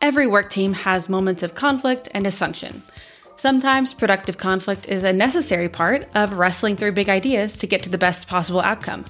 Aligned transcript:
Every 0.00 0.26
work 0.26 0.50
team 0.50 0.74
has 0.74 1.08
moments 1.08 1.42
of 1.42 1.54
conflict 1.54 2.08
and 2.12 2.26
dysfunction. 2.26 2.82
Sometimes 3.36 3.94
productive 3.94 4.36
conflict 4.36 4.88
is 4.88 5.04
a 5.04 5.12
necessary 5.12 5.68
part 5.68 6.06
of 6.14 6.34
wrestling 6.34 6.76
through 6.76 6.92
big 6.92 7.08
ideas 7.08 7.56
to 7.58 7.66
get 7.66 7.82
to 7.84 7.88
the 7.88 7.98
best 7.98 8.28
possible 8.28 8.60
outcome. 8.60 9.06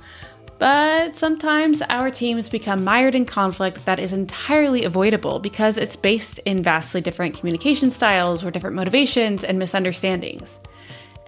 But 0.58 1.16
sometimes 1.16 1.82
our 1.82 2.10
teams 2.10 2.48
become 2.48 2.84
mired 2.84 3.14
in 3.14 3.26
conflict 3.26 3.84
that 3.84 3.98
is 3.98 4.12
entirely 4.12 4.84
avoidable 4.84 5.38
because 5.38 5.76
it's 5.76 5.96
based 5.96 6.38
in 6.40 6.62
vastly 6.62 7.00
different 7.00 7.36
communication 7.36 7.90
styles 7.90 8.44
or 8.44 8.50
different 8.50 8.76
motivations 8.76 9.44
and 9.44 9.58
misunderstandings. 9.58 10.58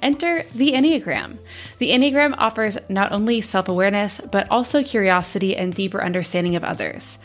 Enter 0.00 0.44
the 0.54 0.72
Enneagram. 0.72 1.36
The 1.78 1.90
Enneagram 1.90 2.34
offers 2.38 2.78
not 2.88 3.12
only 3.12 3.40
self 3.40 3.68
awareness, 3.68 4.20
but 4.30 4.48
also 4.50 4.82
curiosity 4.84 5.56
and 5.56 5.74
deeper 5.74 6.02
understanding 6.02 6.54
of 6.54 6.62
others. 6.62 7.18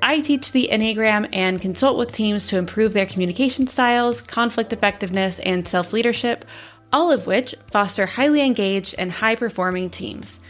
I 0.00 0.20
teach 0.20 0.52
the 0.52 0.68
Enneagram 0.70 1.28
and 1.32 1.60
consult 1.60 1.98
with 1.98 2.12
teams 2.12 2.48
to 2.48 2.58
improve 2.58 2.92
their 2.92 3.06
communication 3.06 3.66
styles, 3.66 4.20
conflict 4.20 4.72
effectiveness, 4.72 5.38
and 5.40 5.66
self 5.66 5.92
leadership, 5.92 6.44
all 6.92 7.10
of 7.10 7.26
which 7.26 7.54
foster 7.70 8.06
highly 8.06 8.42
engaged 8.42 8.94
and 8.98 9.12
high 9.12 9.34
performing 9.34 9.90
teams. 9.90 10.40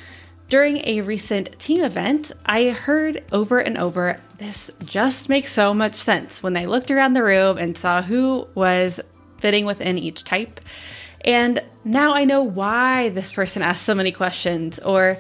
During 0.49 0.79
a 0.87 1.03
recent 1.03 1.59
team 1.59 1.85
event, 1.85 2.33
I 2.47 2.71
heard 2.71 3.23
over 3.33 3.59
and 3.59 3.77
over 3.77 4.21
this 4.39 4.71
just 4.85 5.29
makes 5.29 5.53
so 5.53 5.75
much 5.75 5.95
sense 5.95 6.43
when 6.43 6.55
they 6.55 6.67
looked 6.67 6.91
around 6.91 7.13
the 7.13 7.23
room 7.23 7.59
and 7.59 7.77
saw 7.77 8.01
who 8.01 8.49
was 8.55 9.01
fitting 9.39 9.67
within 9.67 9.99
each 9.99 10.25
type. 10.25 10.61
And 11.25 11.63
now 11.85 12.15
I 12.15 12.25
know 12.25 12.43
why 12.43 13.11
this 13.11 13.33
person 13.33 13.63
asked 13.63 13.83
so 13.83 13.95
many 13.95 14.13
questions, 14.13 14.79
or 14.79 15.19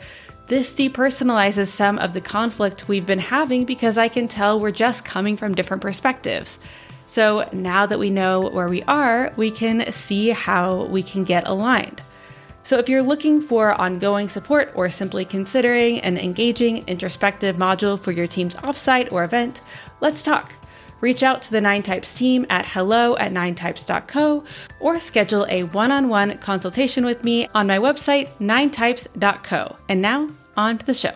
this 0.49 0.73
depersonalizes 0.73 1.69
some 1.69 1.99
of 1.99 2.15
the 2.15 2.21
conflict 2.21 2.89
we've 2.89 3.07
been 3.07 3.19
having 3.19 3.65
because 3.65 3.99
I 3.99 4.09
can 4.09 4.29
tell 4.29 4.59
we're 4.59 4.71
just 4.71 5.05
coming 5.05 5.37
from 5.37 5.55
different 5.55 5.83
perspectives. 5.83 6.59
So 7.07 7.49
now 7.53 7.87
that 7.87 7.99
we 7.99 8.11
know 8.11 8.41
where 8.41 8.69
we 8.69 8.83
are, 8.85 9.33
we 9.37 9.51
can 9.51 9.93
see 9.93 10.31
how 10.31 10.85
we 10.85 11.03
can 11.03 11.25
get 11.25 11.47
aligned. 11.47 12.03
So, 12.65 12.77
if 12.77 12.87
you're 12.87 13.03
looking 13.03 13.41
for 13.41 13.73
ongoing 13.81 14.29
support 14.29 14.73
or 14.75 14.91
simply 14.91 15.25
considering 15.25 16.01
an 16.01 16.19
engaging 16.19 16.87
introspective 16.87 17.57
module 17.57 17.99
for 17.99 18.13
your 18.13 18.27
team's 18.27 18.57
offsite 18.57 19.11
or 19.11 19.25
event, 19.25 19.63
let's 20.03 20.23
talk. 20.23 20.58
Reach 21.01 21.23
out 21.23 21.43
to 21.43 21.51
the 21.51 21.61
Nine 21.61 21.83
Types 21.83 22.15
team 22.15 22.47
at 22.51 22.67
hello 22.67 23.17
at 23.17 23.33
ninetypes.co 23.33 24.45
or 24.81 25.01
schedule 25.01 25.47
a 25.49 25.65
one 25.65 25.93
on 25.93 26.09
one 26.09 26.39
consultation 26.39 27.05
with 27.05 27.25
me 27.25 27.49
on 27.55 27.67
my 27.67 27.79
website, 27.79 28.29
ninetypes.co. 28.39 29.77
And 29.89 30.03
now, 30.03 30.29
on 30.57 30.79
to 30.79 30.87
the 30.87 30.95
show. 30.95 31.13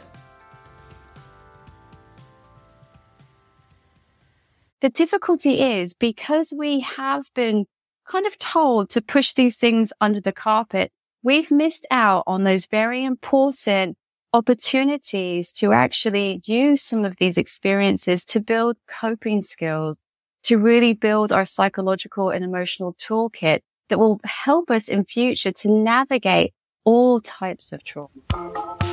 The 4.80 4.90
difficulty 4.90 5.60
is 5.60 5.94
because 5.94 6.52
we 6.56 6.80
have 6.80 7.24
been 7.34 7.66
kind 8.06 8.26
of 8.26 8.38
told 8.38 8.90
to 8.90 9.00
push 9.00 9.32
these 9.34 9.56
things 9.56 9.92
under 10.00 10.20
the 10.20 10.32
carpet 10.32 10.90
we've 11.22 11.50
missed 11.50 11.86
out 11.90 12.24
on 12.26 12.44
those 12.44 12.66
very 12.66 13.04
important 13.04 13.96
opportunities 14.32 15.52
to 15.52 15.72
actually 15.72 16.40
use 16.46 16.82
some 16.82 17.04
of 17.04 17.16
these 17.18 17.36
experiences 17.36 18.24
to 18.24 18.40
build 18.40 18.76
coping 18.88 19.42
skills, 19.42 19.98
to 20.44 20.58
really 20.58 20.94
build 20.94 21.32
our 21.32 21.44
psychological 21.44 22.30
and 22.30 22.44
emotional 22.44 22.94
toolkit 22.94 23.60
that 23.88 23.98
will 23.98 24.20
help 24.24 24.70
us 24.70 24.88
in 24.88 25.04
future 25.04 25.52
to 25.52 25.70
navigate 25.70 26.54
all 26.84 27.20
types 27.20 27.72
of 27.72 27.84
trauma. 27.84 28.91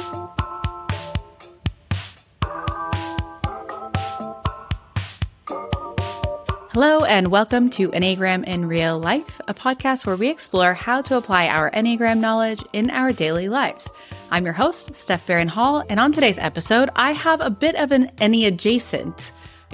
Hello, 6.73 7.03
and 7.03 7.30
welcome 7.30 7.72
to 7.72 7.89
Enneagram 7.89 8.45
in 8.45 8.67
Real 8.67 9.00
Life, 9.00 9.42
a 9.48 9.56
podcast 9.56 10.06
where 10.06 10.16
we 10.16 10.30
explore 10.30 10.76
how 10.76 11.02
to 11.02 11.17
apply 11.17 11.48
our 11.48 11.72
Enneagram 11.72 12.20
knowledge 12.20 12.64
in 12.73 12.92
our 12.92 13.11
daily 13.11 13.49
lives. 13.49 13.89
I'm 14.30 14.43
your 14.45 14.54
host, 14.54 14.93
Steph 14.93 15.26
Barron 15.26 15.48
Hall, 15.48 15.83
and 15.89 15.99
on 15.99 16.11
today's 16.11 16.38
episode, 16.38 16.92
I 16.95 17.14
have 17.14 17.42
a 17.42 17.49
bit 17.49 17.73
of 17.73 17.92
an 17.92 18.11
Enneadjacent 18.20 18.45
adjacent 18.45 19.32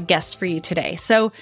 guest 0.08 0.40
for 0.40 0.46
you 0.46 0.62
today. 0.62 0.96
So, 0.96 1.34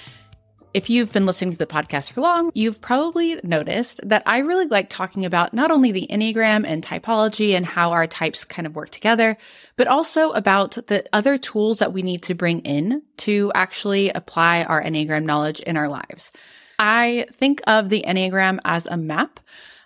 if 0.74 0.90
you've 0.90 1.14
been 1.14 1.26
listening 1.26 1.52
to 1.52 1.58
the 1.58 1.68
podcast 1.68 2.12
for 2.12 2.22
long, 2.22 2.52
you've 2.56 2.82
probably 2.82 3.40
noticed 3.44 4.02
that 4.04 4.24
I 4.26 4.40
really 4.40 4.66
like 4.66 4.90
talking 4.90 5.24
about 5.24 5.54
not 5.54 5.70
only 5.70 5.92
the 5.92 6.08
Enneagram 6.10 6.66
and 6.68 6.84
typology 6.84 7.56
and 7.56 7.66
how 7.66 7.92
our 7.92 8.08
types 8.08 8.44
kind 8.44 8.66
of 8.66 8.76
work 8.76 8.90
together, 8.90 9.38
but 9.76 9.88
also 9.88 10.32
about 10.32 10.78
the 10.88 11.06
other 11.14 11.38
tools 11.38 11.80
that 11.80 11.94
we 11.94 12.02
need 12.02 12.24
to 12.24 12.34
bring 12.34 12.62
in 12.62 13.04
to 13.18 13.52
actually 13.54 14.10
apply 14.10 14.64
our 14.64 14.84
Enneagram 14.84 15.26
knowledge 15.26 15.60
in 15.60 15.78
our 15.78 15.88
lives. 15.88 16.32
I 16.80 17.28
think 17.34 17.62
of 17.68 17.90
the 17.90 18.04
Enneagram 18.08 18.60
as 18.66 18.88
a 18.88 18.98
map 18.98 19.40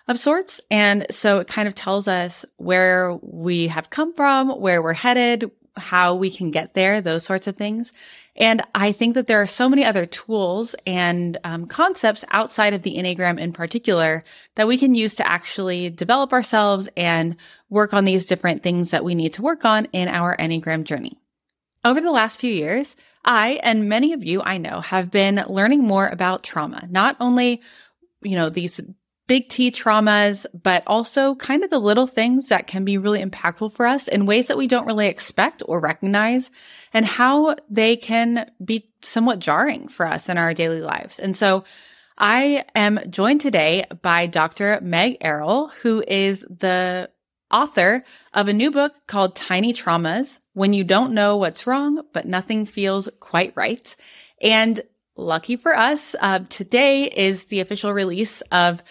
of 0.08 0.18
sorts. 0.18 0.60
And 0.70 1.06
so 1.10 1.38
it 1.38 1.48
kind 1.48 1.68
of 1.68 1.74
tells 1.74 2.08
us 2.08 2.46
where 2.56 3.14
we 3.20 3.68
have 3.68 3.90
come 3.90 4.14
from, 4.14 4.48
where 4.48 4.82
we're 4.82 4.94
headed, 4.94 5.50
how 5.76 6.14
we 6.14 6.30
can 6.30 6.50
get 6.50 6.74
there, 6.74 7.00
those 7.00 7.24
sorts 7.24 7.46
of 7.46 7.56
things. 7.56 7.92
And 8.38 8.62
I 8.72 8.92
think 8.92 9.14
that 9.14 9.26
there 9.26 9.42
are 9.42 9.46
so 9.46 9.68
many 9.68 9.84
other 9.84 10.06
tools 10.06 10.76
and 10.86 11.36
um, 11.42 11.66
concepts 11.66 12.24
outside 12.30 12.72
of 12.72 12.82
the 12.82 12.96
Enneagram 12.96 13.38
in 13.38 13.52
particular 13.52 14.22
that 14.54 14.68
we 14.68 14.78
can 14.78 14.94
use 14.94 15.16
to 15.16 15.28
actually 15.28 15.90
develop 15.90 16.32
ourselves 16.32 16.88
and 16.96 17.36
work 17.68 17.92
on 17.92 18.04
these 18.04 18.26
different 18.26 18.62
things 18.62 18.92
that 18.92 19.04
we 19.04 19.16
need 19.16 19.32
to 19.34 19.42
work 19.42 19.64
on 19.64 19.86
in 19.86 20.06
our 20.06 20.36
Enneagram 20.36 20.84
journey. 20.84 21.18
Over 21.84 22.00
the 22.00 22.12
last 22.12 22.40
few 22.40 22.52
years, 22.52 22.94
I 23.24 23.60
and 23.64 23.88
many 23.88 24.12
of 24.12 24.22
you 24.22 24.40
I 24.40 24.58
know 24.58 24.80
have 24.80 25.10
been 25.10 25.44
learning 25.48 25.82
more 25.82 26.06
about 26.06 26.44
trauma, 26.44 26.86
not 26.88 27.16
only 27.18 27.60
you 28.22 28.36
know, 28.36 28.48
these 28.48 28.80
big 29.28 29.48
T 29.48 29.70
traumas, 29.70 30.46
but 30.60 30.82
also 30.86 31.36
kind 31.36 31.62
of 31.62 31.70
the 31.70 31.78
little 31.78 32.08
things 32.08 32.48
that 32.48 32.66
can 32.66 32.84
be 32.84 32.98
really 32.98 33.22
impactful 33.22 33.72
for 33.72 33.86
us 33.86 34.08
in 34.08 34.26
ways 34.26 34.48
that 34.48 34.56
we 34.56 34.66
don't 34.66 34.86
really 34.86 35.06
expect 35.06 35.62
or 35.66 35.78
recognize 35.78 36.50
and 36.92 37.06
how 37.06 37.54
they 37.70 37.96
can 37.96 38.50
be 38.64 38.90
somewhat 39.02 39.38
jarring 39.38 39.86
for 39.86 40.06
us 40.06 40.28
in 40.28 40.38
our 40.38 40.52
daily 40.54 40.80
lives. 40.80 41.20
And 41.20 41.36
so 41.36 41.62
I 42.16 42.64
am 42.74 42.98
joined 43.10 43.40
today 43.40 43.84
by 44.02 44.26
Dr. 44.26 44.80
Meg 44.82 45.18
Arroll, 45.20 45.68
who 45.68 46.02
is 46.08 46.40
the 46.40 47.10
author 47.50 48.02
of 48.34 48.48
a 48.48 48.52
new 48.52 48.70
book 48.70 48.94
called 49.06 49.36
Tiny 49.36 49.72
Traumas 49.72 50.38
When 50.54 50.72
You 50.72 50.84
Don't 50.84 51.12
Know 51.12 51.36
What's 51.36 51.66
Wrong, 51.66 52.02
but 52.12 52.26
Nothing 52.26 52.66
Feels 52.66 53.08
Quite 53.20 53.52
Right. 53.54 53.94
And 54.42 54.80
lucky 55.16 55.56
for 55.56 55.76
us, 55.76 56.16
uh, 56.20 56.40
today 56.48 57.04
is 57.04 57.46
the 57.46 57.60
official 57.60 57.92
release 57.92 58.40
of 58.52 58.82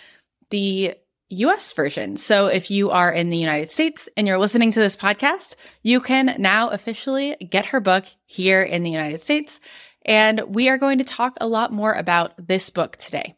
the 0.50 0.96
US 1.30 1.74
version. 1.74 2.16
So 2.16 2.48
if 2.48 2.72
you 2.72 2.90
are 2.90 3.12
in 3.12 3.30
the 3.30 3.38
United 3.38 3.70
States 3.70 4.08
and 4.16 4.28
you're 4.28 4.38
listening 4.38 4.72
to 4.72 4.80
this 4.80 4.96
podcast, 4.96 5.56
you 5.84 6.00
can 6.00 6.36
now 6.40 6.70
officially 6.70 7.36
get 7.36 7.68
her 7.68 7.80
book 7.80 8.06
here 8.26 8.62
in 8.62 8.84
the 8.84 8.92
United 8.92 9.22
States. 9.22 9.60
And 10.06 10.42
we 10.56 10.70
are 10.70 10.78
going 10.78 11.00
to 11.00 11.04
talk 11.04 11.38
a 11.42 11.48
lot 11.48 11.74
more 11.74 11.92
about 11.92 12.48
this 12.48 12.70
book 12.70 12.96
today. 12.96 13.36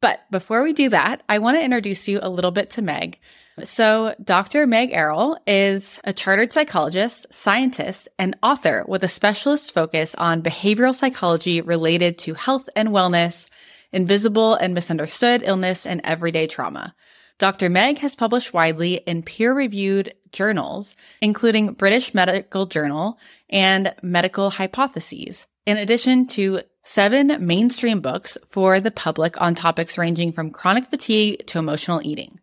But 0.00 0.20
before 0.30 0.62
we 0.62 0.74
do 0.74 0.90
that, 0.90 1.22
I 1.28 1.38
want 1.38 1.56
to 1.56 1.64
introduce 1.64 2.06
you 2.08 2.20
a 2.22 2.28
little 2.28 2.50
bit 2.50 2.70
to 2.70 2.82
Meg. 2.82 3.18
So, 3.64 4.14
Dr. 4.22 4.68
Meg 4.68 4.92
Arroll 4.92 5.36
is 5.44 6.00
a 6.04 6.12
chartered 6.12 6.52
psychologist, 6.52 7.26
scientist, 7.32 8.08
and 8.16 8.36
author 8.40 8.84
with 8.86 9.02
a 9.02 9.08
specialist 9.08 9.74
focus 9.74 10.14
on 10.14 10.42
behavioral 10.42 10.94
psychology 10.94 11.60
related 11.60 12.18
to 12.18 12.34
health 12.34 12.68
and 12.76 12.90
wellness, 12.90 13.48
Invisible 13.92 14.54
and 14.54 14.74
Misunderstood 14.74 15.42
Illness 15.44 15.86
and 15.86 16.00
Everyday 16.04 16.46
Trauma. 16.46 16.94
Dr. 17.38 17.68
Meg 17.70 17.98
has 17.98 18.16
published 18.16 18.52
widely 18.52 18.94
in 19.06 19.22
peer 19.22 19.54
reviewed 19.54 20.12
journals, 20.32 20.96
including 21.20 21.72
British 21.72 22.12
Medical 22.12 22.66
Journal 22.66 23.18
and 23.48 23.94
Medical 24.02 24.50
Hypotheses, 24.50 25.46
in 25.64 25.76
addition 25.76 26.26
to 26.26 26.62
seven 26.82 27.36
mainstream 27.46 28.00
books 28.00 28.36
for 28.48 28.80
the 28.80 28.90
public 28.90 29.40
on 29.40 29.54
topics 29.54 29.96
ranging 29.96 30.32
from 30.32 30.50
chronic 30.50 30.86
fatigue 30.90 31.46
to 31.46 31.58
emotional 31.58 32.00
eating. 32.02 32.40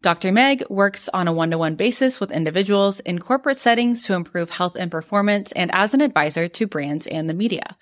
Dr. 0.00 0.30
Meg 0.30 0.62
works 0.70 1.08
on 1.12 1.26
a 1.26 1.32
one 1.32 1.50
to 1.50 1.58
one 1.58 1.74
basis 1.74 2.20
with 2.20 2.30
individuals 2.30 3.00
in 3.00 3.18
corporate 3.18 3.58
settings 3.58 4.04
to 4.04 4.14
improve 4.14 4.50
health 4.50 4.76
and 4.78 4.90
performance 4.90 5.50
and 5.52 5.74
as 5.74 5.92
an 5.92 6.00
advisor 6.00 6.46
to 6.46 6.66
brands 6.68 7.06
and 7.08 7.28
the 7.28 7.34
media. 7.34 7.76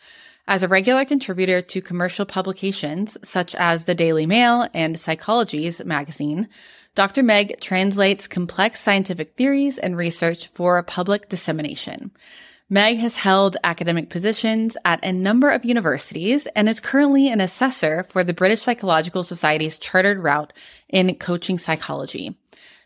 As 0.48 0.62
a 0.62 0.68
regular 0.68 1.04
contributor 1.04 1.60
to 1.60 1.80
commercial 1.80 2.24
publications 2.24 3.16
such 3.24 3.56
as 3.56 3.84
the 3.84 3.96
Daily 3.96 4.26
Mail 4.26 4.68
and 4.72 4.94
Psychologies 4.94 5.84
magazine, 5.84 6.48
Dr. 6.94 7.24
Meg 7.24 7.60
translates 7.60 8.28
complex 8.28 8.80
scientific 8.80 9.34
theories 9.36 9.76
and 9.76 9.96
research 9.96 10.46
for 10.54 10.80
public 10.84 11.28
dissemination. 11.28 12.12
Meg 12.70 12.98
has 12.98 13.16
held 13.16 13.56
academic 13.64 14.08
positions 14.08 14.76
at 14.84 15.04
a 15.04 15.12
number 15.12 15.50
of 15.50 15.64
universities 15.64 16.46
and 16.54 16.68
is 16.68 16.78
currently 16.78 17.28
an 17.28 17.40
assessor 17.40 18.04
for 18.04 18.22
the 18.22 18.32
British 18.32 18.60
Psychological 18.60 19.24
Society's 19.24 19.80
chartered 19.80 20.20
route 20.20 20.52
in 20.88 21.12
coaching 21.16 21.58
psychology. 21.58 22.36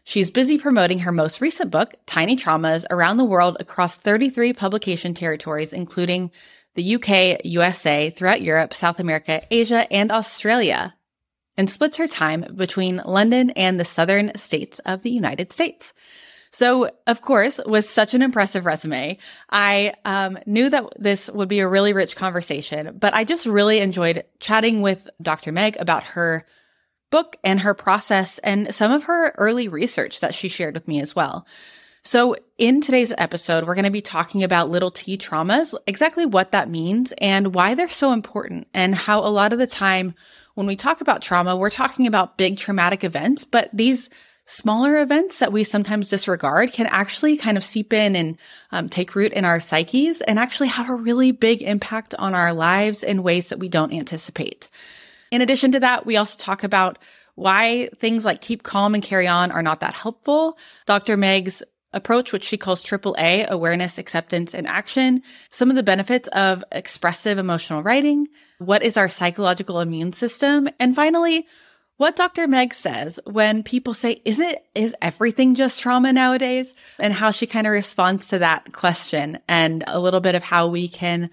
She's 0.04 0.30
busy 0.30 0.56
promoting 0.56 1.00
her 1.00 1.12
most 1.12 1.40
recent 1.40 1.70
book, 1.70 1.94
Tiny 2.06 2.36
Traumas, 2.36 2.84
around 2.90 3.18
the 3.18 3.24
world 3.24 3.58
across 3.60 3.98
33 3.98 4.54
publication 4.54 5.12
territories, 5.12 5.74
including 5.74 6.30
the 6.74 6.94
UK, 6.96 7.44
USA, 7.44 8.10
throughout 8.10 8.42
Europe, 8.42 8.74
South 8.74 9.00
America, 9.00 9.42
Asia, 9.50 9.90
and 9.92 10.12
Australia, 10.12 10.94
and 11.56 11.70
splits 11.70 11.96
her 11.96 12.06
time 12.06 12.46
between 12.54 13.02
London 13.04 13.50
and 13.50 13.78
the 13.78 13.84
southern 13.84 14.32
states 14.36 14.78
of 14.80 15.02
the 15.02 15.10
United 15.10 15.52
States. 15.52 15.92
So, 16.52 16.90
of 17.06 17.22
course, 17.22 17.60
with 17.64 17.88
such 17.88 18.12
an 18.14 18.22
impressive 18.22 18.66
resume, 18.66 19.18
I 19.50 19.94
um, 20.04 20.38
knew 20.46 20.68
that 20.68 20.84
this 20.98 21.30
would 21.30 21.48
be 21.48 21.60
a 21.60 21.68
really 21.68 21.92
rich 21.92 22.16
conversation, 22.16 22.96
but 22.98 23.14
I 23.14 23.24
just 23.24 23.46
really 23.46 23.78
enjoyed 23.78 24.24
chatting 24.40 24.82
with 24.82 25.08
Dr. 25.22 25.52
Meg 25.52 25.76
about 25.78 26.02
her 26.02 26.44
book 27.10 27.36
and 27.44 27.60
her 27.60 27.74
process 27.74 28.38
and 28.38 28.74
some 28.74 28.90
of 28.90 29.04
her 29.04 29.32
early 29.38 29.68
research 29.68 30.20
that 30.20 30.34
she 30.34 30.48
shared 30.48 30.74
with 30.74 30.88
me 30.88 31.00
as 31.00 31.14
well. 31.14 31.46
So, 32.02 32.34
in 32.56 32.80
today's 32.80 33.12
episode, 33.18 33.66
we're 33.66 33.74
going 33.74 33.84
to 33.84 33.90
be 33.90 34.00
talking 34.00 34.42
about 34.42 34.70
little 34.70 34.90
t 34.90 35.18
traumas, 35.18 35.74
exactly 35.86 36.24
what 36.24 36.52
that 36.52 36.70
means 36.70 37.12
and 37.18 37.54
why 37.54 37.74
they're 37.74 37.90
so 37.90 38.12
important, 38.12 38.68
and 38.72 38.94
how 38.94 39.20
a 39.20 39.28
lot 39.28 39.52
of 39.52 39.58
the 39.58 39.66
time 39.66 40.14
when 40.54 40.66
we 40.66 40.76
talk 40.76 41.00
about 41.00 41.22
trauma, 41.22 41.56
we're 41.56 41.70
talking 41.70 42.06
about 42.06 42.38
big 42.38 42.56
traumatic 42.56 43.04
events, 43.04 43.44
but 43.44 43.68
these 43.72 44.08
smaller 44.46 44.98
events 45.00 45.38
that 45.38 45.52
we 45.52 45.62
sometimes 45.62 46.08
disregard 46.08 46.72
can 46.72 46.86
actually 46.86 47.36
kind 47.36 47.56
of 47.56 47.62
seep 47.62 47.92
in 47.92 48.16
and 48.16 48.36
um, 48.72 48.88
take 48.88 49.14
root 49.14 49.32
in 49.32 49.44
our 49.44 49.60
psyches 49.60 50.22
and 50.22 50.38
actually 50.38 50.68
have 50.68 50.88
a 50.88 50.94
really 50.94 51.32
big 51.32 51.62
impact 51.62 52.14
on 52.18 52.34
our 52.34 52.52
lives 52.52 53.02
in 53.02 53.22
ways 53.22 53.50
that 53.50 53.60
we 53.60 53.68
don't 53.68 53.92
anticipate. 53.92 54.68
In 55.30 55.40
addition 55.40 55.72
to 55.72 55.80
that, 55.80 56.04
we 56.04 56.16
also 56.16 56.36
talk 56.42 56.64
about 56.64 56.98
why 57.36 57.88
things 58.00 58.24
like 58.24 58.40
keep 58.40 58.62
calm 58.62 58.94
and 58.94 59.02
carry 59.02 59.28
on 59.28 59.52
are 59.52 59.62
not 59.62 59.80
that 59.80 59.94
helpful. 59.94 60.58
Dr. 60.84 61.16
Meg's 61.16 61.62
approach, 61.92 62.32
which 62.32 62.44
she 62.44 62.56
calls 62.56 62.82
triple 62.82 63.16
A 63.18 63.46
awareness, 63.48 63.98
acceptance, 63.98 64.54
and 64.54 64.66
action, 64.66 65.22
some 65.50 65.70
of 65.70 65.76
the 65.76 65.82
benefits 65.82 66.28
of 66.28 66.64
expressive 66.72 67.38
emotional 67.38 67.82
writing, 67.82 68.28
what 68.58 68.82
is 68.82 68.96
our 68.96 69.08
psychological 69.08 69.80
immune 69.80 70.12
system, 70.12 70.68
and 70.78 70.94
finally, 70.94 71.46
what 71.96 72.16
Dr. 72.16 72.48
Meg 72.48 72.72
says 72.72 73.20
when 73.24 73.62
people 73.62 73.92
say, 73.92 74.22
is 74.24 74.40
it, 74.40 74.64
is 74.74 74.96
everything 75.02 75.54
just 75.54 75.82
trauma 75.82 76.14
nowadays? 76.14 76.74
And 76.98 77.12
how 77.12 77.30
she 77.30 77.46
kind 77.46 77.66
of 77.66 77.74
responds 77.74 78.28
to 78.28 78.38
that 78.38 78.72
question 78.72 79.38
and 79.46 79.84
a 79.86 80.00
little 80.00 80.20
bit 80.20 80.34
of 80.34 80.42
how 80.42 80.68
we 80.68 80.88
can 80.88 81.28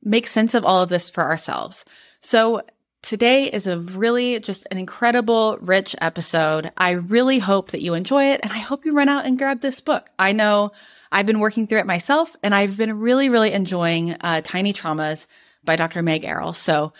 make 0.00 0.28
sense 0.28 0.54
of 0.54 0.64
all 0.64 0.82
of 0.82 0.88
this 0.88 1.10
for 1.10 1.24
ourselves. 1.24 1.84
So 2.20 2.62
Today 3.02 3.50
is 3.50 3.66
a 3.66 3.78
really 3.78 4.38
just 4.38 4.64
an 4.70 4.78
incredible, 4.78 5.58
rich 5.60 5.96
episode. 6.00 6.70
I 6.76 6.92
really 6.92 7.40
hope 7.40 7.72
that 7.72 7.82
you 7.82 7.94
enjoy 7.94 8.26
it 8.30 8.40
and 8.44 8.52
I 8.52 8.58
hope 8.58 8.86
you 8.86 8.94
run 8.94 9.08
out 9.08 9.26
and 9.26 9.36
grab 9.36 9.60
this 9.60 9.80
book. 9.80 10.08
I 10.20 10.30
know 10.30 10.70
I've 11.10 11.26
been 11.26 11.40
working 11.40 11.66
through 11.66 11.80
it 11.80 11.86
myself 11.86 12.36
and 12.44 12.54
I've 12.54 12.76
been 12.76 13.00
really, 13.00 13.28
really 13.28 13.52
enjoying 13.52 14.12
uh, 14.20 14.40
Tiny 14.44 14.72
Traumas 14.72 15.26
by 15.64 15.74
Dr. 15.74 16.00
Meg 16.00 16.22
Arroll. 16.22 16.52
So 16.52 16.92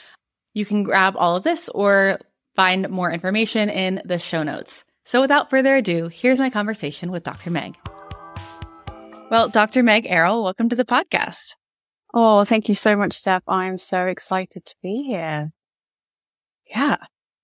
you 0.55 0.67
can 0.67 0.83
grab 0.83 1.15
all 1.17 1.37
of 1.37 1.45
this 1.45 1.69
or 1.69 2.19
find 2.57 2.91
more 2.91 3.13
information 3.13 3.71
in 3.71 4.03
the 4.05 4.19
show 4.19 4.43
notes. 4.43 4.85
So 5.05 5.21
without 5.21 5.51
further 5.51 5.77
ado, 5.77 6.09
here's 6.09 6.41
my 6.41 6.51
conversation 6.51 7.13
with 7.13 7.23
Dr. 7.23 7.51
Meg. 7.51 7.77
Well, 9.31 9.49
Dr. 9.49 9.85
Meg 9.85 10.07
Arroll, 10.09 10.43
welcome 10.43 10.69
to 10.69 10.77
the 10.77 10.85
podcast. 10.85 11.55
Oh, 12.13 12.45
thank 12.45 12.69
you 12.69 12.75
so 12.75 12.97
much, 12.97 13.13
Steph. 13.13 13.45
I'm 13.47 13.79
so 13.79 14.07
excited 14.07 14.65
to 14.65 14.75
be 14.83 15.05
here. 15.05 15.53
Yeah. 16.75 16.97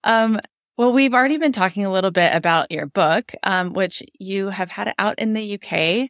Um, 0.05 0.41
well, 0.77 0.93
we've 0.93 1.13
already 1.13 1.39
been 1.39 1.53
talking 1.53 1.85
a 1.85 1.93
little 1.93 2.11
bit 2.11 2.35
about 2.35 2.71
your 2.71 2.87
book, 2.87 3.33
um, 3.43 3.73
which 3.73 4.03
you 4.19 4.49
have 4.49 4.71
had 4.71 4.95
out 4.99 5.19
in 5.19 5.35
the 5.35 5.59
UK 5.61 6.09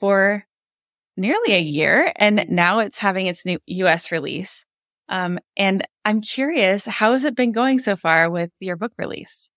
for 0.00 0.44
nearly 1.16 1.54
a 1.54 1.60
year, 1.60 2.12
and 2.16 2.44
now 2.48 2.80
it's 2.80 2.98
having 2.98 3.26
its 3.26 3.46
new 3.46 3.58
US 3.66 4.12
release. 4.12 4.64
Um, 5.08 5.38
and 5.56 5.86
I'm 6.04 6.20
curious, 6.20 6.84
how 6.84 7.12
has 7.12 7.24
it 7.24 7.34
been 7.34 7.52
going 7.52 7.78
so 7.78 7.96
far 7.96 8.28
with 8.28 8.50
your 8.60 8.76
book 8.76 8.92
release? 8.98 9.48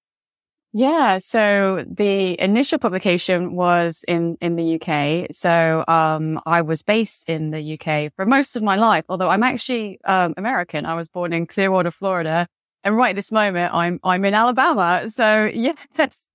Yeah. 0.74 1.18
So 1.18 1.84
the 1.86 2.40
initial 2.42 2.80
publication 2.80 3.56
was 3.56 4.06
in, 4.08 4.38
in 4.40 4.56
the 4.56 4.80
UK. 4.80 5.28
So, 5.32 5.84
um, 5.90 6.40
I 6.46 6.62
was 6.62 6.82
based 6.82 7.28
in 7.28 7.52
the 7.52 7.78
UK 7.78 8.14
for 8.16 8.26
most 8.26 8.56
of 8.56 8.64
my 8.64 8.78
life, 8.78 9.04
although 9.10 9.28
I'm 9.28 9.44
actually, 9.44 10.00
um, 10.06 10.34
American. 10.38 10.86
I 10.86 10.94
was 10.94 11.10
born 11.10 11.34
in 11.34 11.46
Clearwater, 11.46 11.92
Florida. 11.92 12.48
And 12.84 12.98
right 12.98 13.12
at 13.12 13.16
this 13.16 13.32
moment, 13.32 13.74
I'm, 13.74 14.00
I'm 14.04 14.26
in 14.26 14.34
Alabama. 14.34 15.10
So 15.10 15.46
yes. 15.54 16.30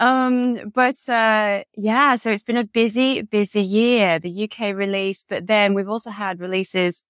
Um, 0.00 0.70
but, 0.74 0.96
uh, 1.08 1.62
yeah, 1.76 2.16
so 2.16 2.30
it's 2.30 2.42
been 2.42 2.56
a 2.56 2.64
busy, 2.64 3.22
busy 3.22 3.62
year, 3.62 4.18
the 4.18 4.44
UK 4.44 4.74
release, 4.74 5.24
but 5.28 5.46
then 5.46 5.72
we've 5.72 5.88
also 5.88 6.10
had 6.10 6.40
releases 6.40 7.04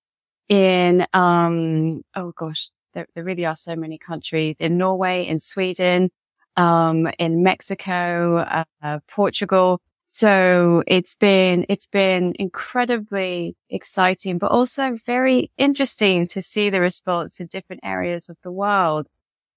in, 0.50 1.06
um, 1.14 2.02
oh 2.14 2.32
gosh, 2.36 2.70
there, 2.92 3.06
there 3.14 3.24
really 3.24 3.46
are 3.46 3.56
so 3.56 3.74
many 3.74 3.98
countries 3.98 4.56
in 4.60 4.76
Norway, 4.76 5.26
in 5.26 5.38
Sweden, 5.38 6.10
um, 6.56 7.08
in 7.18 7.42
Mexico, 7.42 8.38
uh, 8.38 8.64
uh, 8.82 8.98
Portugal. 9.08 9.80
So 10.14 10.84
it's 10.86 11.16
been, 11.16 11.66
it's 11.68 11.88
been 11.88 12.34
incredibly 12.38 13.56
exciting, 13.68 14.38
but 14.38 14.52
also 14.52 14.96
very 15.04 15.50
interesting 15.58 16.28
to 16.28 16.40
see 16.40 16.70
the 16.70 16.80
response 16.80 17.40
in 17.40 17.48
different 17.48 17.80
areas 17.84 18.28
of 18.28 18.36
the 18.44 18.52
world. 18.52 19.08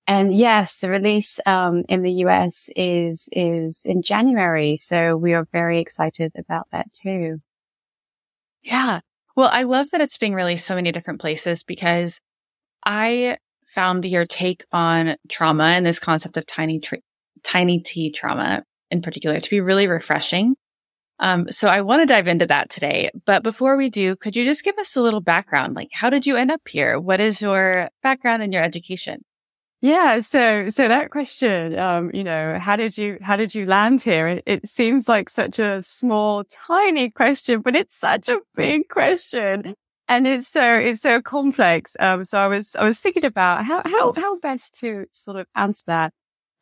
And 0.08 0.34
yes, 0.34 0.80
the 0.80 0.90
release, 0.90 1.40
um, 1.46 1.84
in 1.88 2.02
the 2.02 2.12
US 2.26 2.72
is, 2.76 3.30
is 3.32 3.84
in 3.86 4.02
January. 4.02 4.78
So 4.78 5.16
we 5.16 5.36
are 5.36 5.48
very 5.52 5.80
excited 5.80 6.32
about 6.36 6.66
that 6.72 6.92
too. 6.92 7.38
Yeah. 8.64 9.02
Well, 9.36 9.52
I 9.54 9.62
love 9.62 9.92
that 9.92 10.02
it's 10.02 10.18
being 10.18 10.34
released 10.34 10.66
so 10.66 10.74
many 10.74 10.92
different 10.92 11.22
places 11.22 11.62
because 11.62 12.20
I 12.84 13.38
found 13.68 14.06
your 14.06 14.26
take 14.26 14.66
on 14.72 15.18
trauma 15.30 15.66
and 15.66 15.86
this 15.86 16.00
concept 16.00 16.36
of 16.36 16.48
tiny, 16.48 16.80
tra- 16.80 16.98
tiny 17.44 17.80
T 17.80 18.10
trauma 18.12 18.64
in 18.92 19.02
particular 19.02 19.40
to 19.40 19.50
be 19.50 19.62
really 19.62 19.88
refreshing. 19.88 20.56
Um, 21.20 21.52
so 21.52 21.68
I 21.68 21.82
want 21.82 22.02
to 22.02 22.06
dive 22.06 22.28
into 22.28 22.46
that 22.46 22.70
today. 22.70 23.10
But 23.26 23.42
before 23.44 23.76
we 23.76 23.90
do, 23.90 24.16
could 24.16 24.36
you 24.36 24.46
just 24.46 24.64
give 24.64 24.78
us 24.78 24.96
a 24.96 25.02
little 25.02 25.22
background? 25.22 25.76
Like, 25.76 25.90
how 25.92 26.10
did 26.10 26.28
you 26.28 26.38
end 26.38 26.52
up 26.52 26.62
here? 26.68 27.00
What 27.00 27.20
is 27.20 27.42
your 27.42 27.90
background 28.04 28.44
and 28.44 28.54
your 28.54 28.64
education? 28.64 29.24
Yeah. 29.82 30.22
So, 30.22 30.70
so 30.70 30.88
that 30.88 31.12
question, 31.12 31.78
um, 31.78 32.12
you 32.14 32.24
know, 32.24 32.58
how 32.60 32.76
did 32.76 32.98
you, 32.98 33.18
how 33.22 33.36
did 33.36 33.54
you 33.54 33.66
land 33.66 34.02
here? 34.02 34.28
It, 34.28 34.44
it 34.46 34.70
seems 34.70 35.08
like 35.08 35.30
such 35.30 35.60
a 35.60 35.84
small, 35.84 36.44
tiny 36.46 37.10
question, 37.10 37.62
but 37.62 37.76
it's 37.76 37.96
such 37.96 38.28
a 38.28 38.40
big 38.56 38.90
question. 38.90 39.76
And 40.08 40.26
it's 40.26 40.48
so, 40.48 40.76
it's 40.76 41.02
so 41.02 41.22
complex. 41.22 41.96
Um, 42.00 42.26
so 42.26 42.40
I 42.40 42.48
was, 42.48 42.76
I 42.76 42.84
was 42.86 43.00
thinking 43.00 43.26
about 43.26 43.66
how, 43.66 43.82
how, 43.86 44.14
how 44.14 44.40
best 44.40 44.80
to 44.80 45.06
sort 45.12 45.38
of 45.38 45.46
answer 45.56 45.84
that. 45.88 46.14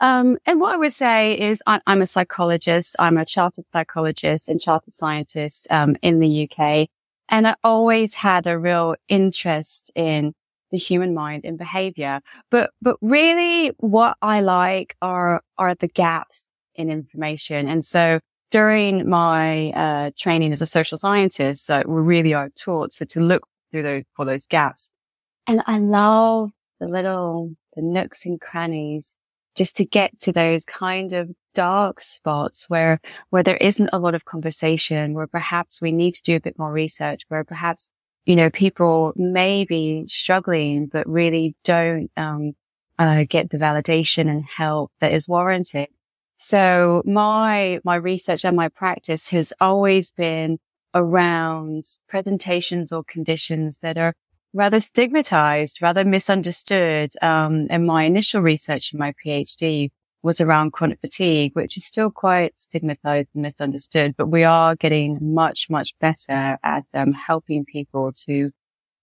Um, 0.02 0.38
and 0.46 0.60
what 0.60 0.74
I 0.74 0.78
would 0.78 0.94
say 0.94 1.40
is 1.40 1.64
I, 1.66 1.80
am 1.88 2.02
a 2.02 2.08
psychologist. 2.08 2.96
I'm 3.00 3.18
a 3.18 3.26
chartered 3.26 3.66
psychologist 3.72 4.50
and 4.50 4.60
chartered 4.60 4.94
scientist, 4.94 5.68
um, 5.70 5.96
in 6.02 6.20
the 6.20 6.50
UK. 6.50 6.90
And 7.30 7.48
I 7.48 7.56
always 7.64 8.14
had 8.14 8.46
a 8.46 8.58
real 8.58 8.96
interest 9.08 9.92
in 9.96 10.34
the 10.72 10.78
human 10.78 11.14
mind 11.14 11.46
and 11.46 11.58
behavior. 11.58 12.20
But, 12.52 12.72
but 12.82 12.98
really 13.02 13.70
what 13.78 14.18
I 14.22 14.42
like 14.42 14.96
are, 15.02 15.42
are 15.58 15.76
the 15.76 15.88
gaps 15.88 16.46
in 16.76 16.90
information. 16.90 17.68
And 17.68 17.86
so 17.86 18.20
during 18.52 19.10
my, 19.10 19.72
uh, 19.72 20.12
training 20.18 20.52
as 20.52 20.62
a 20.62 20.66
social 20.66 20.98
scientist, 20.98 21.70
uh, 21.70 21.84
we 21.88 22.02
really 22.02 22.34
are 22.34 22.50
taught 22.50 22.92
so 22.92 23.06
to 23.06 23.20
look 23.22 23.48
through 23.72 23.84
those, 23.84 24.04
for 24.14 24.26
those 24.26 24.46
gaps. 24.46 24.90
And 25.48 25.62
I 25.68 25.80
love 25.80 26.52
the 26.80 26.88
little, 26.88 27.56
the 27.76 27.82
nooks 27.82 28.26
and 28.26 28.42
crannies 28.42 29.16
just 29.56 29.76
to 29.78 29.86
get 29.86 30.18
to 30.20 30.32
those 30.32 30.66
kind 30.66 31.14
of 31.14 31.32
dark 31.54 32.02
spots 32.02 32.66
where, 32.68 33.00
where 33.30 33.44
there 33.44 33.58
isn't 33.58 33.90
a 33.94 34.00
lot 34.00 34.16
of 34.16 34.26
conversation, 34.26 35.14
where 35.14 35.28
perhaps 35.28 35.82
we 35.82 35.92
need 35.92 36.14
to 36.16 36.24
do 36.24 36.36
a 36.36 36.42
bit 36.42 36.60
more 36.60 36.72
research, 36.72 37.24
where 37.30 37.44
perhaps, 37.44 37.90
you 38.26 38.36
know, 38.36 38.50
people 38.50 39.14
may 39.16 39.66
be 39.66 40.06
struggling, 40.08 40.88
but 40.88 41.08
really 41.08 41.56
don't, 41.64 42.12
um, 42.18 42.54
uh, 43.00 43.26
get 43.28 43.50
the 43.50 43.58
validation 43.58 44.30
and 44.30 44.46
help 44.46 44.92
that 45.00 45.12
is 45.12 45.28
warranted. 45.28 45.88
So 46.38 47.02
my, 47.06 47.80
my 47.84 47.96
research 47.96 48.44
and 48.44 48.56
my 48.56 48.68
practice 48.70 49.30
has 49.30 49.54
always 49.60 50.12
been 50.12 50.60
around 50.94 51.84
presentations 52.08 52.92
or 52.92 53.04
conditions 53.04 53.80
that 53.80 53.98
are 53.98 54.14
rather 54.56 54.80
stigmatized, 54.80 55.82
rather 55.82 56.06
misunderstood. 56.06 57.12
Um, 57.22 57.68
and 57.70 57.86
my 57.86 58.06
initial 58.06 58.42
research 58.42 58.94
in 58.94 59.00
my 59.00 59.14
PhD 59.24 59.92
was 60.24 60.42
around 60.42 60.72
chronic 60.72 61.00
fatigue, 61.02 61.52
which 61.56 61.78
is 61.78 61.86
still 61.86 62.10
quite 62.10 62.58
stigmatized 62.58 63.28
and 63.36 63.44
misunderstood, 63.44 64.16
but 64.18 64.28
we 64.28 64.44
are 64.44 64.76
getting 64.76 65.20
much, 65.22 65.70
much 65.70 65.94
better 66.00 66.58
at 66.64 66.86
um, 66.96 67.14
helping 67.14 67.66
people 67.66 68.12
to 68.26 68.52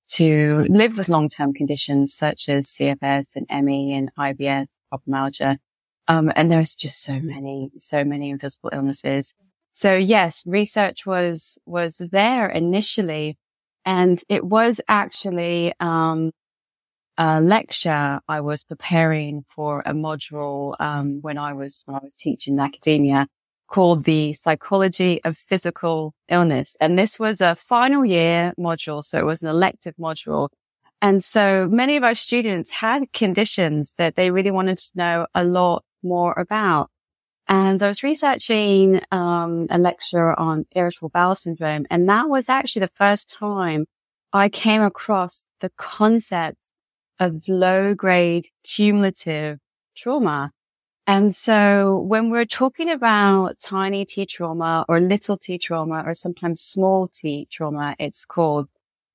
to 0.09 0.67
live 0.69 0.99
with 0.99 1.09
long-term 1.09 1.55
conditions 1.55 2.13
such 2.13 2.47
as 2.49 2.67
CFS 2.67 3.35
and 3.35 3.65
ME 3.65 3.95
and 3.95 4.15
IBS, 4.19 4.77
fibromyalgia. 4.93 5.57
Um, 6.07 6.31
and 6.37 6.53
there's 6.53 6.77
just 6.77 7.03
so 7.03 7.19
many, 7.19 7.71
so 7.79 8.05
many 8.05 8.29
invisible 8.29 8.69
illnesses. 8.75 9.35
So 9.73 9.97
yes, 9.97 10.43
research 10.45 11.07
was, 11.07 11.57
was 11.65 11.97
there 11.97 12.51
initially, 12.51 13.39
And 13.85 14.21
it 14.29 14.45
was 14.45 14.81
actually, 14.89 15.73
um, 15.81 16.33
a 17.19 17.41
lecture 17.41 18.21
I 18.27 18.41
was 18.41 18.65
preparing 18.65 19.45
for 19.49 19.81
a 19.85 19.93
module, 19.93 20.75
um, 20.81 21.21
when 21.21 21.37
I 21.37 21.53
was, 21.53 21.83
when 21.85 21.97
I 21.97 22.01
was 22.03 22.15
teaching 22.15 22.55
in 22.55 22.61
academia 22.61 23.27
called 23.69 24.05
the 24.05 24.33
psychology 24.35 25.23
of 25.25 25.37
physical 25.37 26.15
illness. 26.29 26.77
And 26.81 26.99
this 26.99 27.19
was 27.19 27.41
a 27.41 27.55
final 27.55 28.05
year 28.05 28.53
module. 28.59 29.03
So 29.03 29.19
it 29.19 29.25
was 29.25 29.43
an 29.43 29.49
elective 29.49 29.95
module. 29.99 30.49
And 31.01 31.25
so 31.25 31.69
many 31.69 31.97
of 31.97 32.05
our 32.05 32.15
students 32.15 32.71
had 32.71 33.13
conditions 33.13 33.95
that 33.95 34.15
they 34.15 34.31
really 34.31 34.51
wanted 34.51 34.79
to 34.79 34.91
know 34.95 35.27
a 35.35 35.43
lot 35.43 35.85
more 36.03 36.33
about. 36.39 36.91
And 37.49 37.83
I 37.83 37.89
was 37.89 38.03
researching 38.03 39.01
um, 39.11 39.67
a 39.71 39.79
lecture 39.79 40.39
on 40.39 40.67
irritable 40.75 41.11
bowel 41.11 41.35
syndrome, 41.35 41.87
and 41.91 42.09
that 42.09 42.29
was 42.29 42.49
actually 42.49 42.81
the 42.81 42.89
first 42.89 43.29
time 43.31 43.87
I 44.33 44.49
came 44.49 44.83
across 44.83 45.47
the 45.61 45.71
concept 45.77 46.71
of 47.19 47.47
low 47.49 47.95
grade 47.95 48.49
cumulative 48.65 49.59
trauma. 49.97 50.51
And 51.07 51.35
so 51.35 52.01
when 52.01 52.31
we're 52.31 52.47
talking 52.47 52.89
about 52.91 53.59
tiny 53.59 54.05
T 54.05 54.25
trauma 54.25 54.85
or 54.89 55.01
little 55.01 55.37
T 55.37 55.59
trauma 55.59 56.03
or 56.07 56.15
sometimes 56.15 56.61
small 56.63 57.09
T 57.09 57.47
trauma, 57.51 57.97
it's 57.99 58.25
called, 58.25 58.69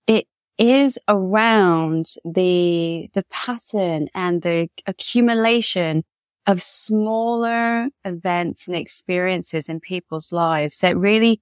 it 0.05 0.27
is 0.57 0.99
around 1.07 2.07
the, 2.25 3.09
the 3.13 3.23
pattern 3.31 4.09
and 4.13 4.41
the 4.41 4.69
accumulation 4.85 6.03
of 6.47 6.61
smaller 6.61 7.89
events 8.05 8.67
and 8.67 8.75
experiences 8.75 9.67
in 9.67 9.81
people's 9.81 10.31
lives 10.31 10.79
that 10.79 10.97
really 10.97 11.41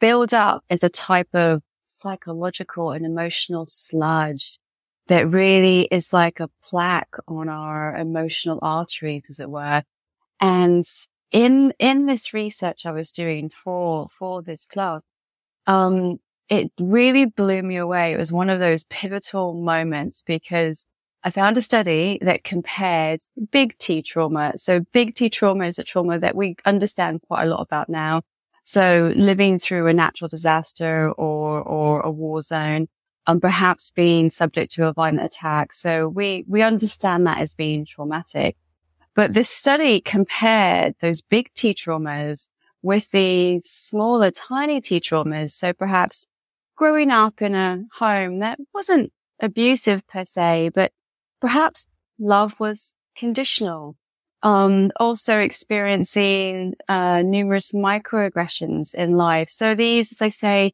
build 0.00 0.32
up 0.32 0.64
as 0.70 0.82
a 0.82 0.88
type 0.88 1.28
of 1.34 1.62
psychological 1.84 2.90
and 2.90 3.04
emotional 3.04 3.66
sludge 3.66 4.58
that 5.08 5.30
really 5.30 5.82
is 5.82 6.12
like 6.12 6.40
a 6.40 6.50
plaque 6.64 7.14
on 7.28 7.48
our 7.48 7.94
emotional 7.94 8.58
arteries, 8.62 9.24
as 9.30 9.38
it 9.38 9.50
were. 9.50 9.82
And 10.40 10.84
in, 11.30 11.72
in 11.78 12.06
this 12.06 12.34
research 12.34 12.86
I 12.86 12.92
was 12.92 13.12
doing 13.12 13.50
for, 13.50 14.08
for 14.18 14.42
this 14.42 14.66
class, 14.66 15.02
um, 15.66 16.18
it 16.48 16.72
really 16.80 17.26
blew 17.26 17.62
me 17.62 17.76
away. 17.76 18.12
It 18.12 18.18
was 18.18 18.32
one 18.32 18.50
of 18.50 18.58
those 18.58 18.84
pivotal 18.84 19.54
moments 19.54 20.22
because 20.22 20.86
I 21.26 21.30
found 21.30 21.58
a 21.58 21.60
study 21.60 22.20
that 22.22 22.44
compared 22.44 23.18
big 23.50 23.76
T 23.78 24.00
trauma. 24.00 24.52
So 24.58 24.78
big 24.92 25.16
T 25.16 25.28
trauma 25.28 25.66
is 25.66 25.76
a 25.76 25.82
trauma 25.82 26.20
that 26.20 26.36
we 26.36 26.54
understand 26.64 27.20
quite 27.22 27.42
a 27.42 27.46
lot 27.46 27.62
about 27.62 27.88
now. 27.88 28.22
So 28.62 29.12
living 29.16 29.58
through 29.58 29.88
a 29.88 29.92
natural 29.92 30.28
disaster 30.28 31.10
or, 31.10 31.60
or 31.62 32.00
a 32.02 32.12
war 32.12 32.42
zone, 32.42 32.86
and 33.26 33.38
um, 33.38 33.40
perhaps 33.40 33.90
being 33.90 34.30
subject 34.30 34.70
to 34.74 34.86
a 34.86 34.92
violent 34.92 35.20
attack. 35.20 35.72
So 35.72 36.06
we, 36.06 36.44
we 36.46 36.62
understand 36.62 37.26
that 37.26 37.38
as 37.38 37.56
being 37.56 37.84
traumatic. 37.84 38.56
But 39.16 39.34
this 39.34 39.50
study 39.50 40.00
compared 40.00 40.94
those 41.00 41.22
big 41.22 41.52
T 41.54 41.74
traumas 41.74 42.48
with 42.82 43.10
these 43.10 43.64
smaller, 43.68 44.30
tiny 44.30 44.80
T 44.80 45.00
traumas. 45.00 45.50
So 45.50 45.72
perhaps 45.72 46.28
growing 46.76 47.10
up 47.10 47.42
in 47.42 47.56
a 47.56 47.82
home 47.94 48.38
that 48.38 48.60
wasn't 48.72 49.12
abusive 49.40 50.06
per 50.06 50.24
se, 50.24 50.70
but 50.72 50.92
perhaps 51.40 51.88
love 52.18 52.58
was 52.60 52.94
conditional. 53.16 53.96
Um, 54.42 54.92
also 55.00 55.38
experiencing, 55.38 56.74
uh, 56.88 57.22
numerous 57.22 57.72
microaggressions 57.72 58.94
in 58.94 59.12
life. 59.12 59.48
So 59.48 59.74
these, 59.74 60.12
as 60.12 60.22
I 60.22 60.28
say, 60.28 60.72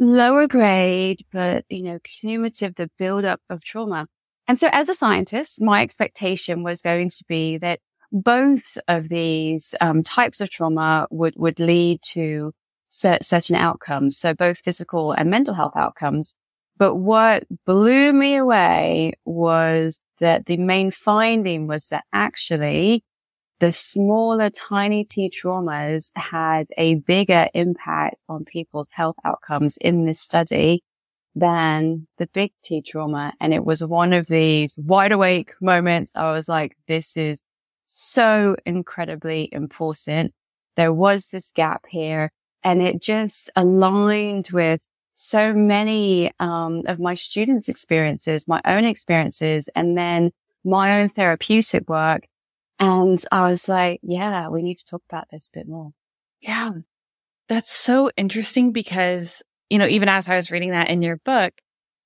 lower 0.00 0.48
grade, 0.48 1.24
but, 1.32 1.64
you 1.68 1.82
know, 1.82 1.98
cumulative, 2.02 2.74
the 2.74 2.90
buildup 2.98 3.40
of 3.50 3.62
trauma. 3.62 4.06
And 4.48 4.58
so 4.58 4.68
as 4.72 4.88
a 4.88 4.94
scientist, 4.94 5.60
my 5.60 5.82
expectation 5.82 6.62
was 6.62 6.80
going 6.80 7.10
to 7.10 7.24
be 7.28 7.58
that 7.58 7.80
both 8.10 8.78
of 8.88 9.08
these 9.10 9.74
um, 9.80 10.02
types 10.02 10.40
of 10.40 10.48
trauma 10.50 11.06
would, 11.10 11.34
would 11.36 11.60
lead 11.60 12.00
to 12.14 12.52
certain 12.88 13.56
outcomes. 13.56 14.16
So 14.16 14.32
both 14.32 14.60
physical 14.60 15.12
and 15.12 15.28
mental 15.30 15.54
health 15.54 15.76
outcomes. 15.76 16.34
But 16.78 16.94
what 16.94 17.44
blew 17.66 18.12
me 18.12 18.36
away 18.36 19.14
was 19.24 20.00
that 20.20 20.46
the 20.46 20.56
main 20.56 20.90
finding 20.90 21.66
was 21.66 21.88
that 21.88 22.04
actually 22.12 23.04
the 23.60 23.72
smaller 23.72 24.50
tiny 24.50 25.04
T 25.04 25.30
traumas 25.30 26.10
had 26.14 26.68
a 26.76 26.96
bigger 26.96 27.48
impact 27.54 28.22
on 28.28 28.44
people's 28.44 28.92
health 28.92 29.16
outcomes 29.24 29.76
in 29.78 30.04
this 30.04 30.20
study 30.20 30.84
than 31.34 32.06
the 32.18 32.28
big 32.28 32.52
T 32.62 32.82
trauma. 32.82 33.32
And 33.40 33.52
it 33.52 33.64
was 33.64 33.82
one 33.82 34.12
of 34.12 34.28
these 34.28 34.76
wide 34.78 35.10
awake 35.10 35.54
moments. 35.60 36.12
I 36.14 36.30
was 36.30 36.48
like, 36.48 36.76
this 36.86 37.16
is 37.16 37.42
so 37.84 38.56
incredibly 38.64 39.48
important. 39.50 40.32
There 40.76 40.92
was 40.92 41.26
this 41.26 41.50
gap 41.50 41.86
here 41.88 42.30
and 42.62 42.80
it 42.80 43.02
just 43.02 43.50
aligned 43.56 44.50
with 44.52 44.86
so 45.20 45.52
many 45.52 46.30
um, 46.38 46.82
of 46.86 47.00
my 47.00 47.14
students' 47.14 47.68
experiences, 47.68 48.46
my 48.46 48.60
own 48.64 48.84
experiences, 48.84 49.68
and 49.74 49.98
then 49.98 50.30
my 50.64 51.00
own 51.00 51.08
therapeutic 51.08 51.88
work. 51.88 52.28
And 52.78 53.20
I 53.32 53.50
was 53.50 53.68
like, 53.68 53.98
yeah, 54.04 54.48
we 54.48 54.62
need 54.62 54.78
to 54.78 54.84
talk 54.84 55.02
about 55.10 55.26
this 55.32 55.50
a 55.52 55.58
bit 55.58 55.66
more. 55.66 55.90
Yeah. 56.40 56.70
That's 57.48 57.74
so 57.74 58.12
interesting 58.16 58.70
because, 58.70 59.42
you 59.68 59.78
know, 59.78 59.88
even 59.88 60.08
as 60.08 60.28
I 60.28 60.36
was 60.36 60.52
reading 60.52 60.70
that 60.70 60.88
in 60.88 61.02
your 61.02 61.16
book, 61.16 61.52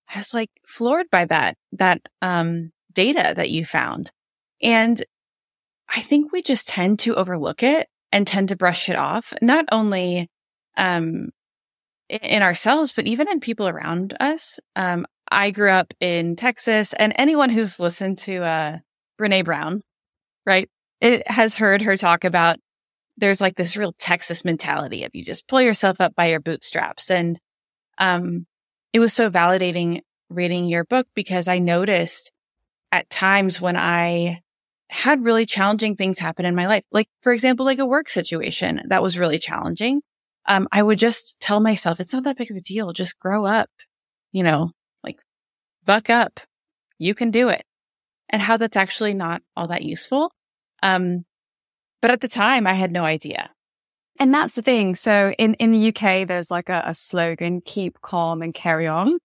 I 0.09 0.17
was 0.17 0.33
like 0.33 0.51
floored 0.67 1.11
by 1.11 1.27
that, 1.27 1.59
that, 1.73 2.01
um, 2.23 2.73
data 2.95 3.35
that 3.37 3.51
you 3.51 3.67
found. 3.67 4.11
And 4.63 5.05
I 5.87 6.01
think 6.01 6.33
we 6.33 6.41
just 6.41 6.67
tend 6.67 7.01
to 7.01 7.17
overlook 7.17 7.63
it 7.63 7.89
and 8.11 8.27
tend 8.27 8.49
to 8.49 8.57
brush 8.57 8.89
it 8.89 8.97
off, 8.97 9.35
not 9.43 9.67
only, 9.71 10.31
um, 10.79 11.29
in 12.21 12.43
ourselves, 12.43 12.93
but 12.93 13.07
even 13.07 13.29
in 13.29 13.41
people 13.41 13.69
around 13.69 14.15
us. 14.21 14.61
Um, 14.77 15.07
I 15.31 15.51
grew 15.51 15.71
up 15.71 15.95
in 15.99 16.37
Texas 16.37 16.93
and 16.93 17.15
anyone 17.17 17.49
who's 17.49 17.81
listened 17.81 18.19
to, 18.19 18.43
uh, 18.43 18.79
Brene 19.19 19.45
Brown, 19.45 19.83
right? 20.45 20.69
It 21.01 21.29
has 21.31 21.55
heard 21.55 21.81
her 21.83 21.97
talk 21.97 22.25
about 22.25 22.59
there's 23.17 23.41
like 23.41 23.57
this 23.57 23.77
real 23.77 23.95
Texas 23.99 24.45
mentality 24.45 25.05
of 25.05 25.15
you 25.15 25.25
just 25.25 25.49
pull 25.49 25.61
yourself 25.61 26.01
up 26.01 26.15
by 26.15 26.27
your 26.27 26.41
bootstraps. 26.41 27.11
And, 27.11 27.39
um, 27.99 28.47
it 28.93 29.01
was 29.01 29.13
so 29.13 29.31
validating 29.31 30.01
reading 30.29 30.67
your 30.67 30.85
book 30.85 31.07
because 31.15 31.49
I 31.49 31.59
noticed 31.59 32.31
at 32.91 33.09
times 33.09 33.61
when 33.61 33.77
I 33.77 34.43
had 34.91 35.25
really 35.25 35.47
challenging 35.47 35.97
things 35.97 36.19
happen 36.19 36.45
in 36.45 36.55
my 36.55 36.67
life, 36.67 36.85
like, 36.93 37.09
for 37.23 37.33
example, 37.33 37.65
like 37.65 37.79
a 37.79 37.87
work 37.87 38.11
situation 38.11 38.83
that 38.89 39.03
was 39.03 39.19
really 39.19 39.39
challenging 39.39 40.03
um, 40.47 40.69
I 40.73 40.83
would 40.83 40.99
just 40.99 41.39
tell 41.41 41.61
myself, 41.61 42.01
it's 42.01 42.13
not 42.13 42.25
that 42.25 42.37
big 42.37 42.51
of 42.51 42.57
a 42.57 42.61
deal. 42.61 42.93
Just 42.93 43.19
grow 43.19 43.47
up, 43.47 43.71
you 44.33 44.43
know, 44.43 44.71
like 45.05 45.19
buck 45.85 46.11
up. 46.11 46.41
You 46.99 47.15
can 47.15 47.31
do 47.31 47.49
it. 47.49 47.65
And 48.29 48.41
how 48.41 48.57
that's 48.57 48.77
actually 48.77 49.15
not 49.15 49.43
all 49.57 49.69
that 49.69 49.83
useful. 49.83 50.33
Um, 50.83 51.25
but 52.01 52.11
at 52.11 52.21
the 52.21 52.29
time 52.29 52.67
I 52.67 52.75
had 52.75 52.93
no 52.93 53.05
idea. 53.05 53.51
And 54.19 54.33
that's 54.33 54.55
the 54.55 54.63
thing. 54.63 54.95
So 54.95 55.33
in, 55.39 55.55
in 55.55 55.73
the 55.73 55.89
UK, 55.89 56.27
there's 56.27 56.51
like 56.51 56.69
a, 56.69 56.83
a 56.87 56.95
slogan, 56.95 57.61
keep 57.65 58.01
calm 58.03 58.43
and 58.43 58.53
carry 58.53 58.87
on. 58.87 59.19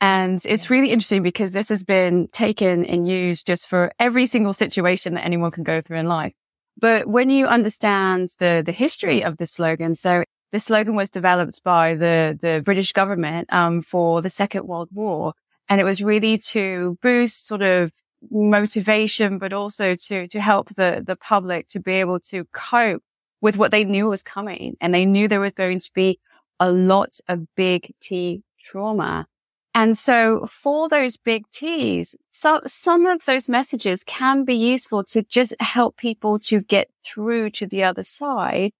And 0.00 0.44
it's 0.44 0.68
really 0.68 0.90
interesting 0.90 1.22
because 1.22 1.52
this 1.52 1.68
has 1.68 1.84
been 1.84 2.28
taken 2.32 2.84
and 2.84 3.06
used 3.06 3.46
just 3.46 3.68
for 3.68 3.92
every 4.00 4.26
single 4.26 4.52
situation 4.52 5.14
that 5.14 5.24
anyone 5.24 5.52
can 5.52 5.62
go 5.62 5.80
through 5.80 5.98
in 5.98 6.08
life. 6.08 6.32
But 6.76 7.06
when 7.06 7.30
you 7.30 7.46
understand 7.46 8.30
the, 8.38 8.62
the 8.64 8.72
history 8.72 9.22
of 9.22 9.36
the 9.36 9.46
slogan, 9.46 9.94
so 9.94 10.24
the 10.52 10.60
slogan 10.60 10.94
was 10.94 11.10
developed 11.10 11.64
by 11.64 11.94
the, 11.94 12.38
the 12.40 12.62
British 12.64 12.92
government, 12.92 13.52
um, 13.52 13.82
for 13.82 14.20
the 14.20 14.30
Second 14.30 14.66
World 14.66 14.90
War. 14.92 15.32
And 15.68 15.80
it 15.80 15.84
was 15.84 16.02
really 16.02 16.38
to 16.38 16.98
boost 17.00 17.46
sort 17.46 17.62
of 17.62 17.90
motivation, 18.30 19.38
but 19.38 19.52
also 19.52 19.94
to, 19.94 20.28
to 20.28 20.40
help 20.40 20.68
the, 20.74 21.02
the 21.04 21.16
public 21.16 21.68
to 21.68 21.80
be 21.80 21.94
able 21.94 22.20
to 22.20 22.44
cope 22.52 23.02
with 23.40 23.56
what 23.56 23.70
they 23.70 23.84
knew 23.84 24.08
was 24.08 24.22
coming. 24.22 24.76
And 24.80 24.94
they 24.94 25.06
knew 25.06 25.26
there 25.26 25.40
was 25.40 25.54
going 25.54 25.80
to 25.80 25.90
be 25.94 26.20
a 26.60 26.70
lot 26.70 27.18
of 27.28 27.46
big 27.56 27.92
T 28.00 28.42
trauma. 28.60 29.26
And 29.74 29.96
so 29.96 30.46
for 30.46 30.88
those 30.88 31.16
big 31.16 31.48
T's, 31.50 32.14
so 32.28 32.60
some 32.66 33.06
of 33.06 33.24
those 33.24 33.48
messages 33.48 34.04
can 34.04 34.44
be 34.44 34.54
useful 34.54 35.02
to 35.04 35.22
just 35.22 35.54
help 35.60 35.96
people 35.96 36.38
to 36.40 36.60
get 36.60 36.90
through 37.04 37.50
to 37.50 37.66
the 37.66 37.82
other 37.82 38.02
side 38.02 38.72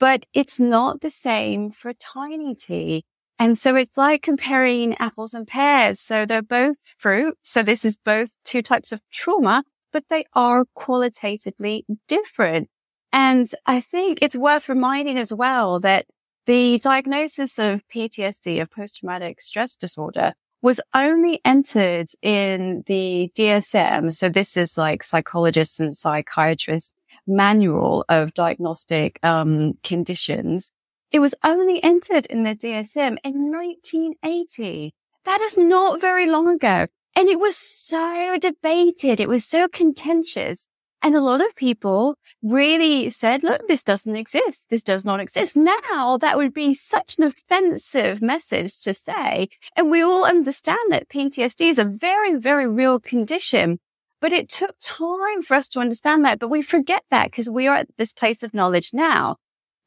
but 0.00 0.26
it's 0.32 0.58
not 0.58 1.02
the 1.02 1.10
same 1.10 1.70
for 1.70 1.90
a 1.90 1.94
tiny 1.94 2.56
T. 2.56 3.04
And 3.38 3.56
so 3.56 3.76
it's 3.76 3.96
like 3.96 4.22
comparing 4.22 4.96
apples 4.98 5.32
and 5.34 5.46
pears. 5.46 6.00
So 6.00 6.26
they're 6.26 6.42
both 6.42 6.76
fruit. 6.98 7.38
So 7.42 7.62
this 7.62 7.84
is 7.84 7.96
both 7.96 8.36
two 8.44 8.62
types 8.62 8.90
of 8.92 9.00
trauma, 9.12 9.62
but 9.92 10.04
they 10.10 10.24
are 10.34 10.64
qualitatively 10.74 11.84
different. 12.08 12.68
And 13.12 13.48
I 13.66 13.80
think 13.80 14.18
it's 14.20 14.36
worth 14.36 14.68
reminding 14.68 15.18
as 15.18 15.32
well 15.32 15.80
that 15.80 16.06
the 16.46 16.78
diagnosis 16.78 17.58
of 17.58 17.82
PTSD, 17.94 18.60
of 18.60 18.70
post-traumatic 18.70 19.40
stress 19.40 19.76
disorder, 19.76 20.32
was 20.62 20.80
only 20.94 21.40
entered 21.44 22.08
in 22.22 22.82
the 22.86 23.30
DSM. 23.36 24.12
So 24.12 24.28
this 24.28 24.56
is 24.56 24.76
like 24.76 25.02
psychologists 25.02 25.80
and 25.80 25.96
psychiatrists 25.96 26.94
manual 27.30 28.04
of 28.08 28.34
diagnostic 28.34 29.18
um, 29.22 29.74
conditions. 29.82 30.72
It 31.10 31.20
was 31.20 31.34
only 31.42 31.82
entered 31.82 32.26
in 32.26 32.44
the 32.44 32.54
DSM 32.54 33.16
in 33.24 33.50
1980. 33.50 34.94
That 35.24 35.40
is 35.40 35.56
not 35.56 36.00
very 36.00 36.26
long 36.26 36.48
ago. 36.48 36.86
And 37.16 37.28
it 37.28 37.40
was 37.40 37.56
so 37.56 38.36
debated. 38.40 39.20
It 39.20 39.28
was 39.28 39.44
so 39.44 39.68
contentious. 39.68 40.66
And 41.02 41.16
a 41.16 41.20
lot 41.20 41.44
of 41.44 41.56
people 41.56 42.16
really 42.42 43.08
said, 43.08 43.42
look, 43.42 43.66
this 43.66 43.82
doesn't 43.82 44.16
exist. 44.16 44.66
This 44.68 44.82
does 44.82 45.04
not 45.04 45.18
exist. 45.18 45.56
Now 45.56 46.18
that 46.18 46.36
would 46.36 46.52
be 46.52 46.74
such 46.74 47.16
an 47.18 47.24
offensive 47.24 48.20
message 48.20 48.80
to 48.82 48.92
say. 48.92 49.48
And 49.76 49.90
we 49.90 50.02
all 50.02 50.24
understand 50.24 50.78
that 50.90 51.08
PTSD 51.08 51.70
is 51.70 51.78
a 51.78 51.84
very, 51.84 52.34
very 52.36 52.66
real 52.66 53.00
condition. 53.00 53.80
But 54.20 54.32
it 54.32 54.48
took 54.48 54.76
time 54.78 55.42
for 55.42 55.54
us 55.54 55.68
to 55.70 55.80
understand 55.80 56.24
that. 56.24 56.38
But 56.38 56.50
we 56.50 56.62
forget 56.62 57.02
that 57.10 57.30
because 57.30 57.48
we 57.48 57.66
are 57.66 57.76
at 57.76 57.88
this 57.96 58.12
place 58.12 58.42
of 58.42 58.54
knowledge 58.54 58.90
now. 58.92 59.36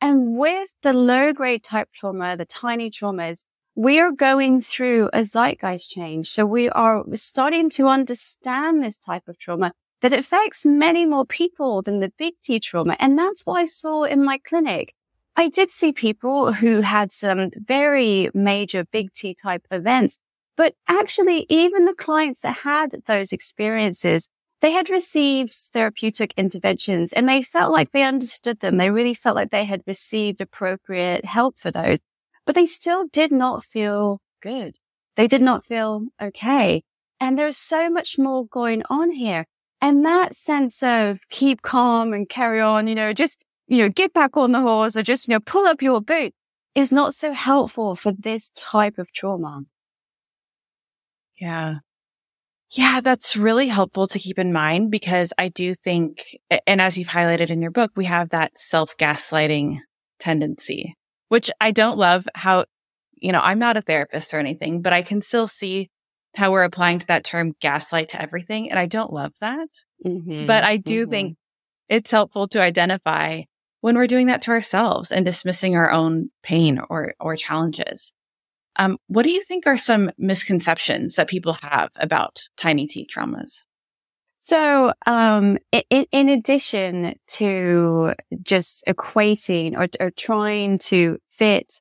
And 0.02 0.36
with 0.36 0.74
the 0.82 0.94
low 0.94 1.32
grade 1.34 1.63
type 1.63 1.90
trauma, 1.94 2.36
the 2.36 2.46
tiny 2.46 2.90
traumas, 2.90 3.46
we 3.75 4.00
are 4.00 4.12
going 4.12 4.62
through 4.62 5.10
a 5.13 5.24
zeitgeist 5.24 5.90
change. 5.90 6.30
So 6.30 6.46
we 6.46 6.70
are 6.70 7.04
starting 7.13 7.70
to 7.72 7.88
understand 7.88 8.84
this 8.84 9.00
type 9.00 9.28
of 9.28 9.40
trauma 9.40 9.72
that 10.02 10.13
affects 10.13 10.66
many 10.66 11.06
more 11.06 11.25
people 11.25 11.82
than 11.82 12.00
the 12.00 12.12
big 12.18 12.34
T 12.44 12.60
trauma. 12.60 12.98
And 13.00 13.18
that's 13.18 13.44
what 13.46 13.62
I 13.62 13.66
saw 13.66 14.04
in 14.04 14.24
my 14.24 14.38
clinic. 14.38 14.94
I 15.36 15.48
did 15.48 15.72
see 15.72 15.94
people 15.94 16.54
who 16.54 16.82
had 16.82 17.12
some 17.12 17.50
very 17.56 18.30
major 18.34 18.86
big 18.92 19.13
T 19.13 19.34
type 19.34 19.66
events, 19.72 20.18
but 20.56 20.76
actually 20.88 21.46
even 21.50 21.86
the 21.86 21.96
clients 21.96 22.42
that 22.42 22.58
had 22.58 23.02
those 23.06 23.32
experiences, 23.32 24.30
they 24.62 24.72
had 24.72 24.90
received 24.90 25.54
therapeutic 25.54 26.34
interventions 26.38 27.12
and 27.14 27.28
they 27.28 27.42
felt 27.42 27.72
like 27.72 27.92
they 27.92 28.04
understood 28.04 28.60
them. 28.60 28.78
They 28.78 28.92
really 28.92 29.14
felt 29.14 29.36
like 29.36 29.52
they 29.52 29.66
had 29.66 29.82
received 29.86 30.42
appropriate 30.42 31.26
help 31.26 31.58
for 31.58 31.72
those 31.72 32.00
but 32.46 32.56
they 32.56 32.66
still 32.66 33.06
did 33.12 33.32
not 33.32 33.64
feel 33.64 34.20
good. 34.42 34.78
They 35.16 35.28
did 35.28 35.42
not 35.42 35.66
feel 35.66 36.08
okay. 36.22 36.84
And 37.20 37.38
there's 37.38 37.58
so 37.58 37.90
much 37.90 38.18
more 38.18 38.46
going 38.46 38.84
on 38.90 39.12
here. 39.12 39.46
And 39.82 40.06
that 40.06 40.36
sense 40.36 40.82
of 40.82 41.20
keep 41.30 41.62
calm 41.62 42.14
and 42.14 42.28
carry 42.28 42.62
on, 42.62 42.88
you 42.88 42.96
know, 42.96 43.14
just, 43.14 43.46
you 43.68 43.80
know, 43.80 43.90
get 43.90 44.14
back 44.14 44.36
on 44.38 44.52
the 44.52 44.62
horse 44.62 44.96
or 44.96 45.04
just, 45.04 45.28
you 45.28 45.34
know, 45.34 45.40
pull 45.40 45.66
up 45.66 45.82
your 45.82 46.02
boot 46.02 46.34
is 46.76 46.92
not 46.92 47.14
so 47.14 47.32
helpful 47.34 47.96
for 47.96 48.12
this 48.12 48.50
type 48.56 48.98
of 48.98 49.12
trauma. 49.12 49.62
Yeah. 51.44 51.76
Yeah, 52.72 53.02
that's 53.02 53.38
really 53.38 53.68
helpful 53.68 54.08
to 54.08 54.18
keep 54.18 54.40
in 54.40 54.52
mind 54.52 54.90
because 54.90 55.32
I 55.38 55.50
do 55.50 55.76
think, 55.76 56.24
and 56.66 56.82
as 56.82 56.98
you've 56.98 57.08
highlighted 57.08 57.50
in 57.50 57.62
your 57.62 57.70
book, 57.70 57.92
we 57.96 58.06
have 58.06 58.30
that 58.30 58.58
self 58.58 58.98
gaslighting 58.98 59.78
tendency 60.20 60.96
which 61.34 61.50
I 61.60 61.72
don't 61.72 61.98
love 61.98 62.28
how, 62.36 62.66
you 63.16 63.32
know, 63.32 63.40
I'm 63.40 63.58
not 63.58 63.76
a 63.76 63.82
therapist 63.82 64.36
or 64.36 64.38
anything, 64.38 64.84
but 64.84 64.94
I 64.94 65.02
can 65.02 65.20
still 65.24 65.48
see 65.48 65.90
how 66.36 66.52
we're 66.52 66.64
applying 66.64 67.00
to 67.00 67.08
that 67.08 67.24
term 67.24 67.56
gaslight 67.60 68.10
to 68.10 68.22
everything. 68.22 68.70
And 68.70 68.78
I 68.78 68.86
don't 68.86 69.12
love 69.12 69.34
that. 69.42 69.68
Mm-hmm. 70.06 70.46
But 70.46 70.64
I 70.64 70.78
do 70.78 71.02
mm-hmm. 71.02 71.10
think 71.10 71.38
it's 71.90 72.12
helpful 72.12 72.48
to 72.50 72.62
identify 72.62 73.42
when 73.82 73.96
we're 73.96 74.06
doing 74.06 74.28
that 74.28 74.44
to 74.44 74.52
ourselves 74.52 75.12
and 75.12 75.26
dismissing 75.26 75.76
our 75.76 75.90
own 75.90 76.30
pain 76.44 76.80
or, 76.88 77.16
or 77.20 77.36
challenges. 77.36 78.14
Um, 78.77 78.98
what 79.08 79.24
do 79.24 79.32
you 79.32 79.42
think 79.42 79.68
are 79.68 79.77
some 79.77 80.12
misconceptions 80.18 81.15
that 81.15 81.27
people 81.27 81.53
have 81.62 81.92
about 81.98 82.48
tiny 82.58 82.88
T 82.88 83.08
traumas? 83.08 83.63
So, 84.39 84.92
um, 85.06 85.58
in, 85.89 86.06
in, 86.12 86.27
addition 86.27 87.15
to 87.28 88.13
just 88.41 88.84
equating 88.86 89.78
or, 89.78 89.88
or 90.06 90.12
trying 90.12 90.80
to 90.80 91.17
fit 91.30 91.80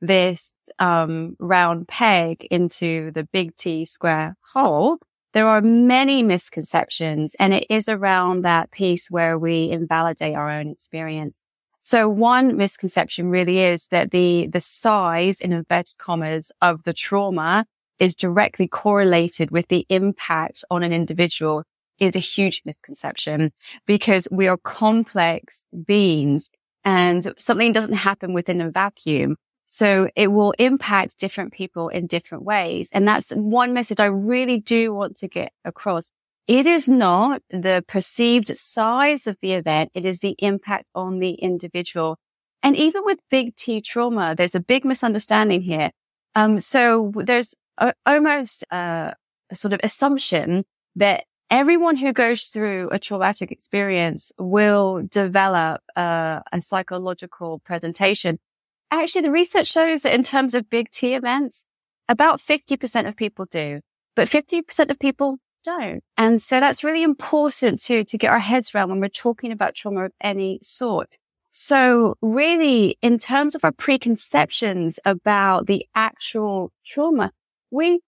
this, 0.00 0.54
um, 0.78 1.34
round 1.40 1.88
peg 1.88 2.46
into 2.52 3.10
the 3.10 3.24
big 3.24 3.56
T 3.56 3.84
square 3.84 4.36
hole, 4.52 4.98
there 5.32 5.48
are 5.48 5.60
many 5.60 6.22
misconceptions 6.22 7.34
and 7.40 7.52
it 7.52 7.66
is 7.68 7.88
around 7.88 8.42
that 8.42 8.70
piece 8.70 9.10
where 9.10 9.36
we 9.36 9.70
invalidate 9.70 10.36
our 10.36 10.48
own 10.48 10.68
experience. 10.68 11.42
So 11.84 12.08
one 12.08 12.56
misconception 12.56 13.28
really 13.28 13.58
is 13.58 13.88
that 13.88 14.10
the, 14.10 14.46
the 14.46 14.60
size 14.60 15.38
in 15.38 15.52
inverted 15.52 15.98
commas 15.98 16.50
of 16.62 16.82
the 16.84 16.94
trauma 16.94 17.66
is 17.98 18.14
directly 18.14 18.66
correlated 18.66 19.50
with 19.50 19.68
the 19.68 19.84
impact 19.90 20.64
on 20.70 20.82
an 20.82 20.94
individual 20.94 21.62
is 21.98 22.16
a 22.16 22.20
huge 22.20 22.62
misconception 22.64 23.52
because 23.86 24.26
we 24.30 24.48
are 24.48 24.56
complex 24.56 25.64
beings 25.84 26.48
and 26.84 27.32
something 27.36 27.72
doesn't 27.72 27.94
happen 27.94 28.32
within 28.32 28.62
a 28.62 28.70
vacuum. 28.70 29.36
So 29.66 30.08
it 30.16 30.28
will 30.28 30.54
impact 30.58 31.18
different 31.18 31.52
people 31.52 31.90
in 31.90 32.06
different 32.06 32.44
ways. 32.44 32.88
And 32.92 33.06
that's 33.06 33.30
one 33.30 33.74
message 33.74 34.00
I 34.00 34.06
really 34.06 34.58
do 34.58 34.94
want 34.94 35.18
to 35.18 35.28
get 35.28 35.52
across. 35.66 36.10
It 36.46 36.66
is 36.66 36.88
not 36.88 37.42
the 37.48 37.82
perceived 37.88 38.54
size 38.56 39.26
of 39.26 39.38
the 39.40 39.52
event. 39.52 39.90
It 39.94 40.04
is 40.04 40.20
the 40.20 40.36
impact 40.38 40.84
on 40.94 41.18
the 41.18 41.32
individual. 41.32 42.18
And 42.62 42.76
even 42.76 43.02
with 43.04 43.18
big 43.30 43.56
T 43.56 43.80
trauma, 43.80 44.34
there's 44.36 44.54
a 44.54 44.60
big 44.60 44.84
misunderstanding 44.84 45.62
here. 45.62 45.90
Um, 46.34 46.60
so 46.60 47.12
there's 47.16 47.54
a, 47.78 47.94
almost 48.04 48.64
a, 48.70 49.14
a 49.50 49.54
sort 49.54 49.72
of 49.72 49.80
assumption 49.82 50.64
that 50.96 51.24
everyone 51.50 51.96
who 51.96 52.12
goes 52.12 52.48
through 52.48 52.90
a 52.90 52.98
traumatic 52.98 53.50
experience 53.50 54.32
will 54.38 55.02
develop 55.10 55.80
a 55.96 56.42
psychological 56.60 57.60
presentation. 57.60 58.38
Actually, 58.90 59.22
the 59.22 59.30
research 59.30 59.68
shows 59.68 60.02
that 60.02 60.14
in 60.14 60.22
terms 60.22 60.54
of 60.54 60.68
big 60.68 60.90
T 60.90 61.14
events, 61.14 61.64
about 62.08 62.38
50% 62.38 63.08
of 63.08 63.16
people 63.16 63.46
do, 63.46 63.80
but 64.14 64.28
50% 64.28 64.90
of 64.90 64.98
people 64.98 65.38
don't. 65.64 66.02
And 66.16 66.40
so 66.40 66.60
that's 66.60 66.84
really 66.84 67.02
important 67.02 67.80
to, 67.82 68.04
to 68.04 68.18
get 68.18 68.30
our 68.30 68.38
heads 68.38 68.74
around 68.74 68.90
when 68.90 69.00
we're 69.00 69.08
talking 69.08 69.50
about 69.50 69.74
trauma 69.74 70.06
of 70.06 70.12
any 70.20 70.58
sort. 70.62 71.16
So 71.50 72.16
really, 72.20 72.98
in 73.00 73.18
terms 73.18 73.54
of 73.54 73.64
our 73.64 73.72
preconceptions 73.72 74.98
about 75.04 75.66
the 75.66 75.86
actual 75.94 76.72
trauma, 76.84 77.30
we 77.70 78.00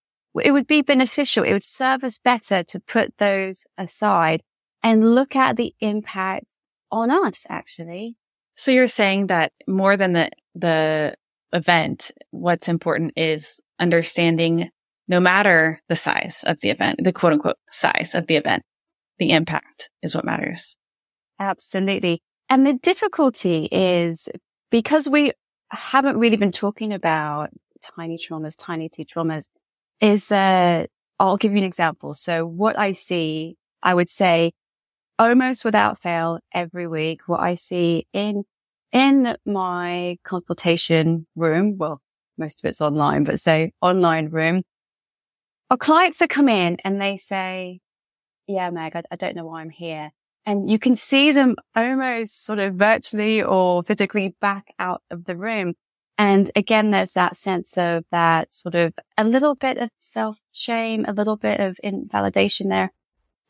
it 0.43 0.51
would 0.51 0.67
be 0.67 0.81
beneficial. 0.81 1.43
It 1.43 1.53
would 1.53 1.63
serve 1.63 2.03
us 2.03 2.17
better 2.17 2.63
to 2.63 2.79
put 2.79 3.17
those 3.17 3.65
aside 3.77 4.43
and 4.83 5.15
look 5.15 5.35
at 5.35 5.55
the 5.55 5.73
impact 5.79 6.45
on 6.91 7.09
us, 7.09 7.45
actually. 7.49 8.15
So 8.55 8.71
you're 8.71 8.87
saying 8.87 9.27
that 9.27 9.51
more 9.67 9.97
than 9.97 10.13
the, 10.13 10.29
the 10.55 11.15
event, 11.53 12.11
what's 12.31 12.67
important 12.67 13.13
is 13.15 13.61
understanding 13.79 14.69
no 15.07 15.19
matter 15.19 15.81
the 15.87 15.95
size 15.95 16.43
of 16.45 16.59
the 16.61 16.69
event, 16.69 16.99
the 17.03 17.13
quote 17.13 17.33
unquote 17.33 17.57
size 17.71 18.13
of 18.13 18.27
the 18.27 18.35
event, 18.35 18.63
the 19.19 19.31
impact 19.31 19.89
is 20.01 20.15
what 20.15 20.25
matters. 20.25 20.77
Absolutely. 21.39 22.21
And 22.49 22.65
the 22.65 22.73
difficulty 22.73 23.67
is 23.71 24.29
because 24.71 25.07
we 25.07 25.31
haven't 25.69 26.17
really 26.17 26.37
been 26.37 26.51
talking 26.51 26.93
about 26.93 27.49
tiny 27.95 28.17
traumas, 28.17 28.55
tiny 28.57 28.89
T 28.89 29.05
traumas, 29.05 29.49
is 30.01 30.31
uh, 30.31 30.85
I'll 31.19 31.37
give 31.37 31.51
you 31.51 31.59
an 31.59 31.63
example. 31.63 32.13
So 32.13 32.45
what 32.45 32.77
I 32.77 32.93
see, 32.93 33.57
I 33.83 33.93
would 33.93 34.09
say 34.09 34.53
almost 35.19 35.65
without 35.65 35.99
fail 35.99 36.39
every 36.53 36.87
week, 36.87 37.21
what 37.27 37.39
I 37.39 37.55
see 37.55 38.07
in, 38.13 38.43
in 38.91 39.35
my 39.45 40.17
consultation 40.23 41.27
room, 41.35 41.77
well, 41.77 42.01
most 42.37 42.61
of 42.63 42.69
it's 42.69 42.81
online, 42.81 43.23
but 43.23 43.39
say 43.39 43.71
online 43.81 44.29
room, 44.29 44.63
our 45.69 45.77
clients 45.77 46.19
that 46.19 46.29
come 46.29 46.49
in 46.49 46.77
and 46.83 46.99
they 47.01 47.17
say, 47.17 47.79
yeah, 48.47 48.69
Meg, 48.69 48.95
I, 48.95 49.03
I 49.11 49.15
don't 49.15 49.35
know 49.35 49.45
why 49.45 49.61
I'm 49.61 49.69
here. 49.69 50.11
And 50.45 50.69
you 50.69 50.79
can 50.79 50.95
see 50.95 51.33
them 51.33 51.55
almost 51.75 52.45
sort 52.45 52.59
of 52.59 52.75
virtually 52.75 53.43
or 53.43 53.83
physically 53.83 54.35
back 54.39 54.73
out 54.79 55.01
of 55.11 55.25
the 55.25 55.35
room. 55.35 55.73
And 56.17 56.49
again, 56.55 56.91
there's 56.91 57.13
that 57.13 57.35
sense 57.35 57.77
of 57.77 58.05
that 58.11 58.53
sort 58.53 58.73
of 58.73 58.93
a 59.17 59.25
little 59.25 59.55
bit 59.55 59.77
of 59.77 59.89
self 59.99 60.39
shame, 60.53 61.05
a 61.05 61.13
little 61.13 61.35
bit 61.35 61.59
of 61.59 61.77
invalidation 61.83 62.69
there. 62.69 62.91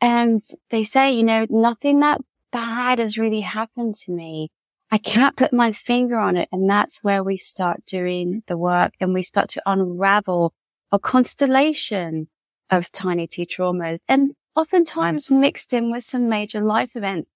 And 0.01 0.41
they 0.69 0.83
say, 0.83 1.13
you 1.13 1.23
know, 1.23 1.45
nothing 1.49 1.99
that 1.99 2.19
bad 2.51 2.99
has 2.99 3.17
really 3.17 3.41
happened 3.41 3.95
to 3.95 4.11
me. 4.11 4.49
I 4.91 4.97
can't 4.97 5.35
put 5.35 5.53
my 5.53 5.73
finger 5.73 6.17
on 6.17 6.35
it. 6.35 6.49
And 6.51 6.69
that's 6.69 7.03
where 7.03 7.23
we 7.23 7.37
start 7.37 7.85
doing 7.85 8.43
the 8.47 8.57
work 8.57 8.93
and 8.99 9.13
we 9.13 9.21
start 9.21 9.49
to 9.49 9.61
unravel 9.65 10.53
a 10.91 10.99
constellation 10.99 12.27
of 12.69 12.91
tiny 12.91 13.27
T 13.27 13.45
traumas 13.45 13.99
and 14.07 14.31
oftentimes 14.55 15.29
mixed 15.29 15.73
in 15.73 15.91
with 15.91 16.03
some 16.03 16.29
major 16.29 16.61
life 16.61 16.95
events. 16.95 17.29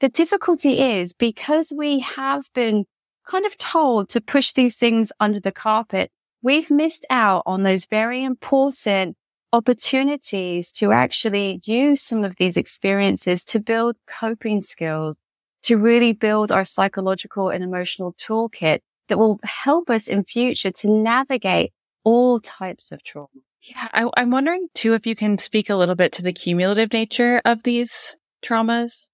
The 0.00 0.08
difficulty 0.08 0.80
is 0.80 1.12
because 1.12 1.72
we 1.76 2.00
have 2.00 2.44
been 2.54 2.84
kind 3.26 3.44
of 3.44 3.56
told 3.58 4.08
to 4.10 4.20
push 4.20 4.52
these 4.52 4.76
things 4.76 5.12
under 5.20 5.40
the 5.40 5.52
carpet, 5.52 6.10
we've 6.42 6.70
missed 6.70 7.04
out 7.10 7.42
on 7.46 7.62
those 7.62 7.86
very 7.86 8.24
important 8.24 9.16
opportunities 9.52 10.70
to 10.72 10.92
actually 10.92 11.60
use 11.64 12.00
some 12.00 12.24
of 12.24 12.36
these 12.38 12.56
experiences 12.56 13.44
to 13.44 13.60
build 13.60 13.96
coping 14.06 14.60
skills, 14.62 15.16
to 15.62 15.76
really 15.76 16.12
build 16.12 16.52
our 16.52 16.64
psychological 16.64 17.50
and 17.50 17.64
emotional 17.64 18.14
toolkit 18.14 18.80
that 19.08 19.18
will 19.18 19.40
help 19.42 19.90
us 19.90 20.06
in 20.06 20.24
future 20.24 20.70
to 20.70 20.88
navigate 20.88 21.72
all 22.04 22.40
types 22.40 22.92
of 22.92 23.02
trauma. 23.02 23.28
Yeah, 23.62 23.88
I, 23.92 24.22
am 24.22 24.30
wondering 24.30 24.68
too 24.74 24.94
if 24.94 25.06
you 25.06 25.14
can 25.14 25.36
speak 25.36 25.68
a 25.68 25.76
little 25.76 25.94
bit 25.94 26.12
to 26.12 26.22
the 26.22 26.32
cumulative 26.32 26.92
nature 26.92 27.42
of 27.44 27.62
these 27.62 28.16
traumas. 28.42 29.08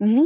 Mm-hmm. 0.00 0.24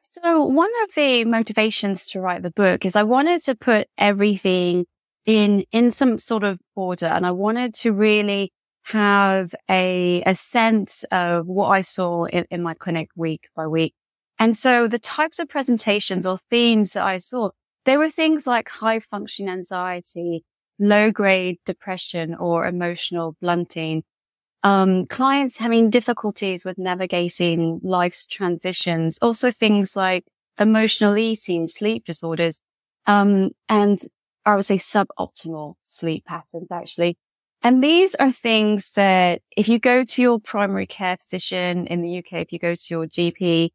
So 0.00 0.44
one 0.44 0.70
of 0.84 0.94
the 0.94 1.24
motivations 1.24 2.06
to 2.10 2.20
write 2.20 2.42
the 2.42 2.50
book 2.50 2.86
is 2.86 2.96
I 2.96 3.02
wanted 3.02 3.42
to 3.44 3.54
put 3.54 3.88
everything 3.98 4.86
in, 5.26 5.64
in 5.72 5.90
some 5.90 6.18
sort 6.18 6.44
of 6.44 6.60
order 6.74 7.06
and 7.06 7.26
I 7.26 7.32
wanted 7.32 7.74
to 7.74 7.92
really 7.92 8.52
have 8.84 9.52
a, 9.68 10.22
a 10.24 10.34
sense 10.34 11.04
of 11.10 11.46
what 11.46 11.68
I 11.68 11.82
saw 11.82 12.24
in, 12.24 12.46
in 12.50 12.62
my 12.62 12.74
clinic 12.74 13.10
week 13.16 13.48
by 13.54 13.66
week. 13.66 13.94
And 14.38 14.56
so 14.56 14.86
the 14.86 14.98
types 14.98 15.38
of 15.38 15.48
presentations 15.48 16.24
or 16.24 16.38
themes 16.38 16.92
that 16.92 17.04
I 17.04 17.18
saw, 17.18 17.50
there 17.84 17.98
were 17.98 18.10
things 18.10 18.46
like 18.46 18.68
high 18.68 19.00
functioning 19.00 19.52
anxiety, 19.52 20.44
low 20.78 21.10
grade 21.10 21.58
depression 21.64 22.34
or 22.34 22.66
emotional 22.66 23.36
blunting. 23.40 24.02
Um, 24.62 25.06
clients 25.06 25.58
having 25.58 25.90
difficulties 25.90 26.64
with 26.64 26.78
navigating 26.78 27.80
life's 27.82 28.26
transitions. 28.26 29.18
Also 29.22 29.50
things 29.50 29.94
like 29.94 30.24
emotional 30.58 31.16
eating, 31.16 31.66
sleep 31.66 32.04
disorders, 32.04 32.60
um, 33.06 33.50
and 33.68 34.00
I 34.44 34.56
would 34.56 34.64
say 34.64 34.78
suboptimal 34.78 35.74
sleep 35.82 36.24
patterns 36.24 36.68
actually. 36.70 37.16
And 37.62 37.82
these 37.82 38.14
are 38.16 38.30
things 38.30 38.92
that 38.92 39.42
if 39.56 39.68
you 39.68 39.78
go 39.78 40.04
to 40.04 40.22
your 40.22 40.38
primary 40.38 40.86
care 40.86 41.16
physician 41.16 41.86
in 41.86 42.02
the 42.02 42.18
UK, 42.18 42.34
if 42.34 42.52
you 42.52 42.58
go 42.58 42.74
to 42.74 42.86
your 42.90 43.06
GP, 43.06 43.70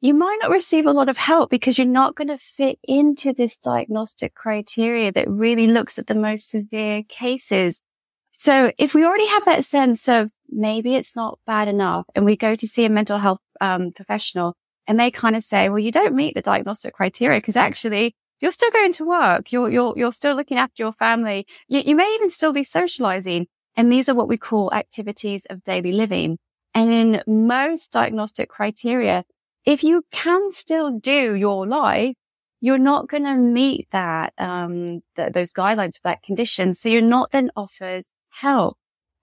you 0.00 0.14
might 0.14 0.38
not 0.40 0.50
receive 0.50 0.86
a 0.86 0.92
lot 0.92 1.08
of 1.08 1.18
help 1.18 1.50
because 1.50 1.76
you're 1.76 1.86
not 1.86 2.14
going 2.14 2.28
to 2.28 2.38
fit 2.38 2.78
into 2.84 3.32
this 3.32 3.56
diagnostic 3.58 4.34
criteria 4.34 5.12
that 5.12 5.28
really 5.28 5.66
looks 5.66 5.98
at 5.98 6.06
the 6.06 6.14
most 6.14 6.48
severe 6.48 7.02
cases. 7.08 7.82
So 8.30 8.72
if 8.78 8.94
we 8.94 9.04
already 9.04 9.26
have 9.26 9.44
that 9.44 9.64
sense 9.64 10.08
of 10.08 10.30
maybe 10.48 10.94
it's 10.94 11.14
not 11.14 11.38
bad 11.46 11.68
enough 11.68 12.06
and 12.14 12.24
we 12.24 12.36
go 12.36 12.56
to 12.56 12.66
see 12.66 12.86
a 12.86 12.90
mental 12.90 13.18
health 13.18 13.40
um, 13.60 13.92
professional 13.92 14.56
and 14.86 14.98
they 14.98 15.10
kind 15.10 15.36
of 15.36 15.44
say, 15.44 15.68
well, 15.68 15.78
you 15.78 15.92
don't 15.92 16.14
meet 16.14 16.34
the 16.34 16.40
diagnostic 16.40 16.94
criteria 16.94 17.38
because 17.38 17.56
actually 17.56 18.14
you're 18.40 18.50
still 18.50 18.70
going 18.70 18.92
to 18.92 19.04
work. 19.04 19.52
You're, 19.52 19.68
you're, 19.68 19.92
you're 19.96 20.12
still 20.12 20.34
looking 20.34 20.56
after 20.56 20.82
your 20.82 20.92
family. 20.92 21.46
You, 21.68 21.80
you 21.80 21.94
may 21.94 22.10
even 22.14 22.30
still 22.30 22.54
be 22.54 22.64
socializing. 22.64 23.46
And 23.76 23.92
these 23.92 24.08
are 24.08 24.14
what 24.14 24.28
we 24.28 24.38
call 24.38 24.72
activities 24.72 25.46
of 25.50 25.62
daily 25.62 25.92
living. 25.92 26.38
And 26.74 26.90
in 26.90 27.22
most 27.26 27.92
diagnostic 27.92 28.48
criteria, 28.48 29.24
if 29.64 29.84
you 29.84 30.02
can 30.10 30.52
still 30.52 30.98
do 30.98 31.34
your 31.34 31.66
life, 31.66 32.14
you're 32.60 32.78
not 32.78 33.08
going 33.08 33.24
to 33.24 33.36
meet 33.36 33.88
that, 33.90 34.32
um, 34.38 35.00
th- 35.16 35.32
those 35.32 35.52
guidelines 35.52 35.94
for 35.94 36.02
that 36.04 36.22
condition. 36.22 36.74
So 36.74 36.88
you're 36.88 37.02
not 37.02 37.30
then 37.30 37.50
offered 37.56 38.04
help. 38.28 38.76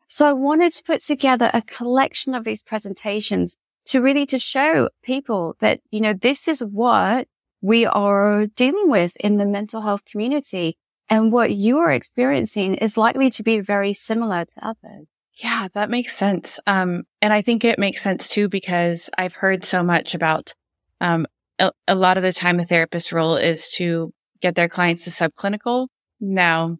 So 0.07 0.25
I 0.25 0.33
wanted 0.33 0.71
to 0.73 0.83
put 0.83 1.01
together 1.01 1.51
a 1.53 1.61
collection 1.61 2.33
of 2.33 2.43
these 2.43 2.63
presentations 2.63 3.57
to 3.85 4.01
really 4.01 4.25
to 4.27 4.39
show 4.39 4.89
people 5.03 5.55
that, 5.59 5.81
you 5.91 6.01
know, 6.01 6.13
this 6.13 6.47
is 6.47 6.61
what 6.61 7.27
we 7.61 7.85
are 7.85 8.47
dealing 8.47 8.89
with 8.89 9.15
in 9.17 9.37
the 9.37 9.45
mental 9.45 9.81
health 9.81 10.05
community. 10.05 10.77
And 11.09 11.31
what 11.31 11.53
you 11.53 11.77
are 11.77 11.91
experiencing 11.91 12.75
is 12.75 12.97
likely 12.97 13.29
to 13.31 13.43
be 13.43 13.59
very 13.59 13.93
similar 13.93 14.45
to 14.45 14.67
others. 14.67 15.07
Yeah, 15.37 15.67
that 15.75 15.91
makes 15.91 16.15
sense. 16.15 16.59
Um, 16.65 17.03
and 17.21 17.31
I 17.31 17.43
think 17.43 17.63
it 17.63 17.77
makes 17.77 18.01
sense 18.01 18.27
too 18.27 18.49
because 18.49 19.09
I've 19.17 19.33
heard 19.33 19.63
so 19.63 19.83
much 19.83 20.15
about 20.15 20.55
um, 20.99 21.27
a, 21.59 21.71
a, 21.87 21.93
lot 21.93 22.17
of 22.17 22.23
the 22.23 22.31
time 22.31 22.59
a 22.59 22.65
therapist's 22.65 23.13
role 23.13 23.35
is 23.35 23.69
to 23.73 24.11
get 24.41 24.55
their 24.55 24.67
clients 24.67 25.03
to 25.03 25.11
subclinical. 25.11 25.89
Now, 26.19 26.77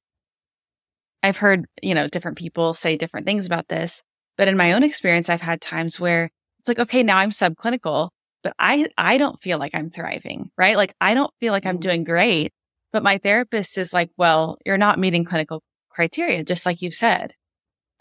I've 1.22 1.38
heard, 1.38 1.66
you 1.84 1.94
know, 1.94 2.08
different 2.08 2.38
people 2.38 2.74
say 2.74 2.96
different 2.96 3.28
things 3.28 3.46
about 3.46 3.68
this, 3.68 4.02
but 4.38 4.48
in 4.48 4.58
my 4.58 4.74
own 4.74 4.84
experience, 4.84 5.30
I've 5.30 5.42
had 5.42 5.62
times 5.62 6.00
where 6.00 6.32
it's 6.60 6.68
like, 6.68 6.80
okay, 6.80 7.04
now 7.04 7.18
I'm 7.18 7.30
subclinical, 7.30 8.10
but 8.42 8.54
I, 8.58 8.88
I 8.98 9.20
don't 9.20 9.40
feel 9.40 9.60
like 9.60 9.76
I'm 9.76 9.92
thriving, 9.92 10.50
right? 10.58 10.78
Like 10.78 10.96
I 11.00 11.14
don't 11.14 11.34
feel 11.40 11.54
like 11.54 11.68
I'm 11.68 11.78
mm. 11.78 11.82
doing 11.82 12.04
great, 12.04 12.54
but 12.92 13.04
my 13.04 13.20
therapist 13.20 13.78
is 13.78 13.94
like, 13.94 14.10
well, 14.18 14.58
you're 14.66 14.80
not 14.80 14.98
meeting 14.98 15.26
clinical 15.26 15.62
criteria, 15.90 16.44
just 16.44 16.66
like 16.66 16.82
you 16.82 16.90
said. 16.90 17.34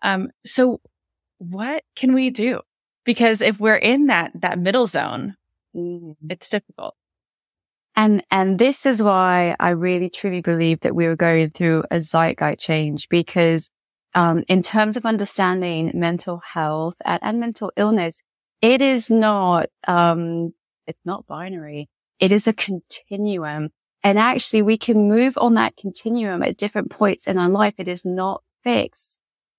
Um, 0.02 0.30
so 0.44 0.80
what 1.38 1.82
can 1.94 2.14
we 2.14 2.30
do? 2.30 2.60
Because 3.04 3.40
if 3.40 3.60
we're 3.60 3.76
in 3.76 4.06
that, 4.06 4.32
that 4.34 4.58
middle 4.58 4.86
zone, 4.86 5.36
mm. 5.74 6.16
it's 6.28 6.48
difficult. 6.48 6.94
And, 7.94 8.22
and 8.30 8.58
this 8.58 8.84
is 8.84 9.02
why 9.02 9.56
I 9.58 9.70
really 9.70 10.10
truly 10.10 10.42
believe 10.42 10.80
that 10.80 10.94
we 10.94 11.06
are 11.06 11.16
going 11.16 11.48
through 11.50 11.84
a 11.90 11.96
zeitgeist 11.96 12.60
change 12.60 13.08
because, 13.08 13.70
um, 14.14 14.44
in 14.48 14.60
terms 14.62 14.96
of 14.96 15.06
understanding 15.06 15.92
mental 15.94 16.42
health 16.44 16.96
and, 17.04 17.20
and 17.22 17.40
mental 17.40 17.72
illness, 17.76 18.22
it 18.60 18.82
is 18.82 19.10
not, 19.10 19.68
um, 19.86 20.52
it's 20.86 21.02
not 21.04 21.26
binary. 21.26 21.88
It 22.18 22.32
is 22.32 22.46
a 22.46 22.52
continuum. 22.52 23.70
And 24.02 24.18
actually 24.18 24.62
we 24.62 24.78
can 24.78 25.08
move 25.08 25.36
on 25.38 25.54
that 25.54 25.76
continuum 25.76 26.42
at 26.42 26.56
different 26.56 26.90
points 26.90 27.26
in 27.26 27.38
our 27.38 27.48
life. 27.48 27.74
It 27.78 27.88
is 27.88 28.04
not 28.04 28.42
fixed. 28.62 29.15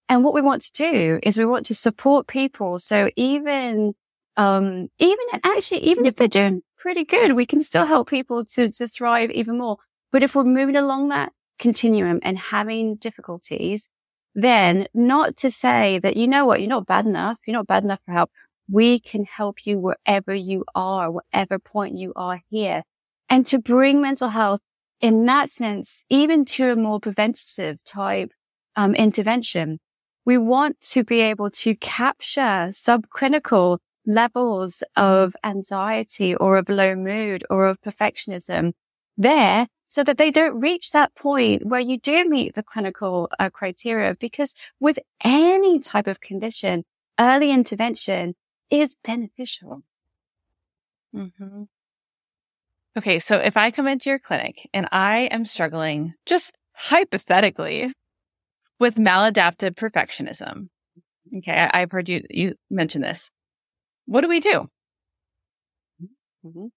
And 0.09 0.23
what 0.23 0.33
we 0.33 0.41
want 0.41 0.61
to 0.63 0.71
do 0.71 1.19
is 1.23 1.37
we 1.37 1.45
want 1.45 1.65
to 1.67 1.75
support 1.75 2.27
people. 2.27 2.79
So 2.79 3.09
even, 3.15 3.93
um, 4.37 4.87
even 4.99 5.25
actually, 5.43 5.81
even 5.81 6.05
if 6.05 6.15
they're 6.15 6.27
doing 6.27 6.61
pretty 6.77 7.03
good, 7.03 7.33
we 7.33 7.45
can 7.45 7.63
still 7.63 7.85
help 7.85 8.09
people 8.09 8.45
to, 8.45 8.71
to 8.71 8.87
thrive 8.87 9.31
even 9.31 9.57
more. 9.57 9.77
But 10.11 10.23
if 10.23 10.35
we're 10.35 10.45
moving 10.45 10.77
along 10.77 11.09
that 11.09 11.33
continuum 11.59 12.19
and 12.23 12.37
having 12.37 12.95
difficulties, 12.95 13.89
then 14.33 14.87
not 14.93 15.35
to 15.37 15.51
say 15.51 15.99
that, 15.99 16.15
you 16.15 16.27
know 16.27 16.45
what, 16.45 16.61
you're 16.61 16.69
not 16.69 16.85
bad 16.85 17.05
enough. 17.05 17.39
You're 17.45 17.57
not 17.57 17.67
bad 17.67 17.83
enough 17.83 17.99
for 18.05 18.13
help. 18.13 18.31
We 18.69 18.99
can 18.99 19.25
help 19.25 19.65
you 19.65 19.79
wherever 19.79 20.33
you 20.33 20.63
are, 20.75 21.11
whatever 21.11 21.57
point 21.57 21.97
you 21.97 22.13
are 22.15 22.41
here. 22.49 22.83
And 23.29 23.45
to 23.47 23.59
bring 23.59 24.01
mental 24.01 24.29
health 24.29 24.61
in 25.01 25.25
that 25.25 25.49
sense, 25.49 26.05
even 26.09 26.45
to 26.45 26.71
a 26.71 26.75
more 26.75 26.99
preventative 26.99 27.83
type 27.83 28.31
um, 28.75 28.93
intervention, 28.95 29.79
we 30.27 30.37
want 30.37 30.79
to 30.81 31.05
be 31.05 31.21
able 31.21 31.49
to 31.49 31.73
capture 31.75 32.69
subclinical 32.73 33.77
levels 34.05 34.83
of 34.97 35.33
anxiety 35.41 36.35
or 36.35 36.57
of 36.57 36.67
low 36.67 36.95
mood 36.95 37.45
or 37.49 37.65
of 37.65 37.81
perfectionism 37.81 38.73
there 39.17 39.67
so 39.85 40.03
that 40.03 40.17
they 40.17 40.29
don't 40.29 40.59
reach 40.59 40.91
that 40.91 41.15
point 41.15 41.65
where 41.65 41.79
you 41.79 41.97
do 41.97 42.27
meet 42.27 42.55
the 42.55 42.61
clinical 42.61 43.29
uh, 43.39 43.49
criteria. 43.49 44.15
Because 44.19 44.53
with 44.81 44.99
any 45.23 45.79
type 45.79 46.07
of 46.07 46.19
condition, 46.19 46.83
early 47.17 47.49
intervention 47.49 48.35
is 48.69 48.97
beneficial. 49.05 49.81
Mm-hmm. 51.15 51.63
Okay. 52.97 53.19
So 53.19 53.37
if 53.37 53.55
I 53.55 53.71
come 53.71 53.87
into 53.87 54.09
your 54.09 54.19
clinic 54.19 54.69
and 54.73 54.89
I 54.91 55.29
am 55.31 55.45
struggling 55.45 56.15
just 56.25 56.51
hypothetically 56.73 57.93
with 58.79 58.95
maladaptive 58.95 59.75
perfectionism. 59.75 60.69
Okay. 61.37 61.69
I, 61.71 61.79
have 61.79 61.91
heard 61.91 62.09
you, 62.09 62.23
you 62.29 62.55
mention 62.69 63.01
this. 63.01 63.29
What 64.05 64.21
do 64.21 64.29
we 64.29 64.39
do? 64.39 64.69
Mm-hmm. 66.45 66.67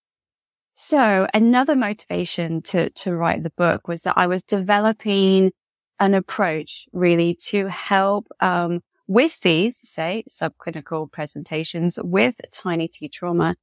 So 0.73 1.27
another 1.35 1.77
motivation 1.77 2.63
to, 2.63 2.91
to 2.91 3.15
write 3.15 3.43
the 3.43 3.51
book 3.51 3.87
was 3.87 4.03
that 4.03 4.15
I 4.17 4.27
was 4.27 4.43
developing 4.43 5.53
an 5.99 6.15
approach 6.15 6.87
really 6.93 7.37
to 7.49 7.67
help, 7.67 8.27
um, 8.41 8.81
with 9.07 9.41
these, 9.41 9.77
say, 9.83 10.25
subclinical 10.29 11.11
presentations 11.13 11.99
with 12.03 12.37
tiny 12.53 12.89
T 12.89 13.09
trauma. 13.09 13.57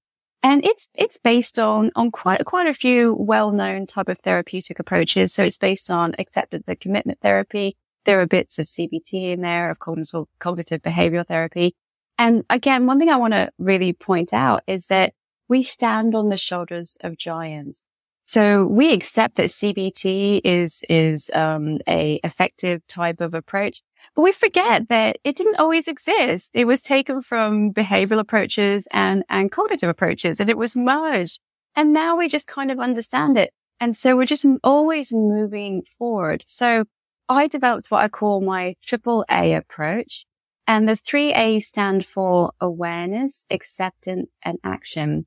And 0.43 0.63
it's, 0.63 0.87
it's 0.93 1.17
based 1.17 1.57
on, 1.57 1.91
on 1.95 2.11
quite, 2.11 2.45
quite 2.45 2.67
a 2.67 2.73
few 2.73 3.15
well-known 3.19 3.87
type 3.87 4.09
of 4.09 4.19
therapeutic 4.19 4.77
approaches. 4.77 5.33
So 5.33 5.43
it's 5.43 5.57
based 5.57 5.89
on 5.89 6.13
acceptance 6.19 6.67
and 6.67 6.79
commitment 6.79 7.19
therapy. 7.21 7.75
There 8.07 8.21
are 8.21 8.25
bits 8.25 8.57
of 8.57 8.67
CBT 8.67 9.33
in 9.33 9.41
there 9.41 9.69
of 9.69 9.79
cognitive, 9.79 10.27
cognitive 10.39 10.81
behavioral 10.81 11.27
therapy. 11.27 11.75
And 12.17 12.45
again, 12.49 12.85
one 12.85 12.99
thing 12.99 13.09
I 13.09 13.17
want 13.17 13.33
to 13.33 13.51
really 13.57 13.91
point 13.91 14.33
out 14.33 14.63
is 14.65 14.87
that 14.87 15.13
we 15.49 15.61
stand 15.61 16.15
on 16.15 16.29
the 16.29 16.37
shoulders 16.37 16.97
of 17.01 17.17
giants. 17.17 17.83
So 18.23 18.65
we 18.65 18.93
accept 18.93 19.35
that 19.35 19.47
CBT 19.49 20.39
is, 20.45 20.83
is, 20.87 21.29
um, 21.33 21.79
a 21.85 22.21
effective 22.23 22.87
type 22.87 23.19
of 23.19 23.33
approach. 23.33 23.81
But 24.15 24.21
we 24.21 24.31
forget 24.31 24.87
that 24.87 25.17
it 25.25 25.35
didn't 25.35 25.59
always 25.59 25.89
exist. 25.89 26.51
It 26.55 26.63
was 26.65 26.81
taken 26.81 27.21
from 27.21 27.73
behavioral 27.73 28.19
approaches 28.19 28.87
and, 28.91 29.25
and 29.29 29.51
cognitive 29.51 29.89
approaches 29.89 30.39
and 30.39 30.49
it 30.49 30.57
was 30.57 30.77
merged. 30.77 31.41
And 31.75 31.91
now 31.91 32.15
we 32.15 32.29
just 32.29 32.47
kind 32.47 32.71
of 32.71 32.79
understand 32.79 33.37
it. 33.37 33.53
And 33.81 33.97
so 33.97 34.15
we're 34.15 34.25
just 34.25 34.45
always 34.63 35.11
moving 35.11 35.83
forward. 35.99 36.45
So 36.47 36.85
I 37.29 37.47
developed 37.47 37.91
what 37.91 38.03
I 38.03 38.09
call 38.09 38.41
my 38.41 38.75
triple 38.81 39.25
A 39.29 39.53
approach. 39.53 40.25
And 40.65 40.87
the 40.87 40.95
three 40.95 41.33
A's 41.33 41.67
stand 41.67 42.05
for 42.05 42.51
awareness, 42.59 43.45
acceptance, 43.49 44.31
and 44.43 44.59
action. 44.63 45.25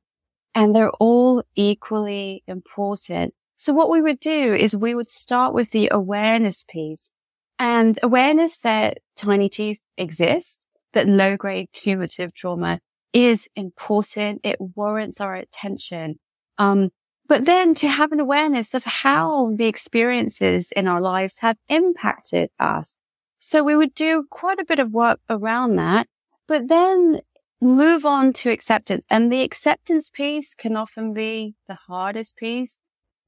And 0.55 0.75
they're 0.75 0.91
all 0.91 1.43
equally 1.57 2.43
important. 2.47 3.35
So 3.57 3.73
what 3.73 3.91
we 3.91 4.03
would 4.03 4.21
do 4.21 4.55
is 4.55 4.77
we 4.77 4.95
would 4.95 5.09
start 5.09 5.55
with 5.55 5.71
the 5.71 5.89
awareness 5.93 6.65
piece 6.69 7.11
and 7.59 7.99
awareness 8.03 8.57
that 8.59 8.99
tiny 9.17 9.51
teeth 9.51 9.81
exist, 9.99 10.67
that 10.95 11.07
low 11.07 11.37
grade 11.37 11.69
cumulative 11.73 12.35
trauma 12.35 12.81
is 13.13 13.49
important. 13.55 14.41
It 14.45 14.57
warrants 14.59 15.21
our 15.21 15.35
attention. 15.35 16.19
Um, 16.57 16.91
but 17.31 17.45
then 17.45 17.77
to 17.77 17.87
have 17.87 18.11
an 18.11 18.19
awareness 18.19 18.75
of 18.75 18.83
how 18.83 19.53
the 19.55 19.67
experiences 19.67 20.73
in 20.73 20.89
our 20.89 21.01
lives 21.01 21.39
have 21.39 21.57
impacted 21.69 22.51
us. 22.59 22.99
So 23.39 23.63
we 23.63 23.77
would 23.77 23.95
do 23.95 24.25
quite 24.29 24.59
a 24.59 24.65
bit 24.65 24.81
of 24.81 24.91
work 24.91 25.21
around 25.31 25.77
that, 25.77 26.09
but 26.49 26.67
then 26.67 27.21
move 27.61 28.05
on 28.05 28.33
to 28.33 28.51
acceptance. 28.51 29.05
And 29.09 29.31
the 29.31 29.43
acceptance 29.43 30.11
piece 30.11 30.57
can 30.57 30.77
often 30.77 31.15
be 31.15 31.55
the 31.69 31.77
hardest 31.87 32.37
piece. 32.37 32.79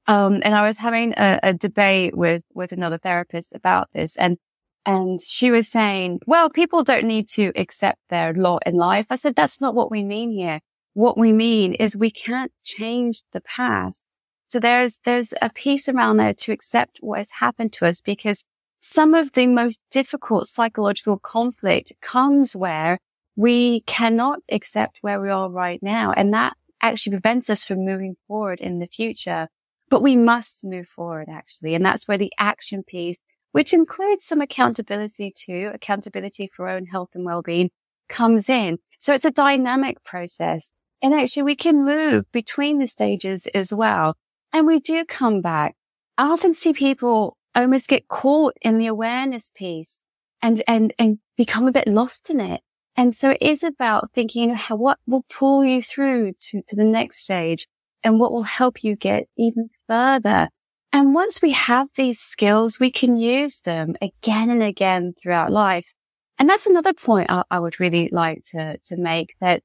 Um, 0.09 0.43
and 0.45 0.57
I 0.57 0.67
was 0.67 0.79
having 0.79 1.15
a, 1.17 1.38
a 1.45 1.55
debate 1.55 2.17
with, 2.17 2.43
with 2.53 2.73
another 2.73 2.99
therapist 2.99 3.55
about 3.55 3.88
this 3.95 4.17
and, 4.17 4.37
and 4.85 5.21
she 5.21 5.53
was 5.53 5.69
saying, 5.69 6.19
well, 6.27 6.51
people 6.51 6.83
don't 6.83 7.07
need 7.07 7.29
to 7.35 7.53
accept 7.55 8.01
their 8.11 8.35
lot 8.35 8.65
in 8.67 8.75
life. 8.75 9.07
I 9.11 9.15
said, 9.15 9.37
that's 9.37 9.61
not 9.61 9.77
what 9.77 9.93
we 9.93 10.03
mean 10.03 10.33
here 10.33 10.59
what 10.94 11.16
we 11.16 11.33
mean 11.33 11.74
is 11.74 11.96
we 11.96 12.11
can't 12.11 12.52
change 12.62 13.22
the 13.33 13.40
past. 13.40 14.02
So 14.48 14.59
there's, 14.61 15.00
there's 15.05 15.33
a 15.40 15.50
piece 15.50 15.88
around 15.88 16.18
there 16.18 16.35
to 16.35 16.52
accept 16.52 16.98
what 17.00 17.18
has 17.18 17.31
happened 17.31 17.72
to 17.74 17.87
us 17.87 18.00
because 18.00 18.44
some 18.81 19.14
of 19.14 19.33
the 19.33 19.46
most 19.46 19.81
difficult 19.90 20.48
psychological 20.48 21.18
conflict 21.18 21.92
comes 22.02 22.55
where 22.55 22.98
we 23.37 23.81
cannot 23.83 24.40
accept 24.50 24.98
where 25.00 25.20
we 25.20 25.31
are 25.31 25.48
right 25.48 25.83
now. 25.83 26.12
And 26.12 26.35
that 26.35 26.57
actually 26.83 27.12
prevents 27.12 27.48
us 27.48 27.64
from 27.64 27.85
moving 27.85 28.16
forward 28.28 28.61
in 28.61 28.78
the 28.78 28.88
future. 28.88 29.48
But 29.88 30.02
we 30.02 30.16
must 30.16 30.64
move 30.64 30.88
forward 30.88 31.28
actually. 31.31 31.74
And 31.74 31.85
that's 31.85 32.07
where 32.07 32.18
the 32.18 32.33
action 32.38 32.83
piece, 32.83 33.18
which 33.52 33.72
includes 33.72 34.24
some 34.24 34.40
accountability 34.40 35.33
too, 35.35 35.70
accountability 35.72 36.50
for 36.52 36.68
our 36.68 36.76
own 36.76 36.87
health 36.87 37.11
and 37.14 37.24
well-being 37.24 37.70
comes 38.09 38.48
in. 38.48 38.78
So 38.98 39.14
it's 39.14 39.24
a 39.24 39.31
dynamic 39.31 40.02
process. 40.05 40.72
And 41.03 41.12
actually 41.12 41.43
we 41.43 41.57
can 41.57 41.85
move 41.85 42.31
between 42.33 42.79
the 42.79 42.87
stages 42.87 43.49
as 43.49 43.73
well. 43.73 44.17
And 44.53 44.67
we 44.67 44.79
do 44.79 45.05
come 45.05 45.41
back. 45.41 45.75
I 46.17 46.29
often 46.29 46.55
see 46.55 46.73
people 46.73 47.37
almost 47.55 47.88
get 47.88 48.09
caught 48.09 48.55
in 48.62 48.79
the 48.79 48.87
awareness 48.87 49.51
piece 49.55 50.03
and, 50.41 50.62
and, 50.67 50.95
and 50.99 51.19
become 51.37 51.67
a 51.67 51.73
bit 51.73 51.88
lost 51.88 52.31
in 52.31 52.41
it. 52.41 52.61
And 52.97 53.15
so 53.15 53.31
it 53.31 53.38
is 53.41 53.62
about 53.62 54.12
thinking 54.12 54.55
how, 54.55 54.77
what 54.77 54.99
will 55.07 55.25
pull 55.29 55.65
you 55.65 55.83
through 55.83 56.33
to, 56.38 56.62
to 56.69 56.77
the 56.77 56.85
next 56.85 57.21
stage 57.21 57.67
and 58.05 58.21
what 58.21 58.33
will 58.33 58.43
help 58.43 58.85
you 58.85 58.97
get 58.97 59.29
even 59.37 59.71
further. 59.88 60.49
And 60.93 61.15
once 61.15 61.41
we 61.41 61.53
have 61.53 61.88
these 61.97 62.21
skills, 62.21 62.79
we 62.79 62.91
can 62.91 63.17
use 63.17 63.61
them 63.61 63.97
again 64.03 64.51
and 64.51 64.62
again 64.62 65.15
throughout 65.21 65.51
life. 65.51 65.95
And 66.38 66.49
that's 66.49 66.67
another 66.67 66.93
point 66.93 67.31
I, 67.31 67.45
I 67.51 67.61
would 67.61 67.81
really 67.81 68.11
like 68.12 68.43
to, 68.51 68.77
to 68.77 68.97
make 68.97 69.35
that 69.41 69.62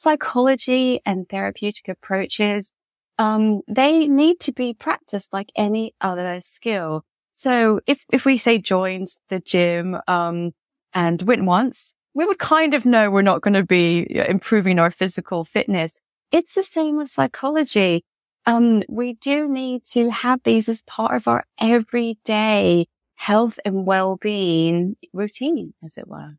psychology 0.00 1.00
and 1.04 1.28
therapeutic 1.28 1.88
approaches, 1.88 2.72
um, 3.18 3.60
they 3.68 4.08
need 4.08 4.40
to 4.40 4.52
be 4.52 4.72
practiced 4.72 5.30
like 5.32 5.50
any 5.54 5.94
other 6.00 6.40
skill. 6.40 7.04
So 7.32 7.80
if, 7.86 8.04
if 8.10 8.24
we 8.24 8.36
say 8.38 8.58
joined 8.58 9.08
the 9.28 9.40
gym, 9.40 9.96
um, 10.08 10.52
and 10.92 11.22
went 11.22 11.44
once, 11.44 11.94
we 12.14 12.26
would 12.26 12.38
kind 12.38 12.74
of 12.74 12.84
know 12.84 13.10
we're 13.10 13.22
not 13.22 13.42
going 13.42 13.54
to 13.54 13.64
be 13.64 14.06
improving 14.10 14.78
our 14.78 14.90
physical 14.90 15.44
fitness. 15.44 16.00
It's 16.32 16.54
the 16.54 16.62
same 16.62 16.96
with 16.96 17.08
psychology. 17.08 18.04
Um, 18.46 18.82
we 18.88 19.12
do 19.12 19.48
need 19.48 19.84
to 19.92 20.10
have 20.10 20.40
these 20.42 20.68
as 20.68 20.82
part 20.82 21.14
of 21.14 21.28
our 21.28 21.44
everyday 21.60 22.86
health 23.14 23.60
and 23.64 23.86
well-being 23.86 24.96
routine, 25.12 25.74
as 25.84 25.96
it 25.96 26.08
were. 26.08 26.36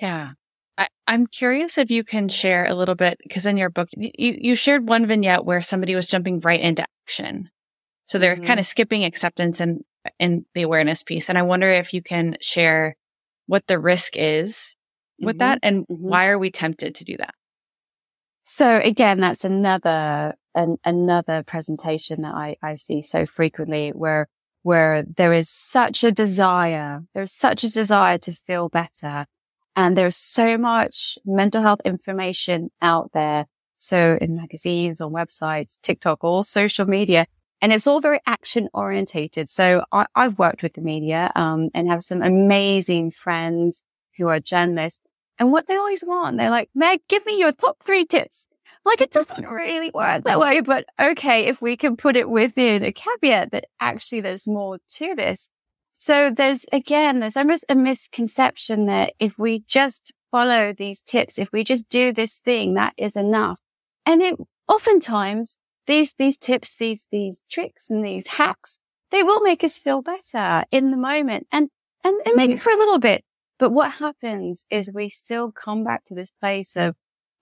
Yeah. 0.00 0.32
I, 0.80 0.88
am 1.08 1.26
curious 1.26 1.76
if 1.76 1.90
you 1.90 2.04
can 2.04 2.28
share 2.28 2.64
a 2.64 2.74
little 2.74 2.94
bit 2.94 3.18
because 3.22 3.44
in 3.44 3.58
your 3.58 3.68
book 3.68 3.88
you, 3.92 4.10
you 4.16 4.54
shared 4.54 4.88
one 4.88 5.06
vignette 5.06 5.44
where 5.44 5.60
somebody 5.60 5.94
was 5.94 6.06
jumping 6.06 6.40
right 6.40 6.60
into 6.60 6.86
action. 7.06 7.50
So 8.04 8.18
they're 8.18 8.36
mm-hmm. 8.36 8.44
kind 8.44 8.60
of 8.60 8.66
skipping 8.66 9.04
acceptance 9.04 9.60
and 9.60 9.82
in 10.18 10.46
the 10.54 10.62
awareness 10.62 11.02
piece. 11.02 11.28
And 11.28 11.36
I 11.36 11.42
wonder 11.42 11.70
if 11.70 11.92
you 11.92 12.02
can 12.02 12.36
share 12.40 12.96
what 13.46 13.66
the 13.66 13.78
risk 13.78 14.16
is 14.16 14.74
with 15.20 15.36
mm-hmm. 15.36 15.38
that 15.40 15.58
and 15.62 15.82
mm-hmm. 15.82 15.94
why 15.96 16.28
are 16.28 16.38
we 16.38 16.50
tempted 16.50 16.94
to 16.94 17.04
do 17.04 17.16
that? 17.18 17.34
So 18.44 18.80
again, 18.82 19.20
that's 19.20 19.44
another 19.44 20.34
an, 20.54 20.78
another 20.84 21.44
presentation 21.46 22.22
that 22.22 22.34
I, 22.34 22.56
I 22.62 22.76
see 22.76 23.02
so 23.02 23.26
frequently 23.26 23.90
where 23.90 24.28
where 24.62 25.04
there 25.16 25.32
is 25.32 25.48
such 25.50 26.04
a 26.04 26.10
desire, 26.10 27.00
there's 27.14 27.32
such 27.32 27.64
a 27.64 27.70
desire 27.70 28.18
to 28.18 28.32
feel 28.32 28.68
better 28.68 29.26
and 29.76 29.96
there's 29.96 30.16
so 30.16 30.58
much 30.58 31.18
mental 31.24 31.62
health 31.62 31.80
information 31.84 32.70
out 32.82 33.10
there. 33.12 33.46
So 33.78 34.18
in 34.20 34.36
magazines, 34.36 35.00
on 35.00 35.12
websites, 35.12 35.78
TikTok, 35.82 36.22
all 36.22 36.44
social 36.44 36.86
media, 36.86 37.26
and 37.62 37.72
it's 37.72 37.86
all 37.86 38.00
very 38.00 38.20
action 38.26 38.68
orientated. 38.72 39.48
So 39.48 39.84
I, 39.92 40.06
have 40.16 40.38
worked 40.38 40.62
with 40.62 40.74
the 40.74 40.80
media, 40.80 41.30
um, 41.34 41.70
and 41.74 41.88
have 41.88 42.02
some 42.02 42.22
amazing 42.22 43.10
friends 43.10 43.82
who 44.16 44.28
are 44.28 44.40
journalists. 44.40 45.02
And 45.38 45.52
what 45.52 45.66
they 45.66 45.76
always 45.76 46.04
want, 46.04 46.36
they're 46.36 46.50
like, 46.50 46.68
Meg, 46.74 47.00
give 47.08 47.24
me 47.24 47.38
your 47.38 47.52
top 47.52 47.82
three 47.82 48.04
tips. 48.04 48.48
Like 48.84 49.00
it 49.00 49.10
doesn't 49.10 49.46
really 49.46 49.90
work 49.92 50.24
that 50.24 50.40
way, 50.40 50.60
but 50.60 50.86
okay, 50.98 51.46
if 51.46 51.60
we 51.60 51.76
can 51.76 51.96
put 51.96 52.16
it 52.16 52.28
within 52.28 52.82
a 52.82 52.92
caveat 52.92 53.52
that 53.52 53.66
actually 53.78 54.22
there's 54.22 54.46
more 54.46 54.78
to 54.96 55.14
this, 55.14 55.50
so 56.00 56.30
there's 56.30 56.64
again, 56.72 57.20
there's 57.20 57.36
almost 57.36 57.66
a 57.68 57.74
misconception 57.74 58.86
that 58.86 59.12
if 59.18 59.38
we 59.38 59.64
just 59.68 60.12
follow 60.30 60.72
these 60.72 61.02
tips, 61.02 61.38
if 61.38 61.52
we 61.52 61.62
just 61.62 61.90
do 61.90 62.10
this 62.10 62.38
thing, 62.38 62.72
that 62.72 62.94
is 62.96 63.16
enough. 63.16 63.60
And 64.06 64.22
it 64.22 64.38
oftentimes 64.66 65.58
these, 65.86 66.14
these 66.18 66.38
tips, 66.38 66.74
these, 66.76 67.06
these 67.12 67.42
tricks 67.50 67.90
and 67.90 68.02
these 68.02 68.28
hacks, 68.28 68.78
they 69.10 69.22
will 69.22 69.42
make 69.42 69.62
us 69.62 69.78
feel 69.78 70.00
better 70.00 70.64
in 70.70 70.90
the 70.90 70.96
moment 70.96 71.46
and, 71.52 71.68
and, 72.02 72.18
and 72.24 72.34
maybe 72.34 72.54
mm-hmm. 72.54 72.62
for 72.62 72.70
a 72.70 72.78
little 72.78 72.98
bit. 72.98 73.22
But 73.58 73.72
what 73.72 73.92
happens 73.92 74.64
is 74.70 74.90
we 74.94 75.10
still 75.10 75.52
come 75.52 75.84
back 75.84 76.04
to 76.06 76.14
this 76.14 76.30
place 76.40 76.76
of, 76.76 76.94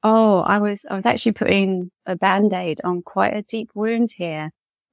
oh, 0.02 0.40
I 0.40 0.58
was, 0.58 0.84
I 0.90 0.96
was 0.96 1.06
actually 1.06 1.32
putting 1.32 1.92
a 2.06 2.16
band-aid 2.16 2.80
on 2.82 3.02
quite 3.02 3.36
a 3.36 3.42
deep 3.42 3.70
wound 3.72 4.10
here. 4.16 4.50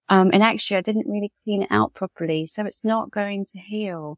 Um, 0.09 0.29
and 0.33 0.43
actually 0.43 0.77
I 0.77 0.81
didn't 0.81 1.07
really 1.07 1.31
clean 1.43 1.63
it 1.63 1.69
out 1.71 1.93
properly. 1.93 2.45
So 2.45 2.65
it's 2.65 2.83
not 2.83 3.11
going 3.11 3.45
to 3.53 3.59
heal. 3.59 4.17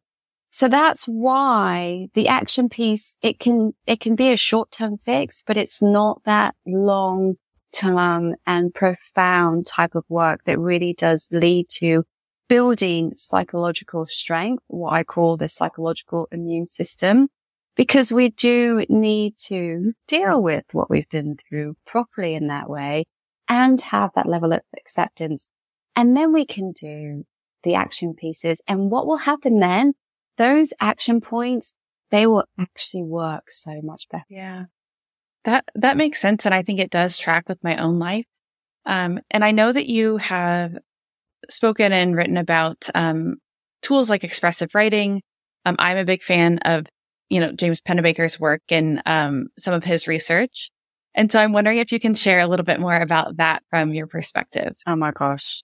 So 0.49 0.67
that's 0.67 1.05
why 1.05 2.07
the 2.13 2.27
action 2.27 2.69
piece, 2.69 3.15
it 3.21 3.39
can, 3.39 3.73
it 3.85 3.99
can 3.99 4.15
be 4.15 4.31
a 4.31 4.37
short 4.37 4.71
term 4.71 4.97
fix, 4.97 5.43
but 5.45 5.57
it's 5.57 5.81
not 5.81 6.21
that 6.25 6.55
long 6.65 7.35
term 7.71 8.35
and 8.45 8.73
profound 8.73 9.67
type 9.67 9.95
of 9.95 10.03
work 10.09 10.41
that 10.45 10.59
really 10.59 10.93
does 10.93 11.27
lead 11.31 11.67
to 11.69 12.03
building 12.47 13.11
psychological 13.15 14.05
strength, 14.05 14.63
what 14.67 14.93
I 14.93 15.03
call 15.03 15.37
the 15.37 15.49
psychological 15.49 16.27
immune 16.31 16.65
system, 16.65 17.27
because 17.75 18.11
we 18.11 18.29
do 18.29 18.85
need 18.89 19.37
to 19.47 19.93
deal 20.07 20.41
with 20.41 20.63
what 20.71 20.89
we've 20.89 21.09
been 21.09 21.37
through 21.47 21.75
properly 21.85 22.35
in 22.35 22.47
that 22.47 22.69
way 22.69 23.05
and 23.49 23.79
have 23.81 24.11
that 24.15 24.27
level 24.27 24.53
of 24.53 24.61
acceptance 24.77 25.49
and 25.97 26.15
then 26.15 26.31
we 26.31 26.45
can 26.45 26.71
do 26.73 27.25
the 27.63 27.73
action 27.73 28.13
pieces. 28.13 28.61
And 28.67 28.91
what 28.91 29.07
will 29.07 29.17
happen 29.17 29.59
then? 29.59 29.93
Those 30.37 30.71
action 30.79 31.19
points, 31.19 31.73
they 32.11 32.27
will 32.27 32.45
actually 32.59 33.01
work 33.01 33.49
so 33.49 33.81
much 33.81 34.07
better. 34.09 34.23
Yeah. 34.29 34.65
That, 35.45 35.65
that 35.73 35.97
makes 35.97 36.21
sense. 36.21 36.45
And 36.45 36.53
I 36.53 36.61
think 36.61 36.79
it 36.79 36.91
does 36.91 37.17
track 37.17 37.49
with 37.49 37.63
my 37.63 37.77
own 37.77 37.97
life. 37.97 38.25
Um, 38.85 39.19
and 39.31 39.43
I 39.43 39.51
know 39.51 39.71
that 39.71 39.87
you 39.87 40.17
have 40.17 40.77
spoken 41.49 41.91
and 41.91 42.15
written 42.15 42.37
about, 42.37 42.87
um, 42.93 43.37
tools 43.81 44.09
like 44.09 44.23
expressive 44.23 44.75
writing. 44.75 45.23
Um, 45.65 45.77
I'm 45.79 45.97
a 45.97 46.05
big 46.05 46.21
fan 46.21 46.59
of, 46.59 46.85
you 47.29 47.39
know, 47.39 47.51
James 47.53 47.81
Pennebaker's 47.81 48.39
work 48.39 48.61
and, 48.69 49.01
um, 49.07 49.47
some 49.57 49.73
of 49.73 49.83
his 49.83 50.07
research. 50.07 50.69
And 51.15 51.31
so 51.31 51.39
I'm 51.39 51.53
wondering 51.53 51.79
if 51.79 51.91
you 51.91 51.99
can 51.99 52.13
share 52.13 52.39
a 52.39 52.47
little 52.47 52.65
bit 52.65 52.79
more 52.79 52.95
about 52.95 53.37
that 53.37 53.63
from 53.71 53.93
your 53.93 54.05
perspective. 54.05 54.75
Oh 54.85 54.95
my 54.95 55.11
gosh 55.11 55.63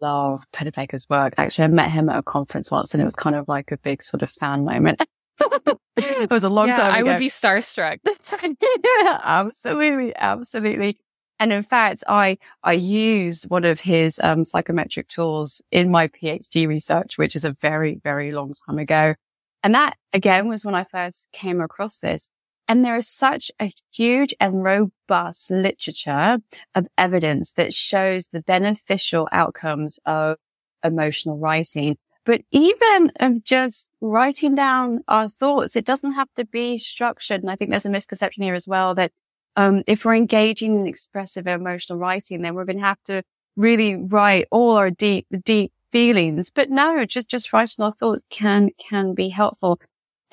love 0.00 0.44
Peter 0.52 0.70
Pennebaker's 0.70 1.08
work. 1.08 1.34
Actually, 1.36 1.64
I 1.64 1.68
met 1.68 1.90
him 1.90 2.08
at 2.08 2.18
a 2.18 2.22
conference 2.22 2.70
once 2.70 2.94
and 2.94 3.00
it 3.00 3.04
was 3.04 3.14
kind 3.14 3.36
of 3.36 3.48
like 3.48 3.72
a 3.72 3.76
big 3.76 4.02
sort 4.02 4.22
of 4.22 4.30
fan 4.30 4.64
moment. 4.64 5.02
it 5.96 6.30
was 6.30 6.44
a 6.44 6.48
long 6.48 6.68
yeah, 6.68 6.76
time 6.76 6.90
ago. 6.90 6.98
I 6.98 7.02
would 7.02 7.18
be 7.18 7.28
starstruck. 7.28 7.98
yeah, 8.04 9.20
absolutely. 9.24 10.14
Absolutely. 10.16 10.98
And 11.40 11.52
in 11.52 11.62
fact, 11.62 12.04
I, 12.08 12.38
I 12.62 12.74
used 12.74 13.50
one 13.50 13.64
of 13.64 13.80
his 13.80 14.20
um, 14.22 14.44
psychometric 14.44 15.08
tools 15.08 15.60
in 15.70 15.90
my 15.90 16.08
PhD 16.08 16.68
research, 16.68 17.18
which 17.18 17.34
is 17.34 17.44
a 17.44 17.52
very, 17.52 18.00
very 18.02 18.32
long 18.32 18.54
time 18.66 18.78
ago. 18.78 19.14
And 19.62 19.74
that 19.74 19.96
again 20.12 20.48
was 20.48 20.64
when 20.64 20.74
I 20.74 20.84
first 20.84 21.28
came 21.32 21.60
across 21.60 21.98
this. 21.98 22.30
And 22.66 22.84
there 22.84 22.96
is 22.96 23.08
such 23.08 23.50
a 23.60 23.72
huge 23.92 24.34
and 24.40 24.64
robust 24.64 25.50
literature 25.50 26.38
of 26.74 26.86
evidence 26.96 27.52
that 27.52 27.74
shows 27.74 28.28
the 28.28 28.40
beneficial 28.40 29.28
outcomes 29.32 29.98
of 30.06 30.38
emotional 30.82 31.38
writing. 31.38 31.96
But 32.24 32.40
even 32.50 33.12
of 33.20 33.44
just 33.44 33.90
writing 34.00 34.54
down 34.54 35.04
our 35.08 35.28
thoughts, 35.28 35.76
it 35.76 35.84
doesn't 35.84 36.12
have 36.12 36.32
to 36.36 36.46
be 36.46 36.78
structured. 36.78 37.42
And 37.42 37.50
I 37.50 37.56
think 37.56 37.70
there's 37.70 37.84
a 37.84 37.90
misconception 37.90 38.42
here 38.42 38.54
as 38.54 38.66
well 38.66 38.94
that 38.94 39.12
um, 39.56 39.82
if 39.86 40.04
we're 40.04 40.14
engaging 40.14 40.74
in 40.74 40.86
expressive 40.86 41.46
emotional 41.46 41.98
writing, 41.98 42.40
then 42.40 42.54
we're 42.54 42.64
going 42.64 42.78
to 42.78 42.84
have 42.84 43.02
to 43.04 43.22
really 43.56 43.94
write 43.96 44.46
all 44.50 44.76
our 44.76 44.90
deep, 44.90 45.26
deep 45.44 45.72
feelings. 45.92 46.50
But 46.50 46.70
no, 46.70 47.04
just, 47.04 47.28
just 47.28 47.52
writing 47.52 47.84
our 47.84 47.92
thoughts 47.92 48.24
can, 48.30 48.70
can 48.78 49.14
be 49.14 49.28
helpful. 49.28 49.78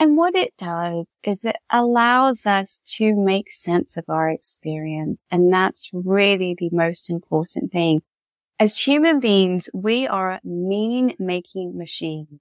And 0.02 0.18
what 0.18 0.34
it 0.34 0.58
does 0.58 1.14
is 1.24 1.46
it 1.46 1.58
allows 1.70 2.48
us 2.48 2.82
to 2.96 3.16
make 3.16 3.52
sense 3.52 3.98
of 3.98 4.06
our 4.10 4.32
experience. 4.32 5.20
And 5.30 5.54
that's 5.54 5.92
really 5.94 6.56
the 6.58 6.72
most 6.72 7.08
important 7.12 7.72
thing. 7.72 8.02
As 8.60 8.80
human 8.80 9.20
beings, 9.20 9.70
we 9.76 10.08
are 10.08 10.40
meaning 10.44 11.16
making 11.20 11.78
machines. 11.78 12.40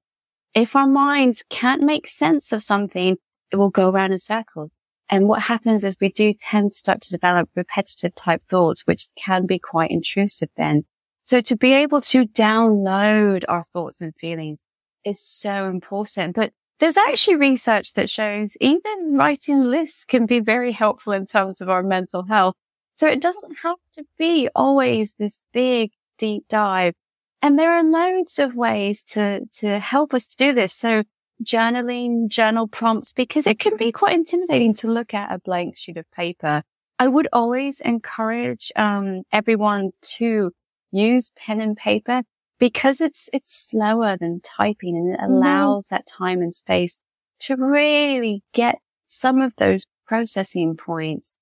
If 0.55 0.75
our 0.75 0.87
minds 0.87 1.44
can't 1.51 1.83
make 1.83 2.09
sense 2.09 2.51
of 2.51 2.62
something, 2.62 3.18
it 3.53 3.57
will 3.57 3.68
go 3.68 3.90
around 3.90 4.12
in 4.12 4.20
circles. 4.20 4.73
And 5.11 5.29
what 5.29 5.42
happens 5.42 5.85
is 5.85 5.99
we 6.01 6.12
do 6.12 6.33
tend 6.33 6.73
to 6.73 6.79
start 6.79 7.03
to 7.03 7.11
develop 7.11 7.51
repetitive 7.55 8.14
type 8.14 8.42
thoughts, 8.42 8.87
which 8.87 9.05
can 9.16 9.44
be 9.44 9.59
quite 9.59 9.90
intrusive 9.90 10.49
then. 10.57 10.87
So 11.25 11.42
to 11.42 11.57
be 11.57 11.75
able 11.75 12.01
to 12.01 12.25
download 12.25 13.44
our 13.49 13.66
thoughts 13.75 14.01
and 14.01 14.14
feelings 14.16 14.64
is 15.05 15.23
so 15.23 15.68
important. 15.68 16.35
But 16.37 16.55
there's 16.81 16.97
actually 16.97 17.37
research 17.37 17.95
that 17.95 18.11
shows 18.11 18.57
even 18.61 19.16
writing 19.16 19.61
lists 19.61 20.05
can 20.05 20.27
be 20.27 20.40
very 20.40 20.73
helpful 20.73 21.12
in 21.12 21.27
terms 21.27 21.61
of 21.61 21.69
our 21.69 21.83
mental 21.83 22.25
health. 22.25 22.57
So 22.95 23.07
it 23.07 23.21
doesn't 23.21 23.59
have 23.62 23.77
to 23.95 24.05
be 24.19 24.49
always 24.55 25.14
this 25.14 25.43
big 25.53 25.93
deep 26.19 26.45
dive. 26.49 26.95
And 27.43 27.59
there 27.59 27.73
are 27.73 27.85
loads 27.85 28.38
of 28.38 28.55
ways 28.55 29.03
to, 29.14 29.47
to 29.59 29.79
help 29.79 30.12
us 30.12 30.27
to 30.29 30.37
do 30.37 30.53
this. 30.53 30.73
So 30.73 31.05
journaling, 31.43 32.29
journal 32.29 32.66
prompts, 32.66 33.12
because 33.12 33.47
it 33.47 33.59
can 33.59 33.77
be 33.77 33.93
quite 33.93 34.14
intimidating 34.14 34.75
to 34.75 34.88
look 34.88 35.14
at 35.14 35.33
a 35.33 35.38
blank 35.38 35.77
sheet 35.77 35.97
of 35.97 36.11
paper. 36.11 36.62
I 36.99 37.09
would 37.09 37.29
always 37.33 37.81
encourage, 37.81 38.73
um, 38.77 39.23
everyone 39.33 39.93
to 40.16 40.53
use 40.93 41.31
pen 41.37 41.61
and 41.61 41.77
paper 41.77 42.23
because 42.61 43.01
it's, 43.01 43.29
it's 43.33 43.57
slower 43.57 44.16
than 44.16 44.40
typing 44.40 44.96
and 44.96 45.14
it 45.14 45.18
mm-hmm. 45.18 45.33
allows 45.33 45.87
mm-hmm. 45.87 45.96
that 45.96 46.07
time 46.07 46.40
and 46.40 46.55
space 46.55 47.01
to 47.40 47.57
really 47.57 48.44
get 48.53 48.79
some 49.09 49.40
of 49.40 49.57
those 49.57 49.87
processing 50.07 50.77
points, 50.77 51.33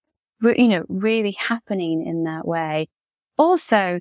you 0.40 0.68
know, 0.68 0.86
really 0.88 1.32
happening 1.32 2.06
in 2.06 2.24
that 2.24 2.46
way. 2.46 2.88
Also, 3.36 4.00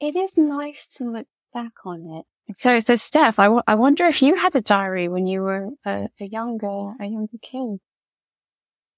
it 0.00 0.16
is 0.16 0.36
nice 0.36 0.86
to 0.88 1.04
look 1.04 1.26
back 1.54 1.72
on 1.86 2.18
it. 2.18 2.56
So, 2.56 2.80
so 2.80 2.96
Steph, 2.96 3.38
I, 3.38 3.44
w- 3.44 3.62
I 3.66 3.74
wonder 3.74 4.06
if 4.06 4.22
you 4.22 4.34
had 4.34 4.54
a 4.56 4.60
diary 4.60 5.08
when 5.08 5.26
you 5.26 5.42
were 5.42 5.70
a, 5.84 6.08
a 6.20 6.24
younger, 6.24 6.94
a 7.00 7.06
younger 7.06 7.38
kid. 7.40 7.78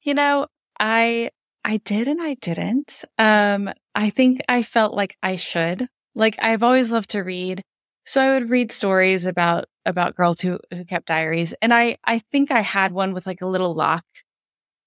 You 0.02 0.14
know, 0.14 0.46
I, 0.78 1.30
I 1.64 1.78
did 1.78 2.08
and 2.08 2.22
I 2.22 2.34
didn't. 2.34 3.04
Um, 3.18 3.70
I 3.94 4.10
think 4.10 4.40
I 4.48 4.62
felt 4.62 4.94
like 4.94 5.16
I 5.22 5.36
should. 5.36 5.88
Like 6.14 6.36
I've 6.40 6.62
always 6.62 6.92
loved 6.92 7.10
to 7.10 7.20
read. 7.20 7.62
So 8.04 8.20
I 8.20 8.32
would 8.32 8.50
read 8.50 8.72
stories 8.72 9.26
about, 9.26 9.66
about 9.84 10.16
girls 10.16 10.40
who, 10.40 10.58
who 10.72 10.84
kept 10.84 11.06
diaries. 11.06 11.54
And 11.62 11.72
I, 11.72 11.98
I 12.04 12.20
think 12.32 12.50
I 12.50 12.60
had 12.60 12.92
one 12.92 13.12
with 13.12 13.26
like 13.26 13.42
a 13.42 13.46
little 13.46 13.74
lock, 13.74 14.04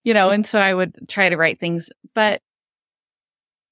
you 0.03 0.13
know, 0.13 0.29
and 0.31 0.45
so 0.45 0.59
I 0.59 0.73
would 0.73 0.95
try 1.07 1.29
to 1.29 1.37
write 1.37 1.59
things, 1.59 1.89
but 2.15 2.41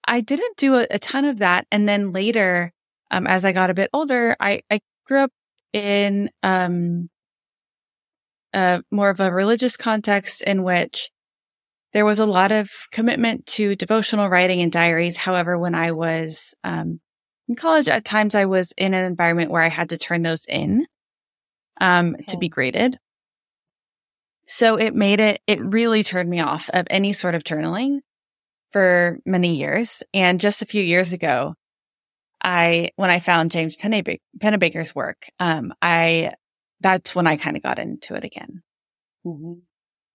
I 0.07 0.21
didn't 0.21 0.57
do 0.57 0.75
a, 0.75 0.87
a 0.91 0.99
ton 0.99 1.25
of 1.25 1.39
that. 1.39 1.65
And 1.71 1.89
then 1.89 2.11
later, 2.11 2.71
um, 3.09 3.27
as 3.27 3.43
I 3.43 3.51
got 3.51 3.69
a 3.69 3.75
bit 3.75 3.89
older, 3.93 4.35
I, 4.39 4.61
I 4.69 4.79
grew 5.05 5.23
up 5.23 5.31
in, 5.73 6.29
um, 6.43 7.09
uh, 8.53 8.81
more 8.91 9.09
of 9.09 9.19
a 9.19 9.31
religious 9.31 9.77
context 9.77 10.41
in 10.43 10.63
which 10.63 11.09
there 11.93 12.05
was 12.05 12.19
a 12.19 12.25
lot 12.25 12.51
of 12.51 12.69
commitment 12.91 13.45
to 13.45 13.75
devotional 13.75 14.29
writing 14.29 14.61
and 14.61 14.71
diaries. 14.71 15.17
However, 15.17 15.57
when 15.57 15.75
I 15.75 15.91
was, 15.91 16.53
um, 16.63 16.99
in 17.51 17.55
college, 17.55 17.89
at 17.89 18.05
times 18.05 18.33
I 18.33 18.45
was 18.45 18.71
in 18.77 18.93
an 18.93 19.03
environment 19.03 19.51
where 19.51 19.61
I 19.61 19.67
had 19.67 19.89
to 19.89 19.97
turn 19.97 20.21
those 20.21 20.45
in, 20.47 20.87
um, 21.81 22.15
okay. 22.15 22.23
to 22.29 22.37
be 22.37 22.47
graded. 22.47 22.97
So 24.47 24.77
it 24.77 24.95
made 24.95 25.19
it, 25.19 25.41
it 25.47 25.59
really 25.61 26.01
turned 26.01 26.29
me 26.29 26.39
off 26.39 26.69
of 26.73 26.87
any 26.89 27.11
sort 27.11 27.35
of 27.35 27.43
journaling 27.43 27.99
for 28.71 29.19
many 29.25 29.57
years. 29.57 30.01
And 30.13 30.39
just 30.39 30.61
a 30.61 30.65
few 30.65 30.81
years 30.81 31.11
ago, 31.11 31.55
I, 32.41 32.91
when 32.95 33.09
I 33.09 33.19
found 33.19 33.51
James 33.51 33.75
Pennebaker's 33.75 34.95
work, 34.95 35.27
um, 35.37 35.73
I, 35.81 36.31
that's 36.79 37.13
when 37.13 37.27
I 37.27 37.35
kind 37.35 37.57
of 37.57 37.63
got 37.63 37.79
into 37.79 38.15
it 38.15 38.23
again. 38.23 38.61
Mm-hmm. 39.25 39.59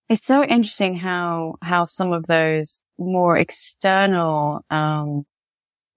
It's 0.09 0.25
so 0.25 0.43
interesting 0.43 0.97
how, 0.97 1.57
how 1.61 1.85
some 1.85 2.15
of 2.15 2.27
those 2.27 2.81
more 2.99 3.37
external, 3.37 4.65
um, 4.71 5.27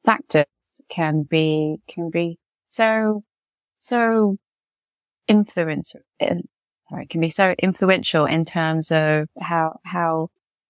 factors 0.04 0.46
can 0.88 1.24
be, 1.24 1.78
can 1.88 2.10
be 2.10 2.38
so, 2.68 3.24
so 3.80 4.38
influential, 5.28 6.02
sorry, 6.90 7.06
can 7.08 7.22
be 7.22 7.30
so 7.30 7.56
influential 7.60 8.26
in 8.26 8.46
terms 8.46 8.92
of 8.92 9.28
how, 9.40 9.80
how 9.84 10.30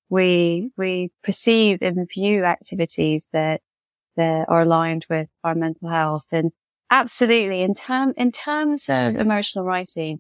we, 0.10 0.72
we 0.78 1.12
perceive 1.24 1.82
and 1.82 2.10
view 2.10 2.44
activities 2.44 3.30
that, 3.34 3.62
that 4.16 4.50
are 4.50 4.62
aligned 4.62 5.06
with 5.10 5.30
our 5.44 5.56
mental 5.56 5.90
health. 5.90 6.26
And 6.32 6.52
absolutely 6.90 7.62
in 7.62 7.74
term, 7.74 8.14
in 8.18 8.32
terms 8.32 8.90
of 8.90 9.16
emotional 9.16 9.66
writing, 9.66 10.20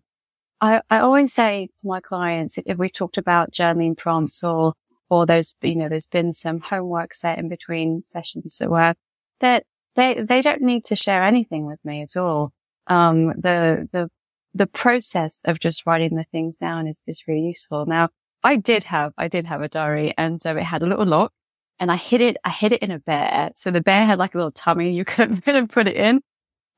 I, 0.61 0.81
I 0.89 0.99
always 0.99 1.33
say 1.33 1.69
to 1.79 1.87
my 1.87 2.01
clients, 2.01 2.57
if 2.65 2.77
we 2.77 2.89
talked 2.89 3.17
about 3.17 3.51
journaling 3.51 3.97
prompts 3.97 4.43
or, 4.43 4.73
or 5.09 5.25
there's, 5.25 5.55
you 5.61 5.75
know, 5.75 5.89
there's 5.89 6.07
been 6.07 6.33
some 6.33 6.59
homework 6.59 7.13
set 7.13 7.39
in 7.39 7.49
between 7.49 8.03
sessions 8.03 8.59
at 8.61 8.69
work 8.69 8.97
that 9.39 9.63
they, 9.95 10.21
they 10.21 10.41
don't 10.41 10.61
need 10.61 10.85
to 10.85 10.95
share 10.95 11.23
anything 11.23 11.65
with 11.65 11.79
me 11.83 12.01
at 12.01 12.15
all. 12.15 12.51
Um, 12.87 13.27
the, 13.27 13.87
the, 13.91 14.09
the 14.53 14.67
process 14.67 15.41
of 15.45 15.59
just 15.59 15.85
writing 15.85 16.15
the 16.15 16.25
things 16.31 16.57
down 16.57 16.87
is, 16.87 17.03
is 17.07 17.23
really 17.27 17.41
useful. 17.41 17.85
Now, 17.85 18.09
I 18.43 18.55
did 18.55 18.85
have, 18.85 19.13
I 19.17 19.27
did 19.27 19.45
have 19.45 19.61
a 19.61 19.67
diary 19.67 20.13
and 20.17 20.41
so 20.41 20.55
it 20.55 20.63
had 20.63 20.81
a 20.81 20.85
little 20.85 21.05
lock 21.05 21.33
and 21.79 21.91
I 21.91 21.95
hid 21.95 22.21
it, 22.21 22.37
I 22.43 22.49
hid 22.49 22.71
it 22.71 22.81
in 22.81 22.91
a 22.91 22.99
bear. 22.99 23.51
So 23.55 23.71
the 23.71 23.81
bear 23.81 24.05
had 24.05 24.19
like 24.19 24.33
a 24.33 24.37
little 24.37 24.51
tummy 24.51 24.93
you 24.93 25.05
could 25.05 25.43
put 25.43 25.87
it 25.87 25.95
in. 25.95 26.21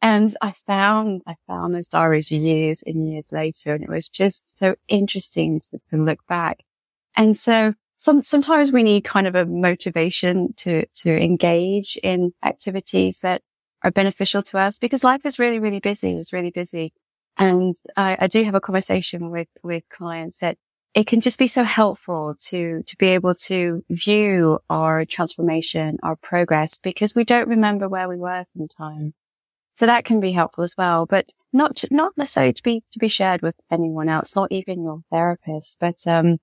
And 0.04 0.36
I 0.42 0.52
found, 0.52 1.22
I 1.28 1.36
found 1.48 1.76
those 1.76 1.88
diaries 1.88 2.32
years 2.32 2.84
and 2.86 3.08
years 3.08 3.32
later. 3.32 3.76
And 3.76 3.84
it 3.84 3.90
was 3.90 4.10
just 4.10 4.58
so 4.58 4.76
interesting 4.88 5.60
to, 5.60 5.80
to 5.92 5.98
look 5.98 6.26
back. 6.28 6.62
And 7.16 7.38
so 7.38 7.76
some, 8.02 8.24
sometimes 8.24 8.72
we 8.72 8.82
need 8.82 9.04
kind 9.04 9.28
of 9.28 9.36
a 9.36 9.46
motivation 9.46 10.54
to, 10.58 10.88
to 10.88 11.24
engage 11.24 11.98
in 12.02 12.34
activities 12.44 13.20
that 13.20 13.44
are 13.84 13.92
beneficial 13.92 14.42
to 14.42 14.58
us 14.58 14.80
because 14.80 15.04
life 15.04 15.24
is 15.24 15.38
really, 15.38 15.60
really 15.60 15.80
busy. 15.80 16.18
It's 16.18 16.34
really 16.34 16.50
busy. 16.50 16.94
And 17.38 17.76
I, 17.96 18.18
I 18.22 18.26
do 18.26 18.44
have 18.44 18.56
a 18.56 18.60
conversation 18.60 19.30
with, 19.30 19.50
with 19.62 19.84
clients 19.90 20.40
that 20.40 20.58
it 20.96 21.06
can 21.06 21.22
just 21.22 21.38
be 21.38 21.46
so 21.46 21.64
helpful 21.64 22.34
to, 22.48 22.82
to 22.88 22.98
be 22.98 23.10
able 23.10 23.36
to 23.36 23.86
view 23.92 24.58
our 24.68 25.06
transformation, 25.06 26.00
our 26.02 26.16
progress, 26.16 26.80
because 26.80 27.14
we 27.14 27.24
don't 27.24 27.50
remember 27.50 27.88
where 27.88 28.10
we 28.10 28.18
were 28.18 28.44
sometimes. 28.48 29.14
So 29.76 29.86
that 29.86 30.06
can 30.06 30.20
be 30.20 30.32
helpful 30.32 30.64
as 30.64 30.74
well, 30.76 31.06
but 31.06 31.28
not, 31.54 31.76
to, 31.78 31.88
not 31.92 32.14
necessarily 32.18 32.54
to 32.54 32.64
be, 32.64 32.84
to 32.94 32.98
be 32.98 33.08
shared 33.10 33.44
with 33.44 33.58
anyone 33.70 34.10
else, 34.10 34.36
not 34.36 34.52
even 34.52 34.82
your 34.82 35.02
therapist, 35.12 35.78
but, 35.80 35.98
um, 36.08 36.40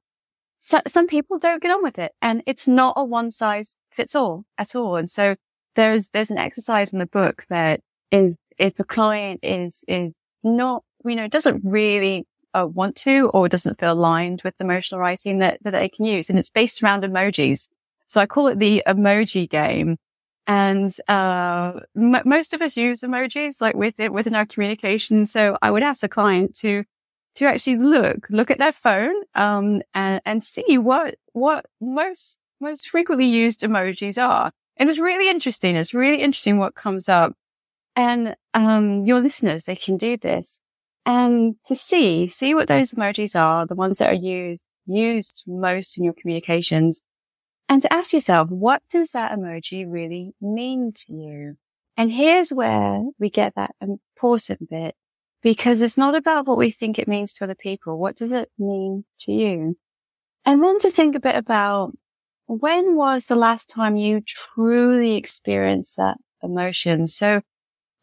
so, 0.59 0.81
some 0.87 1.07
people 1.07 1.39
don't 1.39 1.63
get 1.63 1.71
on 1.71 1.83
with 1.83 1.99
it 1.99 2.13
and 2.21 2.43
it's 2.47 2.67
not 2.67 2.95
a 2.97 3.05
one 3.05 3.31
size 3.31 3.77
fits 3.91 4.15
all 4.15 4.45
at 4.57 4.75
all. 4.75 4.97
And 4.97 5.09
so 5.09 5.37
there's, 5.77 6.11
there's 6.11 6.31
an 6.31 6.39
exercise 6.39 6.93
in 6.93 6.99
the 6.99 7.07
book 7.07 7.45
that 7.49 7.81
if, 8.11 8.35
if 8.59 8.79
a 8.81 8.85
client 8.85 9.41
is, 9.43 9.85
is 9.87 10.15
not, 10.43 10.83
you 11.05 11.15
know, 11.15 11.29
doesn't 11.29 11.63
really 11.65 12.27
uh, 12.55 12.67
want 12.67 12.97
to 12.97 13.29
or 13.29 13.49
doesn't 13.49 13.79
feel 13.79 13.93
aligned 13.93 14.43
with 14.43 14.61
emotional 14.61 15.01
writing 15.01 15.39
that, 15.39 15.59
that 15.63 15.71
they 15.71 15.89
can 15.89 16.05
use. 16.05 16.29
And 16.29 16.39
it's 16.39 16.51
based 16.51 16.83
around 16.83 17.05
emojis. 17.05 17.69
So 18.07 18.21
I 18.21 18.27
call 18.27 18.49
it 18.49 18.59
the 18.59 18.83
emoji 18.87 19.49
game. 19.49 19.97
And, 20.47 20.93
uh, 21.09 21.73
m- 21.95 22.23
most 22.25 22.55
of 22.55 22.63
us 22.63 22.77
use 22.77 23.03
emojis 23.03 23.61
like 23.61 23.77
with 23.77 24.01
it 24.01 24.13
within 24.13 24.35
our 24.35 24.47
communication. 24.47 25.27
So 25.27 25.57
I 25.63 25.71
would 25.71 25.83
ask 25.83 26.03
a 26.03 26.09
client 26.09 26.57
to, 26.57 26.85
to 27.37 27.47
actually 27.47 27.77
look, 27.77 28.27
look 28.31 28.51
at 28.51 28.59
their 28.59 28.73
phone, 28.73 29.15
um, 29.35 29.83
and, 29.95 30.21
and 30.25 30.43
see 30.43 30.79
what, 30.79 31.17
what 31.33 31.67
most, 31.81 32.39
most 32.61 32.89
frequently 32.89 33.27
used 33.27 33.61
emojis 33.61 34.23
are. 34.23 34.53
And 34.77 34.89
it's 34.89 34.99
really 34.99 35.31
interesting. 35.31 35.77
It's 35.77 35.95
really 35.95 36.23
interesting 36.23 36.59
what 36.59 36.75
comes 36.75 37.09
up. 37.09 37.35
And, 37.97 38.37
um, 38.55 39.05
your 39.05 39.21
listeners, 39.21 39.65
they 39.65 39.77
can 39.77 39.97
do 39.97 40.17
this 40.17 40.61
and 41.05 41.57
to 41.67 41.75
see, 41.75 42.29
see 42.29 42.55
what 42.55 42.69
those 42.69 42.93
emojis 42.93 43.39
are, 43.39 43.67
the 43.67 43.75
ones 43.75 43.99
that 43.99 44.11
are 44.11 44.15
used, 44.15 44.65
used 44.87 45.43
most 45.47 45.97
in 45.97 46.05
your 46.05 46.13
communications 46.13 47.03
and 47.69 47.83
to 47.83 47.93
ask 47.93 48.13
yourself, 48.13 48.49
what 48.51 48.83
does 48.91 49.11
that 49.11 49.33
emoji 49.33 49.85
really 49.87 50.33
mean 50.41 50.93
to 50.93 51.13
you? 51.13 51.57
And 51.97 52.11
here's 52.11 52.53
where 52.53 53.03
we 53.19 53.29
get 53.29 53.55
that 53.57 53.75
important 53.81 54.71
bit 54.71 54.95
because 55.43 55.83
it's 55.83 55.99
not 55.99 56.15
about 56.15 56.47
what 56.47 56.59
we 56.59 56.71
think 56.71 56.99
it 56.99 57.09
means 57.09 57.33
to 57.35 57.45
other 57.45 57.55
people. 57.55 57.99
What 57.99 58.17
does 58.17 58.33
it 58.33 58.51
mean 58.59 59.05
to 59.21 59.33
you? 59.33 59.77
And 60.45 60.63
then 60.63 60.79
to 60.81 60.91
think 60.91 61.15
a 61.15 61.21
bit 61.21 61.37
about 61.37 61.93
when 62.47 62.97
was 62.97 63.27
the 63.27 63.37
last 63.37 63.69
time 63.69 63.97
you 63.97 64.23
truly 64.27 65.17
experienced 65.17 65.97
that 65.97 66.17
emotion? 66.43 67.07
So 67.07 67.43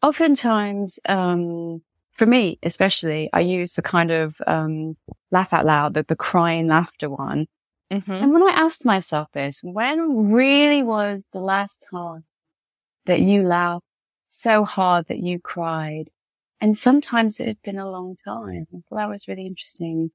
oftentimes, 0.02 0.98
um, 1.08 1.82
for 2.12 2.26
me, 2.26 2.58
especially, 2.62 3.28
I 3.32 3.40
use 3.40 3.74
the 3.74 3.82
kind 3.82 4.10
of, 4.10 4.40
um, 4.46 4.96
laugh 5.30 5.52
out 5.52 5.66
loud, 5.66 5.94
the, 5.94 6.04
the 6.04 6.16
crying 6.16 6.68
laughter 6.68 7.10
one. 7.10 7.46
Mm-hmm. 7.92 8.12
And 8.12 8.32
when 8.32 8.42
I 8.42 8.52
asked 8.52 8.84
myself 8.84 9.28
this, 9.32 9.60
when 9.62 10.30
really 10.32 10.82
was 10.82 11.26
the 11.32 11.40
last 11.40 11.86
time 11.90 12.24
that 13.04 13.20
you 13.20 13.42
laughed 13.42 13.84
so 14.28 14.64
hard 14.64 15.06
that 15.08 15.18
you 15.18 15.38
cried? 15.40 16.10
And 16.60 16.76
sometimes 16.78 17.38
it 17.40 17.46
had 17.46 17.62
been 17.62 17.78
a 17.78 17.90
long 17.90 18.16
time. 18.24 18.66
Well, 18.72 18.98
that 18.98 19.08
was 19.08 19.28
really 19.28 19.46
interesting. 19.46 20.10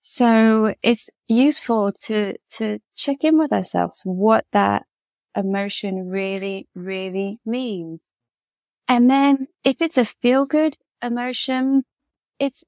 So 0.00 0.74
it's 0.82 1.10
useful 1.28 1.92
to, 2.04 2.36
to 2.56 2.80
check 2.96 3.24
in 3.24 3.38
with 3.38 3.52
ourselves 3.52 4.02
what 4.04 4.46
that 4.52 4.86
emotion 5.36 6.08
really, 6.08 6.68
really 6.74 7.38
means. 7.46 8.02
And 8.88 9.10
then 9.10 9.48
if 9.64 9.80
it's 9.80 9.98
a 9.98 10.04
feel 10.04 10.46
good 10.46 10.76
emotion, 11.02 11.84
it's 12.38 12.64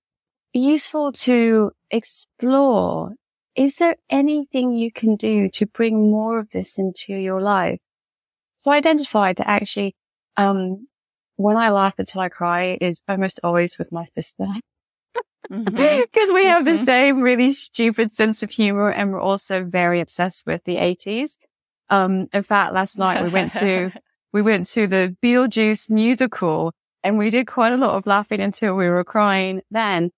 useful 0.52 1.12
to 1.12 1.72
explore. 1.90 3.14
Is 3.57 3.76
there 3.76 3.96
anything 4.11 4.72
you 4.72 4.92
can 4.92 5.16
do 5.16 5.48
to 5.50 5.66
bring 5.66 6.11
more 6.11 6.38
of 6.38 6.50
this 6.50 6.78
into 6.78 7.14
your 7.14 7.40
life? 7.42 7.80
So 8.57 8.72
I 8.72 8.76
identified 8.78 9.36
that 9.36 9.48
actually, 9.48 9.96
um, 10.36 10.88
when 11.37 11.57
I 11.57 11.70
laugh 11.70 11.95
until 11.99 12.20
I 12.20 12.28
cry 12.28 12.78
is 12.80 13.03
almost 13.09 13.41
always 13.43 13.78
with 13.78 13.91
my 13.93 14.05
sister. 14.05 14.47
Because 15.49 15.66
mm-hmm. 15.66 16.35
we 16.35 16.45
have 16.45 16.64
the 16.64 16.72
mm-hmm. 16.72 16.85
same 16.85 17.20
really 17.20 17.53
stupid 17.53 18.12
sense 18.12 18.43
of 18.43 18.51
humor 18.51 18.91
and 18.91 19.12
we're 19.12 19.20
also 19.20 19.64
very 19.64 20.01
obsessed 20.01 20.47
with 20.47 20.64
the 20.64 20.76
80s. 20.76 21.37
Um, 21.91 22.28
in 22.32 22.43
fact, 22.43 22.72
last 22.72 22.99
night 22.99 23.22
we 23.22 23.30
went 23.30 23.53
to, 23.55 23.93
we 24.32 24.43
went 24.43 24.66
to 24.66 24.87
the 24.87 25.16
Beetlejuice 25.22 25.91
musical 25.91 26.72
and 27.03 27.18
we 27.18 27.30
did 27.30 27.47
quite 27.47 27.72
a 27.72 27.76
lot 27.76 27.95
of 27.97 28.07
laughing 28.07 28.41
until 28.41 28.74
we 28.74 28.89
were 28.89 29.05
crying 29.05 29.61
then. 29.70 30.11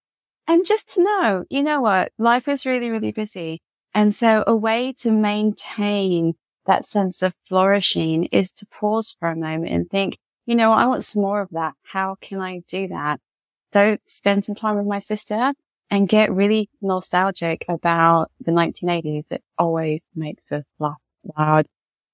And 0.47 0.65
just 0.65 0.93
to 0.93 1.03
know, 1.03 1.43
you 1.49 1.61
know 1.61 1.81
what? 1.81 2.13
Life 2.17 2.47
is 2.47 2.65
really, 2.65 2.89
really 2.89 3.11
busy. 3.11 3.61
And 3.93 4.15
so 4.15 4.45
a 4.47 4.55
way 4.55 4.93
to 4.99 5.11
maintain 5.11 6.35
that 6.65 6.85
sense 6.85 7.21
of 7.21 7.33
flourishing 7.45 8.25
is 8.25 8.51
to 8.53 8.65
pause 8.67 9.15
for 9.19 9.29
a 9.29 9.35
moment 9.35 9.73
and 9.73 9.89
think, 9.89 10.17
you 10.47 10.55
know, 10.55 10.71
I 10.71 10.87
want 10.87 11.03
some 11.03 11.21
more 11.21 11.41
of 11.41 11.49
that. 11.51 11.75
How 11.83 12.15
can 12.19 12.41
I 12.41 12.63
do 12.67 12.87
that? 12.87 13.19
So 13.73 13.97
spend 14.07 14.45
some 14.45 14.55
time 14.55 14.77
with 14.77 14.87
my 14.87 14.99
sister 14.99 15.53
and 15.91 16.07
get 16.07 16.31
really 16.31 16.69
nostalgic 16.81 17.65
about 17.67 18.31
the 18.39 18.51
1980s. 18.51 19.31
It 19.31 19.43
always 19.57 20.07
makes 20.15 20.51
us 20.51 20.71
laugh 20.79 20.97
loud. 21.37 21.67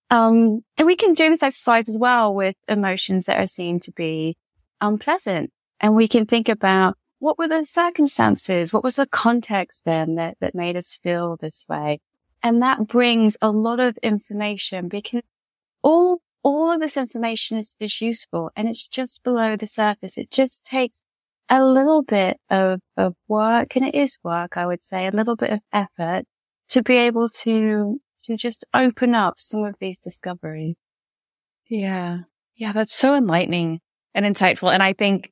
Um, 0.09 0.63
and 0.77 0.85
we 0.87 0.95
can 0.95 1.13
do 1.13 1.29
this 1.29 1.43
exercise 1.43 1.87
as 1.87 1.97
well 1.97 2.33
with 2.33 2.55
emotions 2.67 3.27
that 3.27 3.39
are 3.39 3.47
seen 3.47 3.79
to 3.81 3.91
be 3.91 4.35
unpleasant. 4.81 5.51
And 5.79 5.95
we 5.95 6.07
can 6.07 6.25
think 6.25 6.49
about 6.49 6.97
what 7.19 7.37
were 7.37 7.47
the 7.47 7.65
circumstances? 7.65 8.73
What 8.73 8.83
was 8.83 8.97
the 8.97 9.07
context 9.07 9.85
then 9.85 10.15
that, 10.15 10.37
that 10.41 10.55
made 10.55 10.75
us 10.75 10.97
feel 10.97 11.37
this 11.37 11.65
way? 11.69 12.01
And 12.41 12.61
that 12.61 12.87
brings 12.87 13.37
a 13.41 13.51
lot 13.51 13.79
of 13.79 13.97
information 13.99 14.87
because 14.89 15.21
all, 15.81 16.19
all 16.43 16.71
of 16.71 16.79
this 16.79 16.97
information 16.97 17.57
is, 17.57 17.75
is 17.79 18.01
useful 18.01 18.51
and 18.55 18.67
it's 18.67 18.87
just 18.87 19.23
below 19.23 19.55
the 19.55 19.67
surface. 19.67 20.17
It 20.17 20.29
just 20.29 20.63
takes 20.63 21.01
a 21.49 21.65
little 21.65 22.03
bit 22.03 22.37
of, 22.49 22.79
of 22.97 23.15
work 23.27 23.75
and 23.75 23.85
it 23.85 23.95
is 23.95 24.17
work, 24.23 24.57
I 24.57 24.65
would 24.65 24.83
say, 24.83 25.07
a 25.07 25.11
little 25.11 25.35
bit 25.35 25.51
of 25.51 25.59
effort 25.71 26.25
to 26.69 26.83
be 26.83 26.97
able 26.97 27.29
to, 27.29 27.99
to 28.25 28.37
just 28.37 28.65
open 28.73 29.15
up 29.15 29.35
some 29.37 29.63
of 29.63 29.75
these 29.79 29.99
discoveries. 29.99 30.75
Yeah. 31.67 32.19
Yeah. 32.55 32.71
That's 32.71 32.93
so 32.93 33.15
enlightening 33.15 33.79
and 34.13 34.25
insightful. 34.25 34.71
And 34.71 34.83
I 34.83 34.93
think 34.93 35.31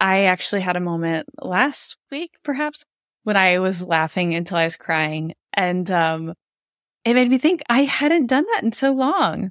I 0.00 0.24
actually 0.24 0.62
had 0.62 0.76
a 0.76 0.80
moment 0.80 1.28
last 1.40 1.96
week, 2.10 2.32
perhaps, 2.42 2.84
when 3.22 3.36
I 3.36 3.58
was 3.58 3.82
laughing 3.82 4.34
until 4.34 4.58
I 4.58 4.64
was 4.64 4.76
crying. 4.76 5.34
And 5.52 5.90
um, 5.90 6.34
it 7.04 7.14
made 7.14 7.30
me 7.30 7.38
think 7.38 7.62
I 7.68 7.82
hadn't 7.82 8.26
done 8.26 8.44
that 8.52 8.62
in 8.62 8.72
so 8.72 8.92
long. 8.92 9.50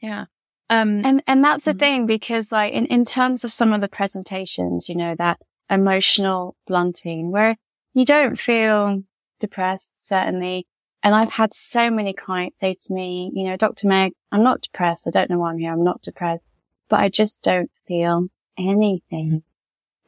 Yeah. 0.00 0.26
Um, 0.68 1.04
and, 1.04 1.22
and 1.26 1.44
that's 1.44 1.64
the 1.64 1.70
mm-hmm. 1.70 1.78
thing 1.78 2.06
because 2.06 2.50
like 2.50 2.72
in, 2.72 2.86
in 2.86 3.04
terms 3.04 3.44
of 3.44 3.52
some 3.52 3.72
of 3.72 3.80
the 3.80 3.88
presentations, 3.88 4.88
you 4.88 4.96
know, 4.96 5.14
that 5.16 5.38
emotional 5.70 6.56
blunting 6.66 7.30
where 7.30 7.56
you 7.94 8.04
don't 8.04 8.38
feel 8.38 9.02
depressed, 9.40 9.92
certainly. 9.96 10.66
And 11.02 11.14
I've 11.14 11.32
had 11.32 11.54
so 11.54 11.90
many 11.90 12.12
clients 12.12 12.58
say 12.58 12.74
to 12.74 12.92
me, 12.92 13.30
you 13.34 13.44
know, 13.44 13.56
Dr. 13.56 13.86
Meg, 13.86 14.12
I'm 14.32 14.42
not 14.42 14.62
depressed. 14.62 15.06
I 15.06 15.10
don't 15.10 15.30
know 15.30 15.38
why 15.38 15.50
I'm 15.50 15.58
here. 15.58 15.72
I'm 15.72 15.84
not 15.84 16.02
depressed, 16.02 16.46
but 16.88 17.00
I 17.00 17.08
just 17.08 17.42
don't 17.42 17.70
feel 17.86 18.26
anything. 18.58 19.44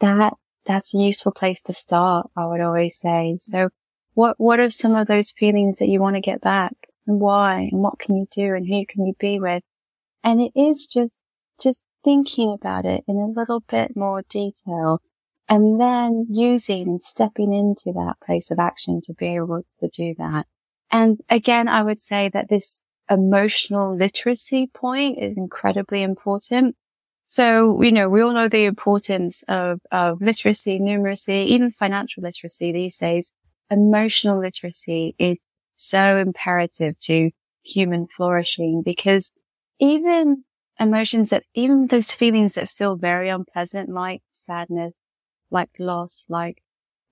That, 0.01 0.35
that's 0.65 0.95
a 0.95 0.99
useful 0.99 1.33
place 1.33 1.63
to 1.63 1.73
start. 1.73 2.31
I 2.37 2.47
would 2.47 2.61
always 2.61 2.99
say. 2.99 3.37
So 3.41 3.69
what, 4.15 4.41
what 4.41 4.59
are 4.59 4.71
some 4.71 4.97
of 4.97 5.07
those 5.07 5.31
feelings 5.31 5.79
that 5.79 5.89
you 5.89 6.01
want 6.01 6.17
to 6.17 6.21
get 6.21 6.41
back 6.41 6.75
and 7.07 7.21
why 7.21 7.69
and 7.71 7.81
what 7.81 8.01
can 8.01 8.17
you 8.17 8.27
do 8.31 8.55
and 8.55 8.67
who 8.67 8.85
can 8.85 9.07
you 9.07 9.15
be 9.21 9.39
with? 9.39 9.63
And 10.23 10.41
it 10.41 10.53
is 10.55 10.87
just, 10.87 11.19
just 11.61 11.85
thinking 12.05 12.53
about 12.53 12.85
it 12.85 13.05
in 13.07 13.17
a 13.17 13.27
little 13.27 13.61
bit 13.61 13.97
more 13.97 14.23
detail 14.29 15.01
and 15.49 15.81
then 15.81 16.27
using 16.29 16.89
and 16.89 17.03
stepping 17.03 17.53
into 17.53 17.93
that 17.93 18.15
place 18.25 18.51
of 18.51 18.59
action 18.59 19.01
to 19.03 19.15
be 19.15 19.35
able 19.37 19.63
to 19.79 19.89
do 19.89 20.15
that. 20.19 20.47
And 20.91 21.21
again, 21.29 21.69
I 21.69 21.83
would 21.83 22.01
say 22.01 22.29
that 22.31 22.49
this 22.49 22.83
emotional 23.11 23.97
literacy 23.97 24.71
point 24.73 25.19
is 25.19 25.37
incredibly 25.37 26.03
important. 26.03 26.77
So, 27.25 27.83
you 27.83 27.93
know, 27.93 28.09
we 28.09 28.23
all 28.23 28.33
know 28.33 28.49
the 28.49 28.65
importance 28.65 29.43
of, 29.49 29.81
of 29.91 30.21
literacy, 30.21 30.79
numeracy, 30.81 31.47
even 31.47 31.71
financial 31.71 32.23
literacy 32.23 32.73
these 32.73 32.97
days. 32.99 33.33
Emotional 33.71 34.41
literacy 34.41 35.15
is 35.19 35.43
so 35.75 36.17
imperative 36.17 36.99
to 37.01 37.31
human 37.63 38.07
flourishing 38.07 38.83
because 38.83 39.31
even 39.79 40.45
emotions 40.81 41.31
that, 41.31 41.45
even 41.55 41.87
those 41.87 42.13
feelings 42.13 42.55
that 42.55 42.69
feel 42.69 42.97
very 42.97 43.29
unpleasant, 43.29 43.89
like 43.89 44.23
sadness, 44.33 44.95
like 45.51 45.71
loss, 45.79 46.25
like, 46.29 46.63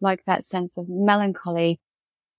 like 0.00 0.24
that 0.26 0.44
sense 0.44 0.76
of 0.76 0.88
melancholy, 0.88 1.80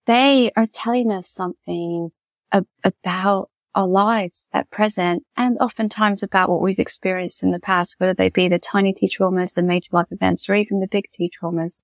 they 0.05 0.51
are 0.55 0.67
telling 0.67 1.11
us 1.11 1.29
something 1.29 2.11
ab- 2.51 2.67
about 2.83 3.49
our 3.75 3.87
lives 3.87 4.49
at 4.53 4.69
present 4.71 5.23
and 5.35 5.57
oftentimes 5.59 6.23
about 6.23 6.49
what 6.49 6.61
we've 6.61 6.79
experienced 6.79 7.43
in 7.43 7.51
the 7.51 7.59
past, 7.59 7.95
whether 7.97 8.13
they 8.13 8.29
be 8.29 8.47
the 8.47 8.57
tiny 8.57 8.93
T 8.93 9.07
traumas, 9.07 9.53
the 9.53 9.61
major 9.61 9.89
life 9.91 10.07
events, 10.11 10.49
or 10.49 10.55
even 10.55 10.79
the 10.79 10.87
big 10.87 11.05
T 11.11 11.29
traumas. 11.29 11.81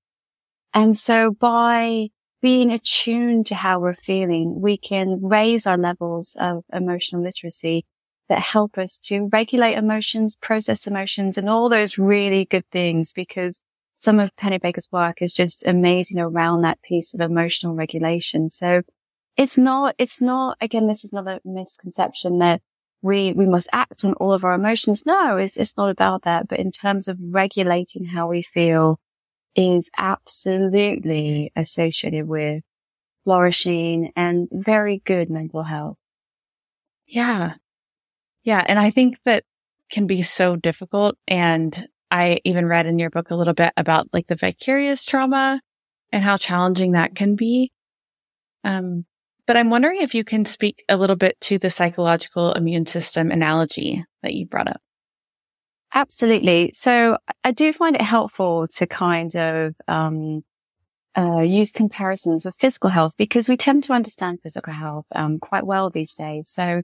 And 0.74 0.98
so 0.98 1.32
by 1.32 2.10
being 2.42 2.72
attuned 2.72 3.46
to 3.48 3.56
how 3.56 3.80
we're 3.80 3.94
feeling, 3.94 4.60
we 4.60 4.78
can 4.78 5.20
raise 5.22 5.68
our 5.68 5.78
levels 5.78 6.36
of 6.40 6.64
emotional 6.74 7.22
literacy 7.22 7.86
that 8.30 8.40
help 8.40 8.78
us 8.78 8.98
to 9.00 9.30
regulate 9.32 9.76
emotions, 9.76 10.36
process 10.36 10.88
emotions, 10.88 11.38
and 11.38 11.50
all 11.50 11.70
those 11.70 11.98
really 11.98 12.46
good 12.46 12.66
things 12.72 13.14
because 13.14 13.60
some 13.96 14.20
of 14.20 14.36
Pennebaker's 14.36 14.88
work 14.92 15.22
is 15.22 15.34
just 15.34 15.66
amazing 15.66 16.20
around 16.20 16.62
that 16.62 16.82
piece 16.82 17.14
of 17.14 17.22
emotional 17.22 17.74
regulation. 17.76 18.50
So 18.50 18.82
it's 19.38 19.58
not, 19.58 19.96
it's 19.98 20.22
not, 20.22 20.58
again, 20.62 20.88
this 20.88 21.04
is 21.04 21.12
another 21.12 21.40
misconception 21.46 22.40
that 22.40 22.62
we, 23.02 23.34
we 23.34 23.46
must 23.46 23.68
act 23.74 24.04
on 24.06 24.14
all 24.16 24.34
of 24.34 24.44
our 24.44 24.54
emotions. 24.54 25.06
No, 25.06 25.38
it's, 25.38 25.58
it's 25.58 25.78
not 25.78 25.90
about 25.90 26.24
that. 26.24 26.48
But 26.48 26.60
in 26.60 26.72
terms 26.72 27.08
of 27.08 27.18
regulating 27.20 28.06
how 28.06 28.28
we 28.28 28.42
feel 28.42 29.00
is 29.56 29.90
absolutely 29.98 31.52
associated 31.56 32.28
with 32.28 32.64
flourishing 33.24 34.12
and 34.16 34.48
very 34.52 35.02
good 35.06 35.30
mental 35.30 35.64
health. 35.64 35.98
Yeah. 37.06 37.54
Yeah. 38.44 38.64
And 38.66 38.80
I 38.80 38.90
think 38.92 39.18
that 39.26 39.44
can 39.92 40.08
be 40.08 40.22
so 40.22 40.56
difficult. 40.56 41.16
And 41.28 41.88
I 42.12 42.40
even 42.44 42.66
read 42.66 42.86
in 42.86 43.00
your 43.00 43.10
book 43.10 43.32
a 43.32 43.36
little 43.36 43.54
bit 43.54 43.74
about 43.78 44.08
like 44.14 44.28
the 44.28 44.36
vicarious 44.36 45.06
trauma 45.06 45.62
and 46.12 46.24
how 46.24 46.38
challenging 46.38 46.92
that 46.92 47.16
can 47.16 47.36
be. 47.36 47.72
Um, 48.64 49.06
but 49.46 49.58
I'm 49.58 49.70
wondering 49.70 50.02
if 50.02 50.14
you 50.16 50.24
can 50.24 50.46
speak 50.46 50.84
a 50.88 50.96
little 50.96 51.16
bit 51.16 51.40
to 51.42 51.58
the 51.58 51.70
psychological 51.70 52.54
immune 52.54 52.86
system 52.86 53.32
analogy 53.32 54.06
that 54.22 54.34
you 54.34 54.46
brought 54.46 54.68
up. 54.68 54.80
Absolutely. 55.94 56.72
So 56.74 57.18
I 57.44 57.52
do 57.52 57.72
find 57.74 57.96
it 57.96 58.02
helpful 58.02 58.68
to 58.78 58.88
kind 58.88 59.36
of, 59.36 59.76
um, 59.88 60.44
uh, 61.16 61.42
use 61.42 61.72
comparisons 61.72 62.46
with 62.46 62.56
physical 62.60 62.90
health 62.90 63.14
because 63.18 63.48
we 63.48 63.58
tend 63.58 63.84
to 63.84 63.94
understand 63.94 64.40
physical 64.42 64.74
health, 64.74 65.06
um, 65.14 65.40
quite 65.40 65.66
well 65.66 65.90
these 65.90 66.14
days. 66.14 66.50
So 66.50 66.82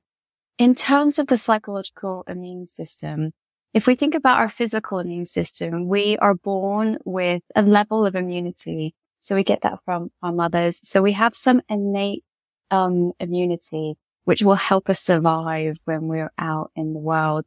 in 0.60 0.76
terms 0.76 1.18
of 1.18 1.28
the 1.28 1.38
psychological 1.38 2.26
immune 2.28 2.68
system, 2.68 3.32
if 3.74 3.88
we 3.88 3.96
think 3.96 4.14
about 4.14 4.40
our 4.40 4.50
physical 4.50 5.00
immune 5.00 5.26
system, 5.26 5.88
we 5.88 6.18
are 6.18 6.36
born 6.36 6.98
with 7.06 7.42
a 7.56 7.62
level 7.62 8.06
of 8.06 8.14
immunity. 8.14 8.94
So 9.20 9.36
we 9.36 9.44
get 9.44 9.62
that 9.62 9.80
from 9.86 10.12
our 10.22 10.34
mothers. 10.34 10.80
So 10.84 11.02
we 11.02 11.14
have 11.14 11.34
some 11.34 11.62
innate, 11.70 12.26
um, 12.72 13.14
immunity, 13.22 13.96
which 14.26 14.44
will 14.44 14.56
help 14.56 14.90
us 14.90 15.02
survive 15.02 15.78
when 15.86 16.08
we're 16.08 16.32
out 16.38 16.72
in 16.76 16.94
the 16.94 17.00
world. 17.00 17.46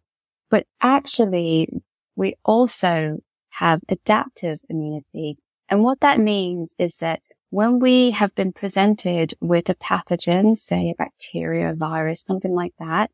But 0.50 0.66
actually, 0.80 1.68
we 2.16 2.36
also 2.44 3.18
have 3.50 3.80
adaptive 3.90 4.60
immunity. 4.70 5.36
And 5.68 5.82
what 5.82 6.00
that 6.00 6.18
means 6.18 6.74
is 6.78 6.96
that 6.98 7.20
when 7.52 7.80
we 7.80 8.12
have 8.12 8.34
been 8.34 8.50
presented 8.50 9.34
with 9.38 9.68
a 9.68 9.74
pathogen, 9.74 10.56
say 10.56 10.88
a 10.88 10.94
bacteria, 10.94 11.68
a 11.68 11.74
virus, 11.74 12.22
something 12.22 12.54
like 12.54 12.72
that, 12.78 13.10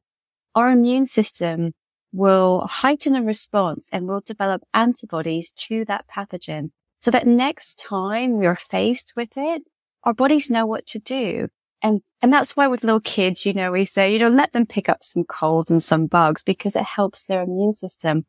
our 0.55 0.70
immune 0.70 1.09
system 1.09 1.72
will 2.12 2.61
heighten 2.61 3.16
a 3.16 3.22
response 3.22 3.89
and 3.93 4.07
will 4.07 4.20
develop 4.20 4.62
antibodies 4.72 5.51
to 5.51 5.84
that 5.86 6.05
pathogen 6.07 6.70
so 7.01 7.11
that 7.11 7.26
next 7.26 7.80
time 7.80 8.39
we 8.39 8.47
are 8.47 8.55
faced 8.55 9.12
with 9.16 9.30
it, 9.34 9.62
our 10.05 10.14
bodies 10.14 10.49
know 10.49 10.66
what 10.66 10.86
to 10.86 11.01
do. 11.01 11.49
And, 11.82 12.01
and 12.22 12.32
that's 12.32 12.57
why 12.57 12.68
with 12.68 12.84
little 12.84 13.01
kids, 13.01 13.45
you 13.45 13.53
know, 13.53 13.72
we 13.72 13.84
say, 13.84 14.12
you 14.12 14.20
know, 14.20 14.28
let 14.28 14.53
them 14.53 14.66
pick 14.66 14.89
up 14.89 15.03
some 15.03 15.24
cold 15.24 15.68
and 15.68 15.82
some 15.82 16.07
bugs 16.07 16.45
because 16.45 16.76
it 16.76 16.84
helps 16.84 17.26
their 17.26 17.43
immune 17.43 17.72
system. 17.72 18.24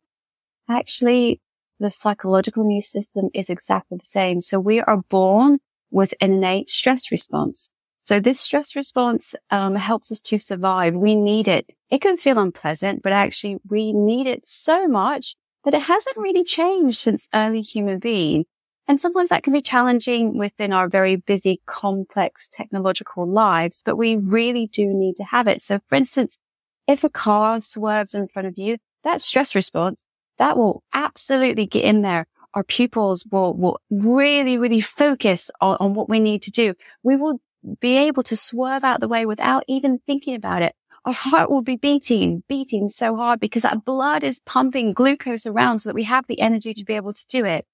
Actually, 0.68 1.40
the 1.80 1.92
psychological 1.92 2.64
immune 2.64 2.82
system 2.82 3.30
is 3.36 3.48
exactly 3.48 4.00
the 4.00 4.08
same. 4.08 4.42
So 4.42 4.60
we 4.60 4.82
are 4.82 5.04
born 5.12 5.60
with 5.92 6.14
an 6.22 6.34
innate 6.34 6.70
stress 6.70 7.12
response. 7.12 7.70
So 8.00 8.20
this 8.20 8.40
stress 8.40 8.76
response 8.76 9.36
um, 9.52 9.76
helps 9.76 10.12
us 10.12 10.22
to 10.22 10.40
survive. 10.40 10.96
We 10.96 11.16
need 11.16 11.48
it. 11.48 11.70
It 11.90 12.02
can 12.02 12.18
feel 12.18 12.40
unpleasant, 12.40 13.04
but 13.04 13.12
actually 13.12 13.58
we 13.70 13.94
need 13.94 14.26
it 14.26 14.48
so 14.48 14.88
much 14.88 15.36
that 15.64 15.74
it 15.74 15.82
hasn't 15.82 16.18
really 16.18 16.44
changed 16.44 16.98
since 16.98 17.28
early 17.34 17.62
human 17.62 18.00
being. 18.00 18.46
And 18.88 19.00
sometimes 19.00 19.30
that 19.30 19.44
can 19.44 19.54
be 19.54 19.62
challenging 19.62 20.38
within 20.38 20.74
our 20.74 20.88
very 20.88 21.18
busy, 21.18 21.62
complex 21.68 22.48
technological 22.52 23.28
lives, 23.28 23.84
but 23.86 23.98
we 23.98 24.16
really 24.16 24.68
do 24.68 24.88
need 24.88 25.16
to 25.18 25.24
have 25.26 25.48
it. 25.48 25.62
So 25.62 25.80
for 25.88 25.96
instance, 25.96 26.40
if 26.88 27.04
a 27.04 27.10
car 27.10 27.62
swerves 27.62 28.16
in 28.16 28.28
front 28.28 28.48
of 28.48 28.58
you, 28.58 28.78
that 29.04 29.22
stress 29.22 29.54
response, 29.54 30.06
that 30.40 30.58
will 30.58 30.82
absolutely 30.94 31.68
get 31.68 31.84
in 31.84 32.02
there. 32.02 32.26
Our 32.54 32.64
pupils 32.64 33.24
will, 33.32 33.54
will 33.54 33.80
really, 33.90 34.58
really 34.58 34.82
focus 34.82 35.52
on, 35.62 35.78
on 35.80 35.94
what 35.94 36.10
we 36.10 36.20
need 36.20 36.42
to 36.44 36.52
do. 36.52 36.74
We 37.04 37.16
will 37.16 37.40
be 37.80 37.98
able 37.98 38.24
to 38.24 38.36
swerve 38.36 38.84
out 38.84 39.02
the 39.02 39.08
way 39.08 39.26
without 39.26 39.64
even 39.68 40.00
thinking 40.06 40.36
about 40.36 40.62
it. 40.62 40.74
Our 41.06 41.14
heart 41.14 41.50
will 41.50 41.62
be 41.62 41.76
beating, 41.76 42.44
beating 42.48 42.88
so 42.88 43.16
hard 43.16 43.40
because 43.40 43.66
our 43.66 43.78
blood 43.78 44.24
is 44.24 44.40
pumping 44.40 44.94
glucose 44.94 45.46
around 45.46 45.80
so 45.80 45.90
that 45.90 45.96
we 45.96 46.04
have 46.04 46.26
the 46.28 46.40
energy 46.42 46.74
to 46.74 46.84
be 46.84 46.94
able 46.94 47.14
to 47.14 47.26
do 47.30 47.46
it. 47.46 47.66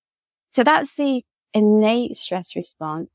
So 0.49 0.63
that's 0.63 0.95
the 0.95 1.23
innate 1.53 2.17
stress 2.17 2.55
response. 2.55 3.09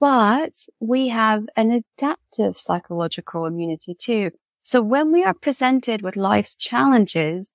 But 0.00 0.52
we 0.80 1.08
have 1.08 1.46
an 1.56 1.82
adaptive 1.98 2.56
psychological 2.56 3.46
immunity 3.46 3.94
too. 3.94 4.30
So 4.62 4.82
when 4.82 5.12
we 5.12 5.24
are 5.24 5.34
presented 5.34 6.02
with 6.02 6.14
life's 6.16 6.54
challenges, 6.54 7.52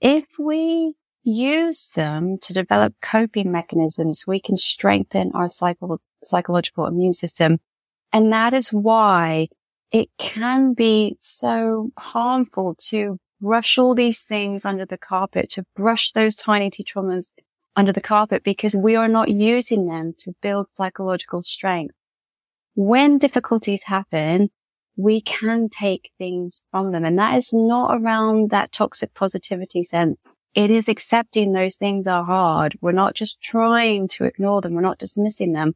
if 0.00 0.24
we 0.38 0.94
use 1.26 1.90
them 1.90 2.38
to 2.38 2.54
develop 2.54 2.94
coping 3.02 3.50
mechanisms, 3.50 4.24
we 4.26 4.40
can 4.40 4.56
strengthen 4.56 5.32
our 5.34 5.48
psycho- 5.48 5.98
psychological 6.22 6.86
immune 6.86 7.12
system. 7.12 7.58
And 8.12 8.32
that 8.32 8.54
is 8.54 8.68
why 8.72 9.48
it 9.90 10.08
can 10.18 10.72
be 10.72 11.16
so 11.20 11.90
harmful 11.98 12.76
to 12.88 13.18
brush 13.40 13.76
all 13.76 13.94
these 13.94 14.22
things 14.22 14.64
under 14.64 14.86
the 14.86 14.96
carpet, 14.96 15.50
to 15.50 15.64
brush 15.74 16.12
those 16.12 16.34
tiny 16.34 16.70
T 16.70 16.84
traumas 16.84 17.32
under 17.74 17.92
the 17.92 18.00
carpet 18.00 18.42
because 18.42 18.74
we 18.74 18.96
are 18.96 19.08
not 19.08 19.28
using 19.28 19.86
them 19.86 20.14
to 20.18 20.32
build 20.40 20.70
psychological 20.74 21.42
strength. 21.42 21.94
When 22.74 23.18
difficulties 23.18 23.84
happen, 23.84 24.50
we 24.96 25.20
can 25.20 25.68
take 25.68 26.10
things 26.18 26.62
from 26.70 26.92
them. 26.92 27.04
And 27.04 27.18
that 27.18 27.36
is 27.36 27.52
not 27.52 28.00
around 28.00 28.50
that 28.50 28.72
toxic 28.72 29.12
positivity 29.12 29.82
sense. 29.82 30.16
It 30.56 30.70
is 30.70 30.88
accepting 30.88 31.52
those 31.52 31.76
things 31.76 32.06
are 32.06 32.24
hard. 32.24 32.78
We're 32.80 32.92
not 32.92 33.14
just 33.14 33.42
trying 33.42 34.08
to 34.08 34.24
ignore 34.24 34.62
them. 34.62 34.72
We're 34.72 34.80
not 34.80 34.98
dismissing 34.98 35.52
them. 35.52 35.74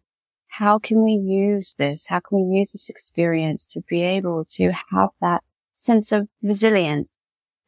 How 0.48 0.78
can 0.78 1.04
we 1.04 1.12
use 1.12 1.74
this? 1.74 2.06
How 2.06 2.20
can 2.20 2.38
we 2.38 2.58
use 2.58 2.72
this 2.72 2.88
experience 2.88 3.66
to 3.66 3.82
be 3.82 4.00
able 4.00 4.46
to 4.52 4.72
have 4.90 5.10
that 5.20 5.44
sense 5.76 6.12
of 6.12 6.28
resilience? 6.42 7.12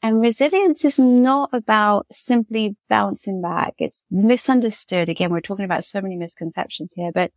And 0.03 0.23
resilience 0.23 0.87
is 0.87 0.99
not 0.99 1.51
about 1.53 2.07
simply 2.11 2.77
bouncing 2.89 3.43
back. 3.43 3.75
It's 3.77 4.03
misunderstood. 4.11 5.11
Again, 5.11 5.31
we're 5.31 5.43
talking 5.43 5.67
about 5.67 5.85
so 5.85 6.01
many 6.01 6.17
misconceptions 6.17 6.95
here, 6.97 7.13
but 7.13 7.31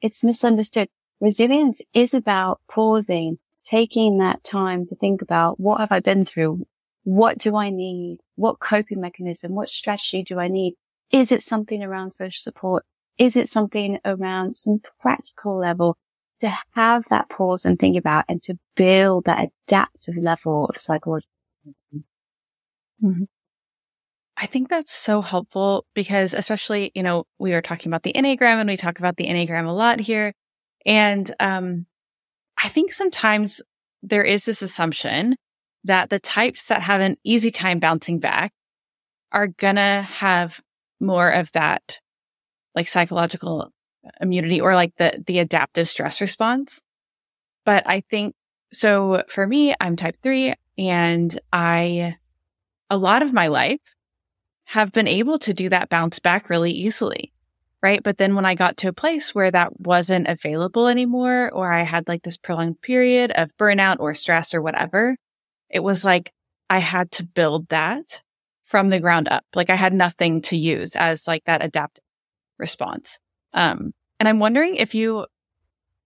it's 0.00 0.24
misunderstood. 0.24 0.88
Resilience 1.20 1.80
is 1.94 2.14
about 2.14 2.60
pausing, 2.68 3.38
taking 3.62 4.18
that 4.18 4.42
time 4.42 4.86
to 4.86 4.96
think 4.96 5.22
about 5.22 5.60
what 5.60 5.78
have 5.78 5.92
I 5.92 6.00
been 6.00 6.24
through? 6.24 6.66
What 7.04 7.38
do 7.38 7.56
I 7.56 7.70
need? 7.70 8.18
What 8.36 8.60
coping 8.60 9.00
mechanism? 9.00 9.54
What 9.54 9.68
strategy 9.68 10.22
do 10.22 10.38
I 10.38 10.48
need? 10.48 10.74
Is 11.10 11.32
it 11.32 11.42
something 11.42 11.82
around 11.82 12.12
social 12.12 12.38
support? 12.38 12.84
Is 13.18 13.36
it 13.36 13.48
something 13.48 13.98
around 14.04 14.56
some 14.56 14.80
practical 15.00 15.58
level 15.58 15.96
to 16.40 16.52
have 16.74 17.04
that 17.10 17.28
pause 17.28 17.64
and 17.64 17.78
think 17.78 17.98
about 17.98 18.24
and 18.28 18.42
to 18.42 18.58
build 18.76 19.24
that 19.24 19.50
adaptive 19.66 20.16
level 20.16 20.66
of 20.66 20.78
psychology? 20.78 21.26
Mm-hmm. 23.02 23.24
I 24.36 24.46
think 24.46 24.70
that's 24.70 24.92
so 24.92 25.20
helpful 25.20 25.84
because, 25.94 26.32
especially, 26.32 26.92
you 26.94 27.02
know, 27.02 27.24
we 27.38 27.52
are 27.52 27.60
talking 27.60 27.90
about 27.90 28.04
the 28.04 28.14
Enneagram 28.14 28.58
and 28.58 28.68
we 28.68 28.78
talk 28.78 28.98
about 28.98 29.16
the 29.16 29.26
Enneagram 29.26 29.68
a 29.68 29.72
lot 29.72 30.00
here. 30.00 30.32
And 30.86 31.30
um, 31.40 31.84
I 32.62 32.68
think 32.68 32.94
sometimes 32.94 33.60
there 34.02 34.24
is 34.24 34.46
this 34.46 34.62
assumption 34.62 35.36
that 35.84 36.10
the 36.10 36.18
types 36.18 36.66
that 36.66 36.82
have 36.82 37.00
an 37.00 37.16
easy 37.24 37.50
time 37.50 37.78
bouncing 37.78 38.18
back 38.18 38.52
are 39.32 39.46
gonna 39.46 40.02
have 40.02 40.60
more 41.00 41.28
of 41.28 41.50
that 41.52 42.00
like 42.74 42.88
psychological 42.88 43.72
immunity 44.20 44.60
or 44.60 44.74
like 44.74 44.94
the 44.96 45.22
the 45.26 45.38
adaptive 45.38 45.88
stress 45.88 46.20
response. 46.20 46.82
But 47.64 47.84
I 47.86 48.00
think 48.10 48.34
so 48.72 49.22
for 49.28 49.46
me, 49.46 49.74
I'm 49.80 49.96
type 49.96 50.16
3 50.22 50.54
and 50.78 51.38
I 51.52 52.16
a 52.88 52.96
lot 52.96 53.22
of 53.22 53.32
my 53.32 53.48
life 53.48 53.80
have 54.64 54.92
been 54.92 55.08
able 55.08 55.38
to 55.38 55.54
do 55.54 55.68
that 55.68 55.88
bounce 55.88 56.18
back 56.18 56.48
really 56.48 56.72
easily. 56.72 57.32
Right. 57.82 58.02
But 58.02 58.18
then 58.18 58.34
when 58.34 58.44
I 58.44 58.54
got 58.54 58.76
to 58.78 58.88
a 58.88 58.92
place 58.92 59.34
where 59.34 59.50
that 59.50 59.80
wasn't 59.80 60.28
available 60.28 60.86
anymore, 60.86 61.50
or 61.50 61.72
I 61.72 61.82
had 61.82 62.08
like 62.08 62.22
this 62.22 62.36
prolonged 62.36 62.82
period 62.82 63.30
of 63.30 63.56
burnout 63.56 63.96
or 64.00 64.12
stress 64.12 64.52
or 64.52 64.60
whatever, 64.60 65.16
it 65.70 65.80
was 65.80 66.04
like 66.04 66.32
I 66.68 66.78
had 66.78 67.10
to 67.12 67.24
build 67.24 67.68
that 67.68 68.22
from 68.64 68.88
the 68.88 69.00
ground 69.00 69.28
up. 69.28 69.44
Like 69.54 69.70
I 69.70 69.76
had 69.76 69.92
nothing 69.92 70.42
to 70.42 70.56
use 70.56 70.94
as 70.94 71.26
like 71.26 71.44
that 71.44 71.64
adaptive 71.64 72.04
response. 72.58 73.18
Um, 73.52 73.92
and 74.20 74.28
I'm 74.28 74.38
wondering 74.38 74.76
if 74.76 74.94
you, 74.94 75.26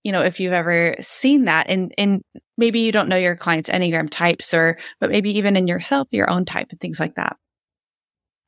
you 0.02 0.12
know, 0.12 0.22
if 0.22 0.40
you've 0.40 0.52
ever 0.52 0.96
seen 1.00 1.44
that 1.44 1.68
and, 1.68 1.92
and 1.98 2.22
maybe 2.56 2.80
you 2.80 2.92
don't 2.92 3.08
know 3.08 3.16
your 3.16 3.36
client's 3.36 3.68
Enneagram 3.68 4.08
types 4.08 4.54
or, 4.54 4.78
but 5.00 5.10
maybe 5.10 5.36
even 5.36 5.56
in 5.56 5.66
yourself, 5.66 6.08
your 6.10 6.30
own 6.30 6.46
type 6.46 6.68
and 6.70 6.80
things 6.80 7.00
like 7.00 7.16
that. 7.16 7.36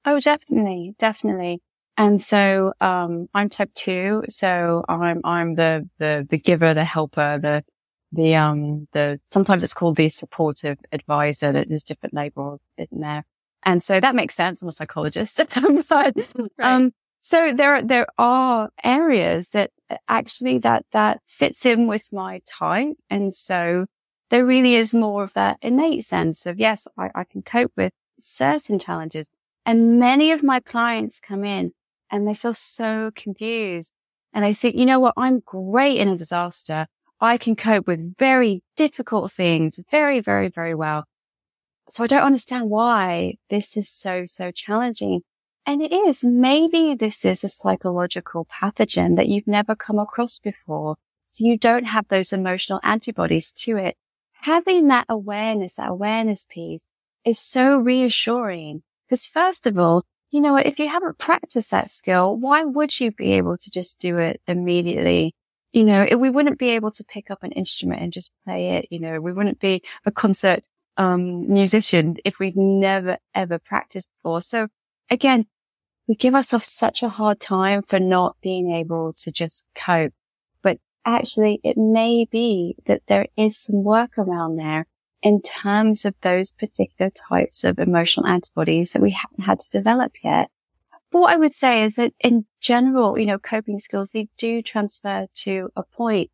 Oh, 0.07 0.19
definitely. 0.19 0.95
Definitely. 0.99 1.61
And 1.99 2.23
so, 2.23 2.73
um, 2.81 3.29
I'm 3.35 3.49
type 3.49 3.73
two. 3.75 4.23
So 4.29 4.85
I'm, 4.89 5.21
I'm 5.25 5.55
the, 5.55 5.89
the, 5.99 6.27
the 6.29 6.39
giver, 6.39 6.73
the 6.73 6.85
helper, 6.85 7.39
the, 7.39 7.64
the, 8.13 8.35
um, 8.37 8.89
the, 8.93 9.21
sometimes 9.25 9.65
it's 9.65 9.75
called 9.75 9.97
the 9.97 10.09
supportive 10.09 10.79
advisor 10.93 11.53
that 11.53 11.69
there's 11.69 11.85
different 11.85 12.15
labels 12.15 12.61
in 12.77 12.89
there. 12.93 13.25
And 13.65 13.83
so 13.83 13.99
that 14.01 14.15
makes 14.15 14.35
sense. 14.35 14.63
I'm 14.63 14.69
a 14.69 14.73
psychologist, 14.73 15.41
but, 15.89 15.91
right. 15.91 16.17
um, 16.61 16.93
so 17.21 17.53
there, 17.53 17.83
there 17.83 18.07
are 18.19 18.71
areas 18.85 19.49
that 19.51 19.71
actually 20.09 20.59
that, 20.59 20.87
that 20.93 21.21
fits 21.27 21.67
in 21.67 21.89
with 21.89 22.13
my 22.13 22.41
type. 22.47 22.97
And 23.11 23.35
so 23.35 23.87
there 24.31 24.45
really 24.45 24.75
is 24.75 24.95
more 24.95 25.25
of 25.25 25.33
that 25.35 25.59
innate 25.63 26.05
sense 26.05 26.47
of, 26.47 26.59
yes, 26.59 26.87
I, 26.97 27.11
I 27.15 27.25
can 27.25 27.43
cope 27.43 27.73
with 27.77 27.93
certain 28.21 28.79
challenges. 28.79 29.31
And 29.65 29.99
many 29.99 30.31
of 30.31 30.43
my 30.43 30.61
clients 30.61 31.21
come 31.21 31.45
in 31.45 31.73
and 32.11 32.27
they 32.27 32.35
feel 32.35 32.55
so 32.55 33.11
confused. 33.15 33.93
And 34.33 34.45
they 34.45 34.55
think, 34.55 34.77
you 34.77 34.87
know 34.87 35.01
what? 35.01 35.15
I'm 35.17 35.41
great 35.41 35.99
in 35.99 36.09
a 36.09 36.17
disaster. 36.17 36.87
I 37.21 37.39
can 37.39 37.57
cope 37.57 37.87
with 37.87 38.17
very 38.19 38.62
difficult 38.77 39.33
things 39.33 39.81
very, 39.91 40.21
very, 40.21 40.49
very 40.49 40.75
well. 40.75 41.05
So 41.89 42.05
I 42.05 42.09
don't 42.09 42.23
understand 42.23 42.69
why 42.69 43.35
this 43.49 43.77
is 43.77 43.89
so, 43.89 44.27
so 44.27 44.51
challenging. 44.51 45.23
And 45.64 45.83
it 45.83 45.93
is. 45.93 46.23
Maybe 46.23 46.95
this 46.95 47.25
is 47.25 47.43
a 47.43 47.49
psychological 47.49 48.47
pathogen 48.47 49.17
that 49.17 49.29
you've 49.29 49.47
never 49.47 49.75
come 49.75 49.99
across 49.99 50.39
before. 50.39 50.97
So 51.27 51.45
you 51.45 51.57
don't 51.59 51.85
have 51.85 52.09
those 52.09 52.33
emotional 52.33 52.81
antibodies 52.83 53.51
to 53.53 53.77
it. 53.77 53.97
Having 54.43 54.89
that 54.89 55.07
awareness, 55.09 55.75
that 55.75 55.91
awareness 55.91 56.47
piece 56.49 56.87
is 57.25 57.39
so 57.39 57.79
reassuring. 57.79 58.83
Because 59.09 59.27
first 59.27 59.67
of 59.67 59.79
all, 59.79 60.03
you 60.31 60.41
know? 60.41 60.57
If 60.57 60.79
you 60.79 60.89
haven't 60.89 61.19
practiced 61.19 61.71
that 61.71 61.91
skill, 61.91 62.37
why 62.37 62.64
would 62.64 62.99
you 63.01 63.12
be 63.12 63.33
able 63.35 63.57
to 63.57 63.71
just 63.71 64.01
do 64.01 64.19
it 64.19 64.41
immediately? 64.47 65.36
You 65.77 65.85
know, 65.85 66.07
we 66.16 66.31
wouldn't 66.31 66.59
be 66.59 66.70
able 66.70 66.91
to 66.93 67.05
pick 67.05 67.31
up 67.31 67.43
an 67.43 67.53
instrument 67.53 68.01
and 68.01 68.11
just 68.11 68.33
play 68.47 68.79
it. 68.79 68.87
You 68.91 68.99
know, 68.99 69.20
we 69.20 69.35
wouldn't 69.35 69.61
be 69.61 69.83
a 70.07 70.11
concert 70.11 70.66
um, 70.97 71.53
musician 71.53 72.16
if 72.24 72.39
we'd 72.39 72.57
never 72.57 73.18
ever 73.35 73.59
practiced 73.59 74.09
before. 74.16 74.41
So 74.41 74.68
again, 75.11 75.45
we 76.09 76.14
give 76.14 76.35
ourselves 76.35 76.66
such 76.66 77.03
a 77.03 77.11
hard 77.11 77.41
time 77.41 77.83
for 77.83 78.01
not 78.01 78.37
being 78.41 78.72
able 78.72 79.12
to 79.18 79.31
just 79.31 79.66
cope. 79.74 80.14
But 80.62 80.79
actually, 81.05 81.61
it 81.62 81.77
may 81.77 82.24
be 82.24 82.77
that 82.87 83.03
there 83.07 83.27
is 83.37 83.59
some 83.59 83.85
work 83.85 84.16
around 84.16 84.57
there 84.57 84.87
in 85.20 85.43
terms 85.43 86.07
of 86.07 86.14
those 86.22 86.53
particular 86.53 87.11
types 87.11 87.64
of 87.64 87.79
emotional 87.79 88.27
antibodies 88.27 88.93
that 88.93 89.03
we 89.03 89.11
haven't 89.11 89.45
had 89.45 89.61
to 89.61 89.68
develop 89.68 90.12
yet. 90.24 90.49
What 91.11 91.33
I 91.33 91.37
would 91.37 91.55
say 91.55 91.83
is 91.83 91.97
that 91.97 92.13
in 92.21 92.47
general, 92.61 93.19
you 93.19 93.27
know, 93.27 93.39
coping 93.39 93.79
skills, 93.79 94.11
they 94.11 94.29
do 94.37 94.63
transfer 94.63 95.27
to 95.43 95.71
a 95.77 95.83
point. 95.83 96.31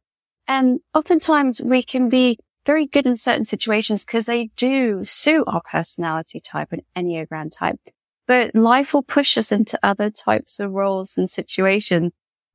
And 0.49 0.81
oftentimes 0.95 1.61
we 1.61 1.83
can 1.83 2.09
be 2.09 2.39
very 2.65 2.87
good 2.87 3.07
in 3.07 3.17
certain 3.17 3.45
situations 3.45 4.05
because 4.05 4.27
they 4.27 4.51
do 4.57 5.05
suit 5.05 5.45
our 5.47 5.63
personality 5.63 6.41
type 6.41 6.73
and 6.73 6.83
Enneagram 6.97 7.51
type. 7.53 7.79
But 8.27 8.55
life 8.55 8.95
will 8.95 9.03
push 9.03 9.37
us 9.37 9.51
into 9.51 9.79
other 9.83 10.11
types 10.11 10.61
of 10.61 10.73
roles 10.73 11.17
and 11.17 11.29
situations. 11.29 12.13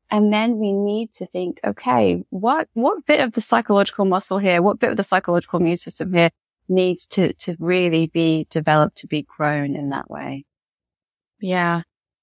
And 0.10 0.32
then 0.32 0.58
we 0.58 0.72
need 0.72 1.12
to 1.14 1.26
think, 1.26 1.60
okay, 1.66 2.24
what, 2.30 2.70
what 2.74 3.06
bit 3.06 3.20
of 3.20 3.34
the 3.34 3.42
psychological 3.42 4.06
muscle 4.06 4.38
here, 4.38 4.62
what 4.62 4.80
bit 4.80 4.92
of 4.92 4.98
the 4.98 5.04
psychological 5.04 5.60
immune 5.60 5.78
system 5.78 6.14
here 6.14 6.30
needs 6.70 7.06
to, 7.08 7.34
to 7.34 7.58
really 7.60 8.08
be 8.08 8.48
developed 8.50 8.98
to 9.00 9.08
be 9.08 9.24
grown 9.24 9.76
in 9.76 9.90
that 9.90 10.10
way? 10.10 10.46
Yeah. 11.42 11.82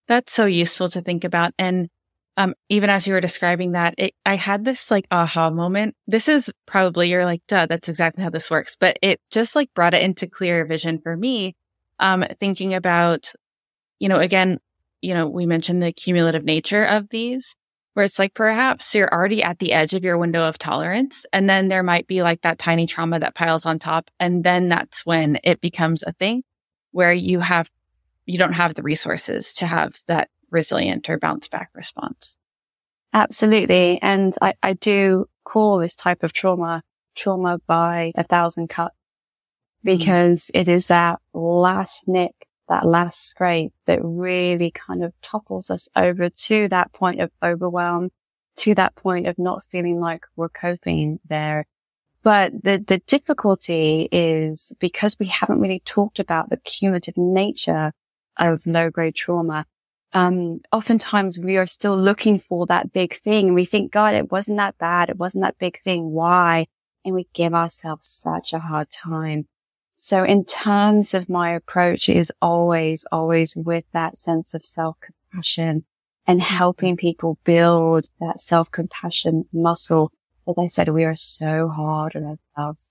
That's 0.08 0.32
so 0.32 0.46
useful 0.46 0.88
to 0.88 1.00
think 1.00 1.24
about. 1.24 1.52
And 1.58 1.88
um, 2.36 2.54
even 2.68 2.90
as 2.90 3.06
you 3.06 3.14
were 3.14 3.20
describing 3.20 3.72
that, 3.72 3.94
it, 3.96 4.14
I 4.26 4.36
had 4.36 4.64
this 4.64 4.90
like 4.90 5.06
aha 5.10 5.50
moment. 5.50 5.94
This 6.06 6.28
is 6.28 6.52
probably 6.66 7.08
you're 7.08 7.24
like, 7.24 7.42
duh, 7.46 7.66
that's 7.66 7.88
exactly 7.88 8.24
how 8.24 8.30
this 8.30 8.50
works. 8.50 8.76
But 8.78 8.98
it 9.02 9.20
just 9.30 9.54
like 9.54 9.72
brought 9.74 9.94
it 9.94 10.02
into 10.02 10.26
clear 10.26 10.64
vision 10.66 11.00
for 11.00 11.16
me. 11.16 11.54
Um, 12.00 12.24
thinking 12.40 12.74
about, 12.74 13.32
you 14.00 14.08
know, 14.08 14.18
again, 14.18 14.58
you 15.00 15.14
know, 15.14 15.28
we 15.28 15.46
mentioned 15.46 15.82
the 15.82 15.92
cumulative 15.92 16.44
nature 16.44 16.84
of 16.84 17.08
these, 17.10 17.54
where 17.92 18.04
it's 18.04 18.18
like 18.18 18.34
perhaps 18.34 18.94
you're 18.94 19.12
already 19.12 19.42
at 19.44 19.60
the 19.60 19.72
edge 19.72 19.94
of 19.94 20.02
your 20.02 20.18
window 20.18 20.48
of 20.48 20.58
tolerance, 20.58 21.24
and 21.32 21.48
then 21.48 21.68
there 21.68 21.84
might 21.84 22.08
be 22.08 22.22
like 22.22 22.40
that 22.42 22.58
tiny 22.58 22.86
trauma 22.86 23.20
that 23.20 23.36
piles 23.36 23.64
on 23.64 23.78
top, 23.78 24.10
and 24.18 24.42
then 24.42 24.68
that's 24.68 25.06
when 25.06 25.38
it 25.44 25.60
becomes 25.60 26.02
a 26.02 26.12
thing 26.12 26.42
where 26.90 27.12
you 27.12 27.38
have, 27.38 27.70
you 28.26 28.38
don't 28.38 28.54
have 28.54 28.74
the 28.74 28.82
resources 28.82 29.54
to 29.54 29.66
have 29.66 29.96
that 30.06 30.28
resilient 30.50 31.08
or 31.10 31.18
bounce 31.18 31.48
back 31.48 31.70
response. 31.74 32.38
Absolutely. 33.12 34.00
And 34.02 34.34
I, 34.40 34.54
I 34.62 34.72
do 34.72 35.26
call 35.44 35.78
this 35.78 35.94
type 35.94 36.22
of 36.22 36.32
trauma 36.32 36.82
trauma 37.14 37.58
by 37.66 38.12
a 38.16 38.24
thousand 38.24 38.68
cuts 38.68 38.94
mm. 39.84 39.84
because 39.84 40.50
mm. 40.54 40.60
it 40.60 40.68
is 40.68 40.88
that 40.88 41.20
last 41.32 42.08
nick, 42.08 42.48
that 42.68 42.86
last 42.86 43.28
scrape 43.28 43.72
that 43.86 44.00
really 44.02 44.70
kind 44.70 45.04
of 45.04 45.12
topples 45.22 45.70
us 45.70 45.88
over 45.94 46.28
to 46.28 46.68
that 46.68 46.92
point 46.92 47.20
of 47.20 47.30
overwhelm, 47.42 48.10
to 48.56 48.74
that 48.74 48.96
point 48.96 49.26
of 49.26 49.38
not 49.38 49.62
feeling 49.70 50.00
like 50.00 50.24
we're 50.36 50.48
coping 50.48 51.20
there. 51.28 51.66
But 52.22 52.52
the, 52.64 52.82
the 52.84 52.98
difficulty 53.06 54.08
is 54.10 54.72
because 54.80 55.16
we 55.20 55.26
haven't 55.26 55.60
really 55.60 55.82
talked 55.84 56.18
about 56.18 56.48
the 56.48 56.56
cumulative 56.56 57.18
nature 57.18 57.92
of 58.38 58.66
low 58.66 58.90
grade 58.90 59.14
trauma 59.14 59.66
um, 60.14 60.60
oftentimes 60.70 61.40
we 61.40 61.56
are 61.56 61.66
still 61.66 61.98
looking 61.98 62.38
for 62.38 62.66
that 62.66 62.92
big 62.92 63.14
thing 63.16 63.46
and 63.46 63.54
we 63.54 63.64
think, 63.64 63.90
God, 63.90 64.14
it 64.14 64.30
wasn't 64.30 64.58
that 64.58 64.78
bad. 64.78 65.10
It 65.10 65.18
wasn't 65.18 65.42
that 65.42 65.58
big 65.58 65.80
thing. 65.80 66.12
Why? 66.12 66.68
And 67.04 67.16
we 67.16 67.26
give 67.34 67.52
ourselves 67.52 68.06
such 68.06 68.52
a 68.52 68.60
hard 68.60 68.90
time. 68.90 69.48
So 69.94 70.22
in 70.22 70.44
terms 70.44 71.14
of 71.14 71.28
my 71.28 71.52
approach 71.52 72.08
is 72.08 72.32
always, 72.40 73.04
always 73.10 73.56
with 73.56 73.84
that 73.92 74.16
sense 74.16 74.54
of 74.54 74.64
self 74.64 74.96
compassion 75.00 75.84
and 76.26 76.40
helping 76.40 76.96
people 76.96 77.38
build 77.42 78.08
that 78.20 78.38
self 78.38 78.70
compassion 78.70 79.46
muscle. 79.52 80.12
As 80.46 80.54
I 80.56 80.66
said, 80.68 80.88
we 80.90 81.04
are 81.04 81.16
so 81.16 81.68
hard 81.68 82.14
on 82.14 82.38
ourselves. 82.56 82.88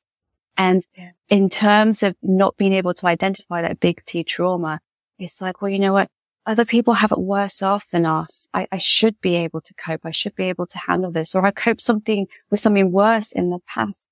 And 0.58 0.86
in 1.30 1.50
terms 1.50 2.04
of 2.04 2.16
not 2.22 2.58
being 2.58 2.74
able 2.74 2.94
to 2.96 3.08
identify 3.08 3.62
that 3.62 3.80
big 3.80 4.04
T 4.06 4.24
trauma, 4.24 4.82
it's 5.24 5.42
like, 5.42 5.62
well, 5.62 5.72
you 5.72 5.80
know 5.80 5.94
what? 5.94 6.10
other 6.46 6.66
people 6.66 6.96
have 6.96 7.12
it 7.12 7.20
worse 7.20 7.62
off 7.62 7.90
than 7.90 8.06
us. 8.06 8.48
I, 8.54 8.68
I, 8.72 8.78
should 8.78 9.20
be 9.22 9.36
able 9.36 9.62
to 9.62 9.74
cope. 9.76 10.02
I 10.04 10.12
should 10.12 10.36
be 10.36 10.50
able 10.50 10.66
to 10.68 10.78
handle 10.78 11.12
this. 11.12 11.36
Or 11.36 11.46
I 11.46 11.52
coped 11.52 11.82
something 11.82 12.28
with 12.50 12.60
something 12.60 12.92
worse 12.92 13.32
in 13.32 13.50
the 13.50 13.60
past. 13.68 14.04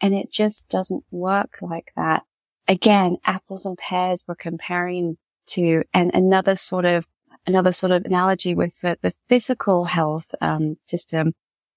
And 0.00 0.12
it 0.12 0.30
just 0.30 0.68
doesn't 0.68 1.04
work 1.10 1.58
like 1.62 1.92
that. 1.96 2.24
Again, 2.68 3.18
apples 3.24 3.64
and 3.64 3.78
pears 3.78 4.24
we're 4.26 4.34
comparing 4.34 5.16
to 5.48 5.84
and 5.94 6.10
another 6.12 6.56
sort 6.56 6.84
of, 6.84 7.06
another 7.46 7.72
sort 7.72 7.92
of 7.92 8.04
analogy 8.04 8.54
with 8.54 8.80
the, 8.80 8.98
the 9.02 9.14
physical 9.28 9.84
health, 9.84 10.34
um, 10.40 10.76
system. 10.86 11.34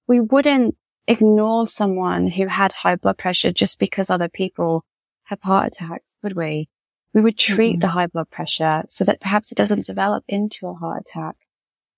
We 0.07 0.19
wouldn't 0.19 0.75
ignore 1.07 1.67
someone 1.67 2.27
who 2.27 2.47
had 2.47 2.73
high 2.73 2.95
blood 2.95 3.19
pressure 3.19 3.51
just 3.51 3.77
because 3.77 4.09
other 4.09 4.29
people 4.29 4.83
have 5.25 5.41
heart 5.41 5.67
attacks, 5.67 6.17
would 6.23 6.35
we? 6.35 6.67
We 7.13 7.21
would 7.21 7.37
treat 7.37 7.73
mm-hmm. 7.73 7.79
the 7.79 7.87
high 7.87 8.07
blood 8.07 8.29
pressure 8.29 8.83
so 8.89 9.03
that 9.05 9.21
perhaps 9.21 9.51
it 9.51 9.55
doesn't 9.55 9.85
develop 9.85 10.23
into 10.27 10.67
a 10.67 10.73
heart 10.73 11.03
attack. 11.07 11.35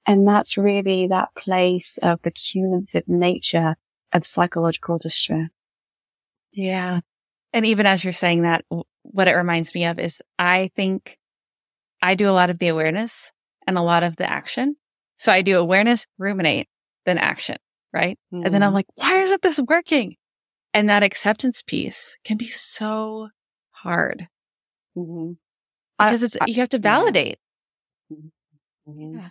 And 0.05 0.27
that's 0.27 0.57
really 0.57 1.07
that 1.07 1.35
place 1.35 1.99
of 2.01 2.21
the 2.21 2.31
cumulative 2.31 3.07
nature 3.07 3.75
of 4.13 4.25
psychological 4.25 4.97
distress. 4.97 5.49
Yeah. 6.51 7.01
And 7.53 7.65
even 7.65 7.85
as 7.85 8.03
you're 8.03 8.13
saying 8.13 8.43
that, 8.43 8.65
what 9.03 9.27
it 9.27 9.33
reminds 9.33 9.75
me 9.75 9.85
of 9.85 9.99
is 9.99 10.21
I 10.39 10.71
think 10.75 11.17
I 12.01 12.15
do 12.15 12.29
a 12.29 12.31
lot 12.31 12.49
of 12.49 12.59
the 12.59 12.69
awareness 12.69 13.31
and 13.67 13.77
a 13.77 13.83
lot 13.83 14.03
of 14.03 14.15
the 14.15 14.29
action. 14.29 14.75
So 15.17 15.31
I 15.31 15.41
do 15.41 15.59
awareness, 15.59 16.07
ruminate, 16.17 16.67
then 17.05 17.17
action, 17.17 17.57
right? 17.93 18.17
Mm. 18.33 18.45
And 18.45 18.53
then 18.53 18.63
I'm 18.63 18.69
mm-hmm. 18.69 18.75
like, 18.75 18.87
why 18.95 19.21
isn't 19.21 19.41
this 19.41 19.59
working? 19.59 20.15
And 20.73 20.89
that 20.89 21.03
acceptance 21.03 21.61
piece 21.61 22.17
can 22.23 22.37
be 22.37 22.47
so 22.47 23.29
hard 23.71 24.27
Mm-hmm. 24.97 25.33
Because 25.97 26.23
it's, 26.23 26.37
you 26.47 26.55
have 26.55 26.69
to 26.69 26.79
validate. 26.79 27.37
Mm-hmm. 28.11 28.91
mm-hmm. 28.91 29.17
Yeah. 29.19 29.29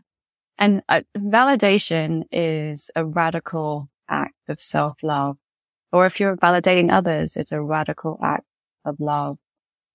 And 0.58 0.82
uh, 0.88 1.00
validation 1.16 2.24
is 2.30 2.90
a 2.94 3.04
radical 3.04 3.88
act 4.08 4.34
of 4.48 4.60
self 4.60 5.02
love. 5.02 5.38
Or 5.90 6.06
if 6.06 6.20
you're 6.20 6.36
validating 6.36 6.92
others, 6.92 7.36
it's 7.36 7.50
a 7.50 7.62
radical 7.62 8.18
act 8.22 8.44
of 8.84 9.00
love. 9.00 9.38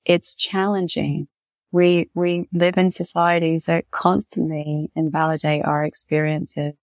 It's 0.04 0.36
challenging. 0.36 1.28
We, 1.72 2.10
we 2.14 2.48
live 2.52 2.78
in 2.78 2.92
societies 2.92 3.66
that 3.66 3.92
constantly 3.92 4.90
invalidate 4.96 5.66
our 5.66 5.84
experiences. 5.84 6.74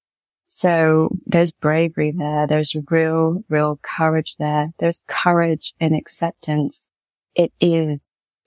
So 0.47 1.09
there's 1.27 1.51
bravery 1.51 2.13
there. 2.13 2.47
There's 2.47 2.77
real, 2.91 3.43
real 3.49 3.81
courage 3.83 4.37
there. 4.37 4.73
There's 4.79 5.03
courage 5.09 5.73
in 5.81 5.95
acceptance. 5.95 6.89
It 7.35 7.53
is 7.59 7.99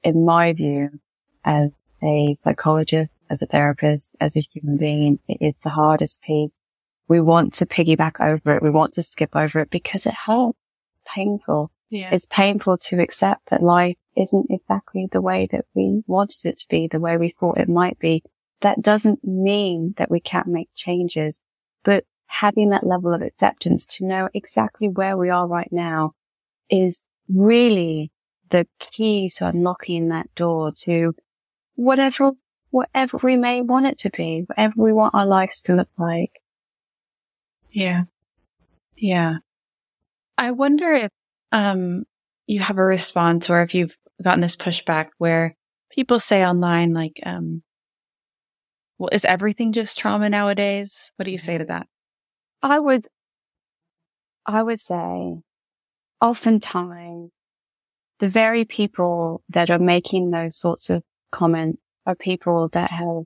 in 0.06 0.24
my 0.24 0.54
view, 0.54 1.00
as 1.44 1.72
a 2.04 2.34
psychologist, 2.36 3.14
as 3.30 3.42
a 3.42 3.48
therapist, 3.48 4.12
as 4.22 4.38
a 4.38 4.42
human 4.42 4.78
being, 4.78 5.20
it 5.28 5.38
is 5.42 5.56
the 5.64 5.70
hardest 5.70 6.22
piece. 6.22 6.54
We 7.08 7.20
want 7.20 7.54
to 7.56 7.66
piggyback 7.66 8.20
over 8.20 8.56
it. 8.56 8.64
We 8.64 8.70
want 8.70 8.94
to 8.94 9.04
skip 9.04 9.36
over 9.36 9.60
it 9.60 9.70
because 9.70 10.06
it 10.06 10.14
hurts. 10.14 10.58
Painful. 11.06 11.72
Yeah. 11.90 12.10
It's 12.12 12.26
painful 12.26 12.78
to 12.78 13.00
accept 13.00 13.50
that 13.50 13.62
life 13.62 13.98
isn't 14.16 14.48
exactly 14.50 15.08
the 15.12 15.22
way 15.22 15.48
that 15.52 15.66
we 15.76 16.04
wanted 16.08 16.46
it 16.46 16.58
to 16.60 16.68
be, 16.68 16.88
the 16.88 17.00
way 17.00 17.18
we 17.18 17.30
thought 17.30 17.60
it 17.60 17.70
might 17.70 18.00
be. 18.00 18.24
That 18.62 18.82
doesn't 18.82 19.24
mean 19.24 19.94
that 19.98 20.10
we 20.10 20.20
can't 20.20 20.48
make 20.48 20.70
changes, 20.76 21.42
but 21.84 22.06
having 22.28 22.70
that 22.70 22.86
level 22.86 23.14
of 23.14 23.22
acceptance 23.22 23.86
to 23.86 24.06
know 24.06 24.30
exactly 24.34 24.90
where 24.90 25.18
we 25.18 25.30
are 25.30 25.48
right 25.48 25.72
now 25.72 26.14
is 26.70 27.06
really 27.30 28.12
the 28.50 28.68
key 28.80 29.30
to 29.38 29.48
unlocking 29.48 30.10
that 30.10 30.34
door 30.36 30.72
to 30.84 31.14
whatever, 31.76 32.32
whatever 32.70 33.20
we 33.22 33.38
may 33.38 33.62
want 33.62 33.86
it 33.86 33.98
to 34.00 34.10
be, 34.10 34.44
whatever 34.48 34.74
we 34.78 34.94
want 34.94 35.16
our 35.16 35.26
lives 35.26 35.62
to 35.64 35.74
look 35.74 35.90
like. 35.98 36.32
Yeah. 37.72 38.04
Yeah. 38.96 39.38
I 40.38 40.52
wonder 40.52 40.92
if 40.92 41.12
um, 41.52 42.04
you 42.48 42.60
have 42.60 42.78
a 42.78 42.84
response 42.84 43.50
or 43.50 43.62
if 43.62 43.74
you've 43.74 43.96
gotten 44.22 44.42
this 44.42 44.56
pushback 44.56 45.10
where 45.18 45.56
people 45.92 46.20
say 46.20 46.46
online, 46.46 46.94
like, 46.94 47.20
um, 47.26 47.64
well, 48.98 49.10
is 49.12 49.26
everything 49.26 49.74
just 49.74 50.00
trauma 50.00 50.30
nowadays? 50.30 51.12
What 51.18 51.26
do 51.26 51.32
you 51.32 51.38
say 51.38 51.58
to 51.58 51.66
that? 51.66 51.88
I 52.62 52.80
would, 52.80 53.06
I 54.46 54.64
would 54.64 54.80
say 54.80 55.42
oftentimes 56.22 57.34
the 58.20 58.28
very 58.28 58.66
people 58.66 59.44
that 59.50 59.70
are 59.70 59.80
making 59.80 60.32
those 60.32 60.56
sorts 60.56 60.90
of 60.90 61.04
comments 61.32 61.82
are 62.06 62.16
people 62.16 62.70
that 62.70 62.92
have 62.92 63.24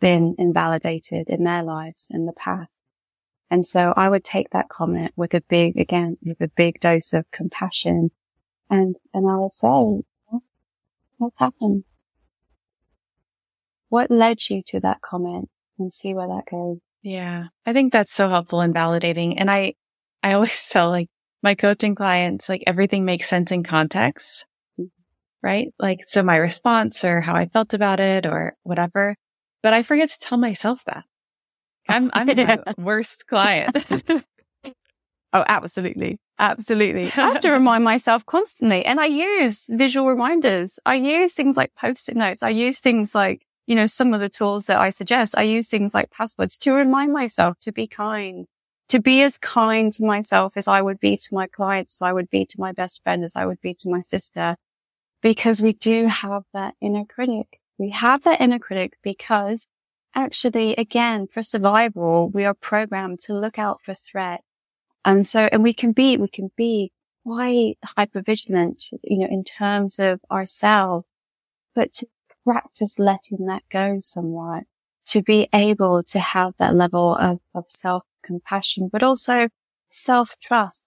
been 0.00 0.34
invalidated 0.38 1.28
in 1.28 1.44
their 1.44 1.62
lives 1.62 2.08
in 2.10 2.26
the 2.26 2.32
past. 2.32 2.72
And 3.50 3.66
so 3.66 3.92
I 3.96 4.08
would 4.08 4.24
take 4.24 4.50
that 4.50 4.68
comment 4.68 5.12
with 5.16 5.34
a 5.34 5.40
big, 5.40 5.76
again, 5.76 6.16
with 6.22 6.40
a 6.40 6.48
big 6.48 6.80
dose 6.80 7.12
of 7.12 7.30
compassion. 7.32 8.10
And, 8.68 8.96
and 9.12 9.28
I 9.28 9.36
would 9.36 9.52
say, 9.52 10.02
what 11.18 11.32
happened? 11.36 11.84
What 13.88 14.10
led 14.10 14.48
you 14.48 14.62
to 14.66 14.80
that 14.80 15.00
comment 15.00 15.50
and 15.78 15.92
see 15.92 16.14
where 16.14 16.28
that 16.28 16.46
goes? 16.48 16.78
Yeah. 17.02 17.46
I 17.66 17.72
think 17.72 17.92
that's 17.92 18.12
so 18.12 18.28
helpful 18.28 18.60
and 18.60 18.74
validating. 18.74 19.34
And 19.36 19.50
I, 19.50 19.74
I 20.22 20.34
always 20.34 20.68
tell 20.70 20.90
like 20.90 21.08
my 21.42 21.54
coaching 21.54 21.94
clients, 21.94 22.48
like 22.48 22.64
everything 22.66 23.04
makes 23.04 23.28
sense 23.28 23.50
in 23.50 23.62
context, 23.62 24.46
right? 25.42 25.68
Like, 25.78 26.00
so 26.06 26.22
my 26.22 26.36
response 26.36 27.04
or 27.04 27.20
how 27.20 27.34
I 27.34 27.46
felt 27.46 27.74
about 27.74 28.00
it 28.00 28.26
or 28.26 28.54
whatever, 28.62 29.16
but 29.62 29.72
I 29.72 29.82
forget 29.82 30.10
to 30.10 30.18
tell 30.18 30.38
myself 30.38 30.84
that. 30.84 31.04
I'm, 31.88 32.10
I'm 32.12 32.26
my 32.26 32.62
worst 32.78 33.26
client. 33.26 33.76
oh, 34.64 35.44
absolutely. 35.46 36.18
Absolutely. 36.38 37.04
I 37.04 37.32
have 37.32 37.40
to 37.40 37.50
remind 37.50 37.84
myself 37.84 38.24
constantly. 38.24 38.84
And 38.84 38.98
I 38.98 39.06
use 39.06 39.66
visual 39.68 40.08
reminders. 40.08 40.78
I 40.86 40.94
use 40.94 41.34
things 41.34 41.56
like 41.56 41.74
post-it 41.74 42.16
notes. 42.16 42.42
I 42.42 42.50
use 42.50 42.80
things 42.80 43.14
like 43.14 43.42
you 43.70 43.76
know, 43.76 43.86
some 43.86 44.12
of 44.12 44.18
the 44.18 44.28
tools 44.28 44.66
that 44.66 44.80
I 44.80 44.90
suggest, 44.90 45.38
I 45.38 45.42
use 45.42 45.68
things 45.68 45.94
like 45.94 46.10
passwords 46.10 46.58
to 46.58 46.72
remind 46.72 47.12
myself 47.12 47.56
to 47.60 47.70
be 47.70 47.86
kind, 47.86 48.44
to 48.90 49.00
be 49.00 49.22
as 49.22 49.38
kind 49.38 49.92
to 49.92 50.04
myself 50.04 50.56
as 50.56 50.66
I 50.66 50.82
would 50.82 50.98
be 50.98 51.16
to 51.16 51.28
my 51.32 51.46
clients, 51.46 51.96
as 51.96 52.06
I 52.06 52.12
would 52.12 52.28
be 52.28 52.44
to 52.44 52.60
my 52.60 52.72
best 52.72 53.02
friend, 53.04 53.22
as 53.22 53.36
I 53.36 53.46
would 53.46 53.60
be 53.60 53.72
to 53.74 53.88
my 53.88 54.00
sister, 54.00 54.56
because 55.22 55.62
we 55.62 55.72
do 55.72 56.06
have 56.06 56.42
that 56.54 56.74
inner 56.80 57.04
critic. 57.04 57.60
We 57.78 57.90
have 57.90 58.24
that 58.24 58.40
inner 58.40 58.58
critic 58.58 58.94
because 59.02 59.68
actually, 60.14 60.74
again, 60.74 61.28
for 61.28 61.42
survival, 61.42 62.30
we 62.30 62.44
are 62.44 62.54
programmed 62.54 63.20
to 63.20 63.34
look 63.34 63.60
out 63.60 63.80
for 63.84 63.94
threat. 63.94 64.40
And 65.04 65.24
so, 65.24 65.48
and 65.52 65.62
we 65.62 65.72
can 65.72 65.92
be, 65.92 66.16
we 66.16 66.28
can 66.28 66.50
be 66.56 66.90
quite 67.24 67.78
hyper 67.84 68.22
vigilant, 68.22 68.90
you 69.04 69.18
know, 69.18 69.28
in 69.30 69.44
terms 69.44 70.00
of 70.00 70.20
ourselves, 70.32 71.08
but 71.76 71.92
to 71.92 72.08
practice 72.44 72.98
letting 72.98 73.46
that 73.46 73.62
go 73.70 74.00
somewhat 74.00 74.64
to 75.06 75.22
be 75.22 75.48
able 75.52 76.02
to 76.04 76.18
have 76.18 76.54
that 76.58 76.74
level 76.74 77.16
of, 77.16 77.38
of 77.54 77.64
self 77.68 78.04
compassion, 78.22 78.88
but 78.92 79.02
also 79.02 79.48
self 79.90 80.36
trust. 80.40 80.86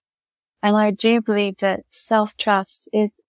And 0.62 0.76
I 0.76 0.90
do 0.90 1.20
believe 1.20 1.58
that 1.58 1.80
self 1.90 2.36
trust 2.36 2.88
is 2.92 3.20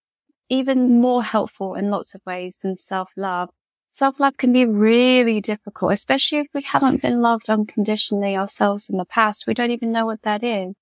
even 0.48 1.00
more 1.00 1.22
helpful 1.22 1.74
in 1.74 1.90
lots 1.90 2.14
of 2.14 2.22
ways 2.26 2.58
than 2.62 2.76
self 2.76 3.12
love. 3.16 3.50
Self 3.92 4.20
love 4.20 4.36
can 4.36 4.52
be 4.52 4.66
really 4.66 5.40
difficult, 5.40 5.92
especially 5.92 6.38
if 6.38 6.48
we 6.54 6.62
haven't 6.62 7.02
been 7.02 7.22
loved 7.22 7.48
unconditionally 7.48 8.36
ourselves 8.36 8.90
in 8.90 8.98
the 8.98 9.06
past. 9.06 9.46
We 9.46 9.54
don't 9.54 9.70
even 9.70 9.92
know 9.92 10.06
what 10.06 10.22
that 10.22 10.44
is. 10.44 10.74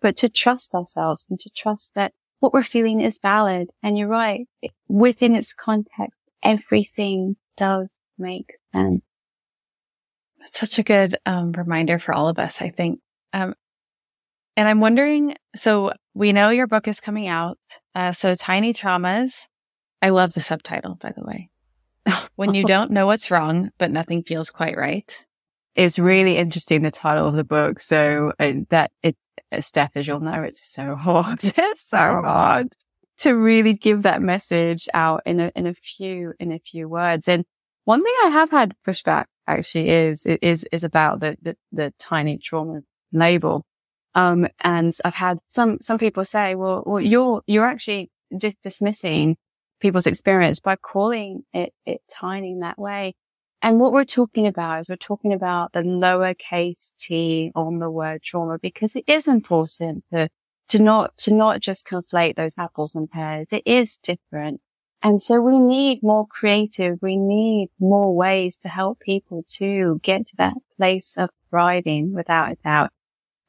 But 0.00 0.16
to 0.18 0.28
trust 0.28 0.74
ourselves 0.74 1.26
and 1.28 1.38
to 1.40 1.50
trust 1.50 1.94
that 1.94 2.12
what 2.40 2.52
we're 2.52 2.62
feeling 2.62 3.00
is 3.00 3.18
valid. 3.20 3.70
And 3.82 3.96
you're 3.96 4.08
right. 4.08 4.46
Within 4.88 5.34
its 5.34 5.52
context, 5.52 6.18
everything 6.42 7.36
does 7.56 7.96
make 8.18 8.52
sense. 8.72 9.02
That's 10.44 10.60
such 10.60 10.78
a 10.78 10.82
good 10.82 11.16
um, 11.24 11.52
reminder 11.52 11.98
for 11.98 12.12
all 12.12 12.28
of 12.28 12.38
us, 12.38 12.60
I 12.60 12.68
think. 12.68 13.00
Um, 13.32 13.54
and 14.56 14.68
I'm 14.68 14.80
wondering, 14.80 15.36
so 15.56 15.92
we 16.12 16.32
know 16.32 16.50
your 16.50 16.66
book 16.66 16.86
is 16.86 17.00
coming 17.00 17.26
out. 17.26 17.58
Uh, 17.94 18.12
so 18.12 18.34
Tiny 18.34 18.74
Traumas. 18.74 19.48
I 20.02 20.10
love 20.10 20.34
the 20.34 20.42
subtitle, 20.42 20.96
by 21.00 21.12
the 21.16 21.24
way. 21.24 21.48
when 22.36 22.52
you 22.52 22.64
don't 22.66 22.90
know 22.90 23.06
what's 23.06 23.30
wrong, 23.30 23.70
but 23.78 23.90
nothing 23.90 24.22
feels 24.22 24.50
quite 24.50 24.76
right. 24.76 25.26
It's 25.74 25.98
really 25.98 26.36
interesting, 26.36 26.82
the 26.82 26.90
title 26.90 27.26
of 27.26 27.34
the 27.34 27.42
book. 27.42 27.80
So 27.80 28.32
uh, 28.38 28.52
that 28.68 28.92
it, 29.02 29.16
Steph, 29.60 29.92
as 29.96 30.06
you'll 30.06 30.20
know, 30.20 30.42
it's 30.42 30.62
so 30.62 30.94
hard. 31.00 31.40
it's 31.42 31.88
so 31.88 32.22
hard 32.22 32.74
to 33.16 33.32
really 33.32 33.72
give 33.72 34.02
that 34.02 34.20
message 34.20 34.88
out 34.92 35.22
in 35.24 35.40
a, 35.40 35.50
in 35.56 35.66
a 35.66 35.74
few, 35.74 36.34
in 36.38 36.52
a 36.52 36.58
few 36.58 36.86
words. 36.86 37.28
And 37.28 37.46
one 37.84 38.04
thing 38.04 38.14
I 38.24 38.28
have 38.28 38.50
had 38.50 38.76
pushback 38.86 39.24
actually 39.46 39.90
is, 39.90 40.26
is, 40.26 40.66
is 40.72 40.84
about 40.84 41.20
the, 41.20 41.36
the, 41.42 41.56
the 41.72 41.92
tiny 41.98 42.38
trauma 42.38 42.80
label. 43.12 43.64
Um, 44.14 44.46
and 44.60 44.92
I've 45.04 45.14
had 45.14 45.38
some, 45.48 45.78
some 45.80 45.98
people 45.98 46.24
say, 46.24 46.54
well, 46.54 46.82
well, 46.86 47.00
you're, 47.00 47.42
you're 47.46 47.66
actually 47.66 48.10
dis- 48.36 48.56
dismissing 48.62 49.36
people's 49.80 50.06
experience 50.06 50.60
by 50.60 50.76
calling 50.76 51.42
it, 51.52 51.72
it 51.84 52.00
tiny 52.10 52.52
in 52.52 52.60
that 52.60 52.78
way. 52.78 53.14
And 53.60 53.80
what 53.80 53.92
we're 53.92 54.04
talking 54.04 54.46
about 54.46 54.80
is 54.80 54.88
we're 54.88 54.96
talking 54.96 55.32
about 55.32 55.72
the 55.72 55.80
lowercase 55.80 56.92
t 56.98 57.50
on 57.54 57.78
the 57.78 57.90
word 57.90 58.22
trauma 58.22 58.58
because 58.58 58.94
it 58.94 59.04
is 59.06 59.26
important 59.26 60.04
to 60.12 60.28
to 60.68 60.78
not, 60.78 61.16
to 61.18 61.32
not 61.32 61.60
just 61.60 61.86
conflate 61.86 62.36
those 62.36 62.54
apples 62.58 62.94
and 62.94 63.10
pears. 63.10 63.48
It 63.52 63.62
is 63.66 63.98
different. 63.98 64.60
And 65.04 65.20
so 65.20 65.38
we 65.38 65.60
need 65.60 66.02
more 66.02 66.26
creative. 66.26 66.98
We 67.02 67.18
need 67.18 67.68
more 67.78 68.16
ways 68.16 68.56
to 68.58 68.68
help 68.68 69.00
people 69.00 69.44
to 69.48 70.00
get 70.02 70.26
to 70.28 70.36
that 70.36 70.54
place 70.78 71.16
of 71.18 71.28
thriving 71.50 72.14
without 72.14 72.52
a 72.52 72.56
doubt. 72.64 72.90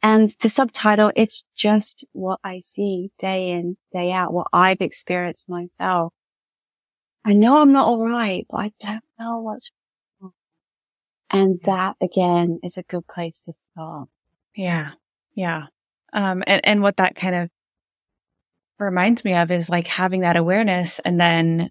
And 0.04 0.30
the 0.42 0.50
subtitle, 0.50 1.14
it's 1.16 1.46
just 1.56 2.04
what 2.12 2.42
I 2.44 2.60
see 2.60 3.10
day 3.18 3.52
in, 3.52 3.78
day 3.94 4.12
out, 4.12 4.34
what 4.34 4.48
I've 4.52 4.82
experienced 4.82 5.48
myself. 5.48 6.12
I 7.24 7.32
know 7.32 7.62
I'm 7.62 7.72
not 7.72 7.88
all 7.88 8.06
right, 8.06 8.46
but 8.50 8.58
I 8.58 8.72
don't 8.78 9.04
know 9.18 9.40
what's 9.40 9.72
wrong. 10.22 10.34
And 11.30 11.62
that 11.64 11.96
again 12.02 12.60
is 12.64 12.76
a 12.76 12.84
good 12.84 13.08
place 13.08 13.40
to 13.46 13.54
start. 13.54 14.10
Yeah. 14.54 14.92
Yeah. 15.36 15.68
Um, 16.12 16.44
and, 16.46 16.60
and 16.66 16.82
what 16.82 16.98
that 16.98 17.16
kind 17.16 17.34
of 17.34 17.50
reminds 18.80 19.24
me 19.24 19.36
of 19.36 19.52
is 19.52 19.70
like 19.70 19.88
having 19.88 20.22
that 20.22 20.38
awareness 20.38 21.00
and 21.00 21.20
then 21.20 21.70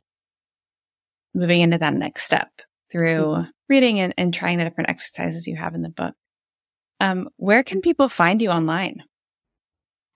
moving 1.35 1.61
into 1.61 1.79
that 1.79 1.95
next 1.95 2.25
step 2.25 2.49
through 2.91 3.25
mm-hmm. 3.25 3.51
reading 3.69 4.01
and, 4.01 4.15
and 4.17 4.33
trying 4.33 4.59
the 4.59 4.65
different 4.65 4.91
exercises 4.91 5.47
you 5.47 5.57
have 5.57 5.75
in 5.75 5.83
the 5.83 5.89
book. 5.89 6.15
Um, 7.01 7.29
where 7.37 7.63
can 7.63 7.81
people 7.81 8.09
find 8.09 8.41
you 8.41 8.51
online? 8.51 9.03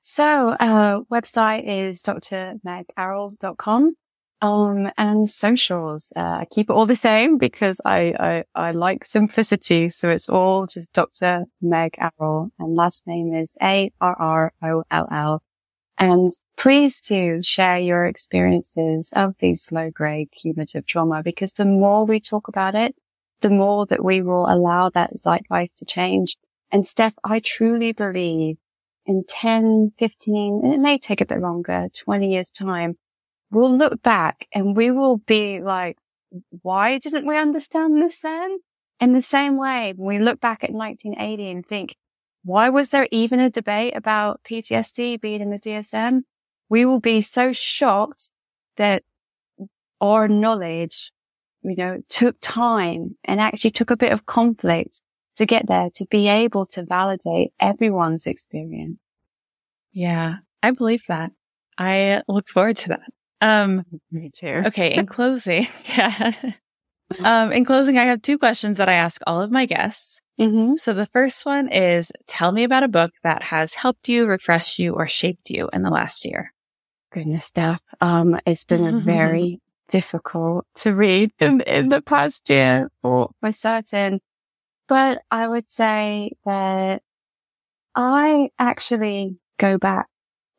So, 0.00 0.50
uh, 0.50 1.00
website 1.12 1.64
is 1.66 2.02
drmegarroll.com. 2.02 3.94
Um, 4.40 4.92
and 4.96 5.28
socials, 5.28 6.12
uh, 6.14 6.20
I 6.20 6.46
keep 6.48 6.70
it 6.70 6.72
all 6.72 6.86
the 6.86 6.94
same 6.94 7.38
because 7.38 7.80
I, 7.84 8.14
I, 8.20 8.44
I 8.54 8.70
like 8.70 9.04
simplicity. 9.04 9.90
So 9.90 10.10
it's 10.10 10.28
all 10.28 10.68
just 10.68 10.92
Dr. 10.92 11.46
Meg 11.60 11.96
Arroll 11.98 12.50
and 12.56 12.76
last 12.76 13.04
name 13.04 13.34
is 13.34 13.56
A-R-R-O-L-L. 13.60 15.42
And 15.98 16.30
please 16.56 17.00
do 17.00 17.42
share 17.42 17.78
your 17.78 18.06
experiences 18.06 19.10
of 19.14 19.34
these 19.40 19.72
low 19.72 19.90
grade 19.90 20.30
cumulative 20.30 20.86
trauma 20.86 21.22
because 21.24 21.54
the 21.54 21.64
more 21.64 22.06
we 22.06 22.20
talk 22.20 22.46
about 22.46 22.76
it, 22.76 22.94
the 23.40 23.50
more 23.50 23.84
that 23.86 24.04
we 24.04 24.22
will 24.22 24.46
allow 24.48 24.90
that 24.90 25.18
zeitgeist 25.18 25.76
to 25.78 25.84
change. 25.84 26.36
And 26.70 26.86
Steph, 26.86 27.14
I 27.24 27.40
truly 27.40 27.92
believe 27.92 28.58
in 29.06 29.24
10, 29.26 29.92
15, 29.98 30.64
it 30.64 30.78
may 30.78 30.98
take 30.98 31.20
a 31.20 31.26
bit 31.26 31.40
longer, 31.40 31.88
20 31.96 32.30
years 32.30 32.50
time, 32.50 32.96
we'll 33.50 33.74
look 33.74 34.02
back 34.02 34.46
and 34.52 34.76
we 34.76 34.90
will 34.90 35.16
be 35.16 35.60
like, 35.60 35.96
why 36.62 36.98
didn't 36.98 37.26
we 37.26 37.38
understand 37.38 38.00
this 38.00 38.20
then? 38.20 38.58
In 39.00 39.14
the 39.14 39.22
same 39.22 39.56
way, 39.56 39.94
when 39.96 40.18
we 40.18 40.24
look 40.24 40.40
back 40.40 40.62
at 40.62 40.72
1980 40.72 41.50
and 41.50 41.66
think, 41.66 41.96
why 42.48 42.70
was 42.70 42.90
there 42.90 43.06
even 43.12 43.40
a 43.40 43.50
debate 43.50 43.94
about 43.94 44.42
PTSD 44.42 45.20
being 45.20 45.42
in 45.42 45.50
the 45.50 45.58
DSM? 45.58 46.22
We 46.70 46.86
will 46.86 46.98
be 46.98 47.20
so 47.20 47.52
shocked 47.52 48.30
that 48.76 49.02
our 50.00 50.28
knowledge, 50.28 51.12
you 51.62 51.76
know, 51.76 52.00
took 52.08 52.36
time 52.40 53.16
and 53.22 53.38
actually 53.38 53.72
took 53.72 53.90
a 53.90 53.98
bit 53.98 54.12
of 54.12 54.24
conflict 54.24 55.02
to 55.36 55.44
get 55.44 55.66
there 55.66 55.90
to 55.96 56.06
be 56.06 56.26
able 56.28 56.64
to 56.66 56.86
validate 56.86 57.52
everyone's 57.60 58.26
experience. 58.26 58.98
Yeah, 59.92 60.36
I 60.62 60.70
believe 60.70 61.04
that. 61.08 61.32
I 61.76 62.22
look 62.28 62.48
forward 62.48 62.78
to 62.78 62.88
that. 62.88 63.10
Um, 63.42 63.84
me 64.10 64.30
too. 64.34 64.62
okay. 64.68 64.94
In 64.94 65.04
closing, 65.16 65.68
yeah. 65.96 66.32
Um, 67.22 67.52
in 67.52 67.64
closing, 67.64 67.98
I 67.98 68.04
have 68.04 68.22
two 68.22 68.38
questions 68.38 68.76
that 68.78 68.88
I 68.88 68.94
ask 68.94 69.20
all 69.26 69.40
of 69.40 69.50
my 69.50 69.64
guests. 69.66 70.20
Mm-hmm. 70.38 70.76
So 70.76 70.92
the 70.92 71.06
first 71.06 71.44
one 71.46 71.68
is 71.68 72.12
tell 72.26 72.52
me 72.52 72.64
about 72.64 72.82
a 72.82 72.88
book 72.88 73.12
that 73.22 73.42
has 73.44 73.74
helped 73.74 74.08
you, 74.08 74.26
refreshed 74.26 74.78
you, 74.78 74.94
or 74.94 75.08
shaped 75.08 75.50
you 75.50 75.68
in 75.72 75.82
the 75.82 75.90
last 75.90 76.24
year. 76.24 76.52
Goodness, 77.10 77.46
Steph. 77.46 77.82
Um, 78.00 78.38
it's 78.46 78.64
been 78.64 78.86
a 78.86 79.00
very 79.00 79.60
difficult 79.88 80.66
to 80.76 80.94
read 80.94 81.32
in, 81.38 81.62
in 81.62 81.88
the 81.88 82.02
past 82.02 82.48
year 82.50 82.90
for, 83.00 83.30
for 83.40 83.52
certain. 83.52 84.20
But 84.86 85.22
I 85.30 85.48
would 85.48 85.70
say 85.70 86.32
that 86.44 87.02
I 87.94 88.50
actually 88.58 89.38
go 89.58 89.78
back 89.78 90.06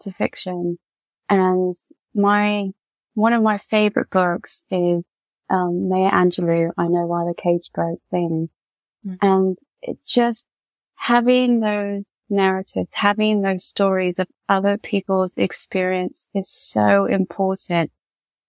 to 0.01 0.11
fiction 0.11 0.77
and 1.29 1.73
my, 2.13 2.69
one 3.13 3.33
of 3.33 3.43
my 3.43 3.59
favorite 3.59 4.09
books 4.09 4.65
is 4.71 5.03
um, 5.49 5.89
Maya 5.89 6.11
Angelou, 6.11 6.71
I 6.77 6.87
Know 6.87 7.05
Why 7.05 7.25
the 7.25 7.33
Caged 7.35 7.71
Bird 7.73 7.95
Sings. 8.11 8.49
Mm. 9.05 9.17
And 9.21 9.57
it 9.81 9.97
just 10.05 10.47
having 10.95 11.59
those 11.59 12.05
narratives, 12.29 12.91
having 12.93 13.41
those 13.41 13.63
stories 13.63 14.19
of 14.19 14.27
other 14.47 14.77
people's 14.77 15.35
experience 15.37 16.27
is 16.33 16.49
so 16.49 17.05
important. 17.05 17.91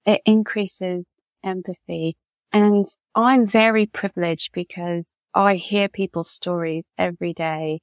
It 0.04 0.20
increases 0.24 1.06
empathy. 1.44 2.16
And 2.52 2.86
I'm 3.14 3.46
very 3.46 3.86
privileged 3.86 4.52
because 4.52 5.12
I 5.32 5.54
hear 5.54 5.88
people's 5.88 6.30
stories 6.30 6.84
every 6.98 7.32
day 7.32 7.80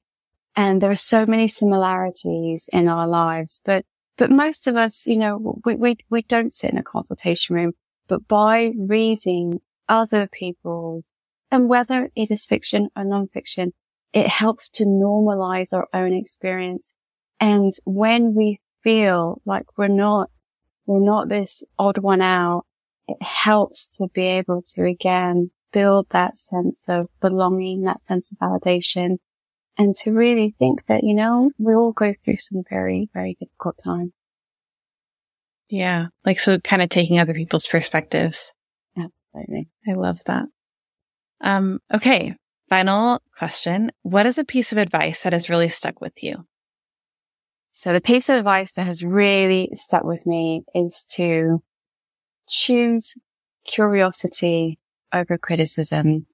and 0.58 0.82
there 0.82 0.90
are 0.90 0.96
so 0.96 1.24
many 1.24 1.46
similarities 1.46 2.68
in 2.72 2.88
our 2.88 3.06
lives, 3.06 3.60
but, 3.64 3.84
but 4.16 4.28
most 4.28 4.66
of 4.66 4.74
us, 4.74 5.06
you 5.06 5.16
know, 5.16 5.60
we, 5.64 5.76
we, 5.76 5.96
we 6.10 6.22
don't 6.22 6.52
sit 6.52 6.72
in 6.72 6.78
a 6.78 6.82
consultation 6.82 7.54
room 7.54 7.74
but 8.08 8.26
by 8.26 8.72
reading 8.76 9.60
other 9.88 10.26
people's 10.26 11.06
and 11.50 11.68
whether 11.68 12.10
it 12.14 12.30
is 12.30 12.46
fiction 12.46 12.88
or 12.96 13.04
nonfiction, 13.04 13.72
it 14.12 14.26
helps 14.26 14.68
to 14.70 14.84
normalize 14.84 15.72
our 15.72 15.88
own 15.92 16.12
experience. 16.12 16.94
And 17.40 17.72
when 17.84 18.34
we 18.34 18.60
feel 18.82 19.40
like 19.44 19.66
we're 19.76 19.88
not, 19.88 20.30
we're 20.86 21.04
not 21.04 21.28
this 21.28 21.62
odd 21.78 21.98
one 21.98 22.20
out, 22.20 22.64
it 23.06 23.22
helps 23.22 23.86
to 23.98 24.08
be 24.12 24.22
able 24.22 24.62
to 24.74 24.84
again 24.84 25.50
build 25.72 26.06
that 26.10 26.38
sense 26.38 26.86
of 26.88 27.06
belonging, 27.20 27.82
that 27.82 28.02
sense 28.02 28.30
of 28.30 28.38
validation 28.38 29.16
and 29.78 29.94
to 29.94 30.12
really 30.12 30.54
think 30.58 30.84
that, 30.86 31.04
you 31.04 31.14
know, 31.14 31.52
we 31.58 31.72
all 31.74 31.92
go 31.92 32.12
through 32.24 32.36
some 32.36 32.62
very, 32.68 33.08
very 33.14 33.36
difficult 33.38 33.76
times. 33.82 34.12
Yeah. 35.68 36.06
Like, 36.24 36.40
so 36.40 36.58
kind 36.58 36.82
of 36.82 36.88
taking 36.88 37.18
other 37.18 37.34
people's 37.34 37.66
perspectives. 37.66 38.52
Absolutely. 38.96 39.68
I 39.86 39.92
love 39.92 40.18
that. 40.26 40.44
Um, 41.40 41.80
okay. 41.94 42.34
Final 42.68 43.22
question. 43.36 43.92
What 44.02 44.26
is 44.26 44.38
a 44.38 44.44
piece 44.44 44.72
of 44.72 44.78
advice 44.78 45.22
that 45.22 45.32
has 45.32 45.48
really 45.48 45.68
stuck 45.68 46.00
with 46.00 46.22
you? 46.22 46.44
So 47.72 47.92
the 47.92 48.00
piece 48.00 48.28
of 48.28 48.36
advice 48.36 48.72
that 48.72 48.86
has 48.86 49.04
really 49.04 49.70
stuck 49.74 50.04
with 50.04 50.26
me 50.26 50.64
is 50.74 51.04
to 51.10 51.62
choose 52.48 53.14
curiosity 53.66 54.78
over 55.12 55.38
criticism. 55.38 56.26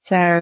So 0.00 0.40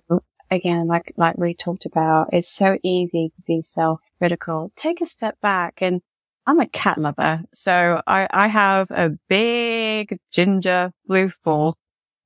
again, 0.51 0.87
like, 0.87 1.13
like 1.17 1.37
we 1.37 1.55
talked 1.55 1.87
about, 1.87 2.29
it's 2.33 2.49
so 2.49 2.79
easy 2.83 3.33
to 3.35 3.43
be 3.47 3.63
self-critical. 3.63 4.71
Take 4.77 5.01
a 5.01 5.07
step 5.07 5.41
back 5.41 5.83
and 5.83 6.03
I'm 6.47 6.61
a 6.61 6.67
cat 6.67 6.99
lover. 6.99 7.43
So 7.53 8.03
I, 8.07 8.29
I 8.31 8.49
have 8.49 8.91
a 8.91 9.17
big 9.29 10.19
ginger 10.31 10.93
blue 11.07 11.31
ball. 11.43 11.77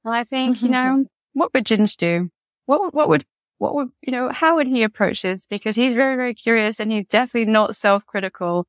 And 0.04 0.14
I 0.14 0.24
think, 0.24 0.62
you 0.62 0.68
know, 0.68 1.06
what 1.32 1.52
would 1.54 1.64
Ginge 1.64 1.96
do? 1.96 2.30
What, 2.66 2.92
what 2.92 3.08
would, 3.08 3.24
what 3.58 3.74
would, 3.74 3.90
you 4.02 4.12
know, 4.12 4.30
how 4.30 4.56
would 4.56 4.66
he 4.66 4.82
approach 4.82 5.22
this? 5.22 5.46
Because 5.46 5.76
he's 5.76 5.94
very, 5.94 6.16
very 6.16 6.34
curious 6.34 6.80
and 6.80 6.90
he's 6.90 7.06
definitely 7.06 7.50
not 7.50 7.76
self-critical. 7.76 8.66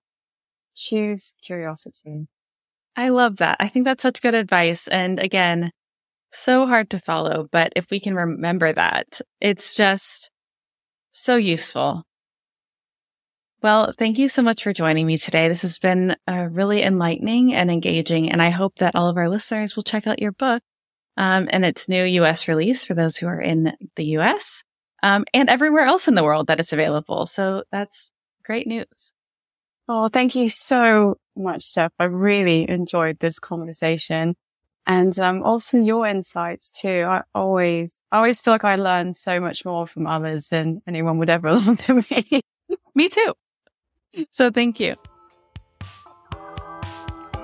Choose 0.76 1.34
curiosity. 1.42 2.28
I 2.96 3.10
love 3.10 3.38
that. 3.38 3.58
I 3.60 3.68
think 3.68 3.86
that's 3.86 4.04
such 4.04 4.22
good 4.22 4.36
advice. 4.36 4.88
And 4.88 5.20
again, 5.20 5.72
so 6.32 6.68
hard 6.68 6.92
to 6.92 7.00
follow, 7.00 7.48
but 7.52 7.74
if 7.76 7.90
we 7.90 8.00
can 8.00 8.14
remember 8.14 8.72
that, 8.72 9.22
it's 9.42 9.74
just 9.74 10.30
so 11.12 11.36
useful. 11.36 12.04
Well, 13.62 13.94
thank 13.98 14.18
you 14.18 14.30
so 14.30 14.42
much 14.42 14.64
for 14.64 14.72
joining 14.72 15.06
me 15.06 15.18
today. 15.18 15.50
This 15.50 15.64
has 15.64 15.80
been 15.80 16.16
uh, 16.28 16.48
really 16.50 16.82
enlightening 16.82 17.54
and 17.54 17.70
engaging, 17.70 18.32
and 18.32 18.42
I 18.42 18.52
hope 18.52 18.78
that 18.78 18.96
all 18.96 19.10
of 19.10 19.18
our 19.18 19.28
listeners 19.30 19.76
will 19.76 19.84
check 19.84 20.08
out 20.08 20.22
your 20.22 20.32
book 20.32 20.64
um, 21.18 21.50
and 21.52 21.66
its 21.66 21.90
new 21.90 22.04
US 22.06 22.48
release 22.48 22.86
for 22.86 22.94
those 22.94 23.18
who 23.18 23.28
are 23.28 23.42
in 23.42 23.74
the 23.98 24.06
US 24.18 24.64
um, 25.04 25.26
and 25.34 25.50
everywhere 25.50 25.84
else 25.86 26.08
in 26.08 26.16
the 26.16 26.24
world 26.24 26.48
that 26.48 26.60
it's 26.62 26.74
available. 26.74 27.26
So 27.26 27.64
that's 27.72 28.12
great 28.46 28.68
news. 28.68 29.14
Oh, 29.88 30.10
thank 30.10 30.36
you 30.36 30.50
so 30.50 31.18
much, 31.36 31.64
Steph. 31.64 31.94
I 32.00 32.06
really 32.06 32.70
enjoyed 32.70 33.20
this 33.20 33.40
conversation 33.40 34.36
and 34.88 35.18
um, 35.20 35.44
also 35.44 35.78
your 35.78 36.08
insights 36.08 36.70
too. 36.72 37.06
I 37.08 37.24
always, 37.36 37.98
I 38.12 38.18
always 38.18 38.42
feel 38.42 38.54
like 38.54 38.66
I 38.66 38.76
learn 38.76 39.14
so 39.14 39.40
much 39.40 39.66
more 39.66 39.88
from 39.88 40.08
others 40.08 40.50
than 40.50 40.82
anyone 40.88 41.18
would 41.20 41.30
ever 41.30 41.54
learn 41.56 41.76
to 41.78 41.96
me. 41.96 42.42
me 42.96 43.10
too. 43.10 43.34
So 44.32 44.52
thank 44.52 44.80
you. 44.80 44.96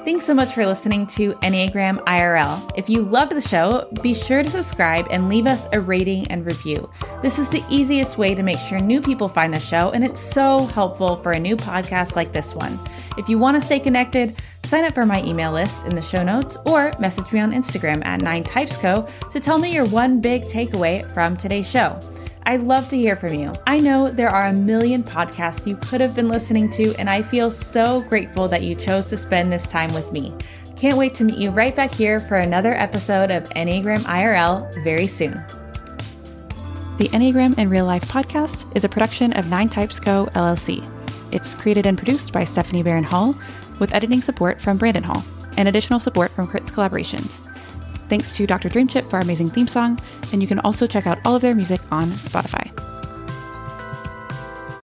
Thanks 0.05 0.23
so 0.23 0.35
much 0.35 0.53
for 0.53 0.67
listening 0.67 1.07
to 1.07 1.33
Enneagram 1.41 1.97
IRL. 2.03 2.71
If 2.77 2.91
you 2.91 3.01
loved 3.01 3.31
the 3.31 3.41
show, 3.41 3.89
be 4.03 4.13
sure 4.13 4.43
to 4.43 4.51
subscribe 4.51 5.07
and 5.09 5.29
leave 5.29 5.47
us 5.47 5.67
a 5.73 5.81
rating 5.81 6.27
and 6.27 6.45
review. 6.45 6.87
This 7.23 7.39
is 7.39 7.49
the 7.49 7.63
easiest 7.71 8.15
way 8.15 8.35
to 8.35 8.43
make 8.43 8.59
sure 8.59 8.79
new 8.79 9.01
people 9.01 9.27
find 9.27 9.51
the 9.51 9.59
show, 9.59 9.89
and 9.89 10.03
it's 10.03 10.19
so 10.19 10.59
helpful 10.67 11.15
for 11.23 11.31
a 11.31 11.39
new 11.39 11.57
podcast 11.57 12.15
like 12.15 12.33
this 12.33 12.53
one. 12.53 12.79
If 13.17 13.27
you 13.27 13.39
want 13.39 13.59
to 13.59 13.65
stay 13.65 13.79
connected, 13.79 14.35
sign 14.65 14.83
up 14.83 14.93
for 14.93 15.07
my 15.07 15.23
email 15.23 15.51
list 15.51 15.87
in 15.87 15.95
the 15.95 16.03
show 16.03 16.21
notes 16.21 16.55
or 16.67 16.93
message 16.99 17.31
me 17.31 17.39
on 17.39 17.51
Instagram 17.51 18.05
at 18.05 18.19
ninetypesco 18.19 19.09
to 19.31 19.39
tell 19.39 19.57
me 19.57 19.73
your 19.73 19.85
one 19.85 20.21
big 20.21 20.43
takeaway 20.43 21.03
from 21.15 21.35
today's 21.35 21.67
show. 21.67 21.99
I'd 22.47 22.61
love 22.61 22.87
to 22.89 22.97
hear 22.97 23.15
from 23.15 23.33
you. 23.33 23.51
I 23.65 23.79
know 23.79 24.11
there 24.11 24.29
are 24.29 24.45
a 24.45 24.53
million 24.53 25.03
podcasts 25.03 25.65
you 25.65 25.77
could 25.77 25.99
have 25.99 26.15
been 26.15 26.27
listening 26.27 26.69
to, 26.71 26.93
and 26.99 27.09
I 27.09 27.23
feel 27.23 27.49
so 27.49 28.01
grateful 28.01 28.47
that 28.49 28.61
you 28.61 28.75
chose 28.75 29.07
to 29.07 29.17
spend 29.17 29.51
this 29.51 29.69
time 29.71 29.91
with 29.95 30.11
me. 30.11 30.31
Can't 30.77 30.95
wait 30.95 31.15
to 31.15 31.23
meet 31.23 31.39
you 31.39 31.49
right 31.49 31.75
back 31.75 31.91
here 31.91 32.19
for 32.19 32.37
another 32.37 32.75
episode 32.75 33.31
of 33.31 33.49
Enneagram 33.51 34.01
IRL 34.01 34.83
very 34.83 35.07
soon. 35.07 35.33
The 36.97 37.09
Enneagram 37.13 37.57
in 37.57 37.67
Real 37.67 37.85
Life 37.85 38.05
podcast 38.07 38.65
is 38.75 38.83
a 38.83 38.89
production 38.89 39.33
of 39.33 39.49
Nine 39.49 39.67
Types 39.67 39.99
Co. 39.99 40.27
LLC. 40.27 40.87
It's 41.31 41.55
created 41.55 41.87
and 41.87 41.97
produced 41.97 42.31
by 42.31 42.43
Stephanie 42.43 42.83
Barron 42.83 43.03
Hall, 43.03 43.35
with 43.79 43.91
editing 43.91 44.21
support 44.21 44.61
from 44.61 44.77
Brandon 44.77 45.03
Hall 45.03 45.25
and 45.57 45.67
additional 45.67 45.99
support 45.99 46.31
from 46.31 46.47
Crits 46.47 46.69
Collaborations. 46.69 47.54
Thanks 48.07 48.35
to 48.37 48.45
Dr. 48.45 48.69
Dreamchip 48.69 49.09
for 49.09 49.17
our 49.17 49.21
amazing 49.21 49.49
theme 49.49 49.67
song, 49.67 49.99
and 50.31 50.41
you 50.41 50.47
can 50.47 50.59
also 50.59 50.85
check 50.87 51.07
out 51.07 51.19
all 51.25 51.35
of 51.35 51.41
their 51.41 51.55
music 51.55 51.81
on 51.91 52.09
Spotify. 52.11 52.94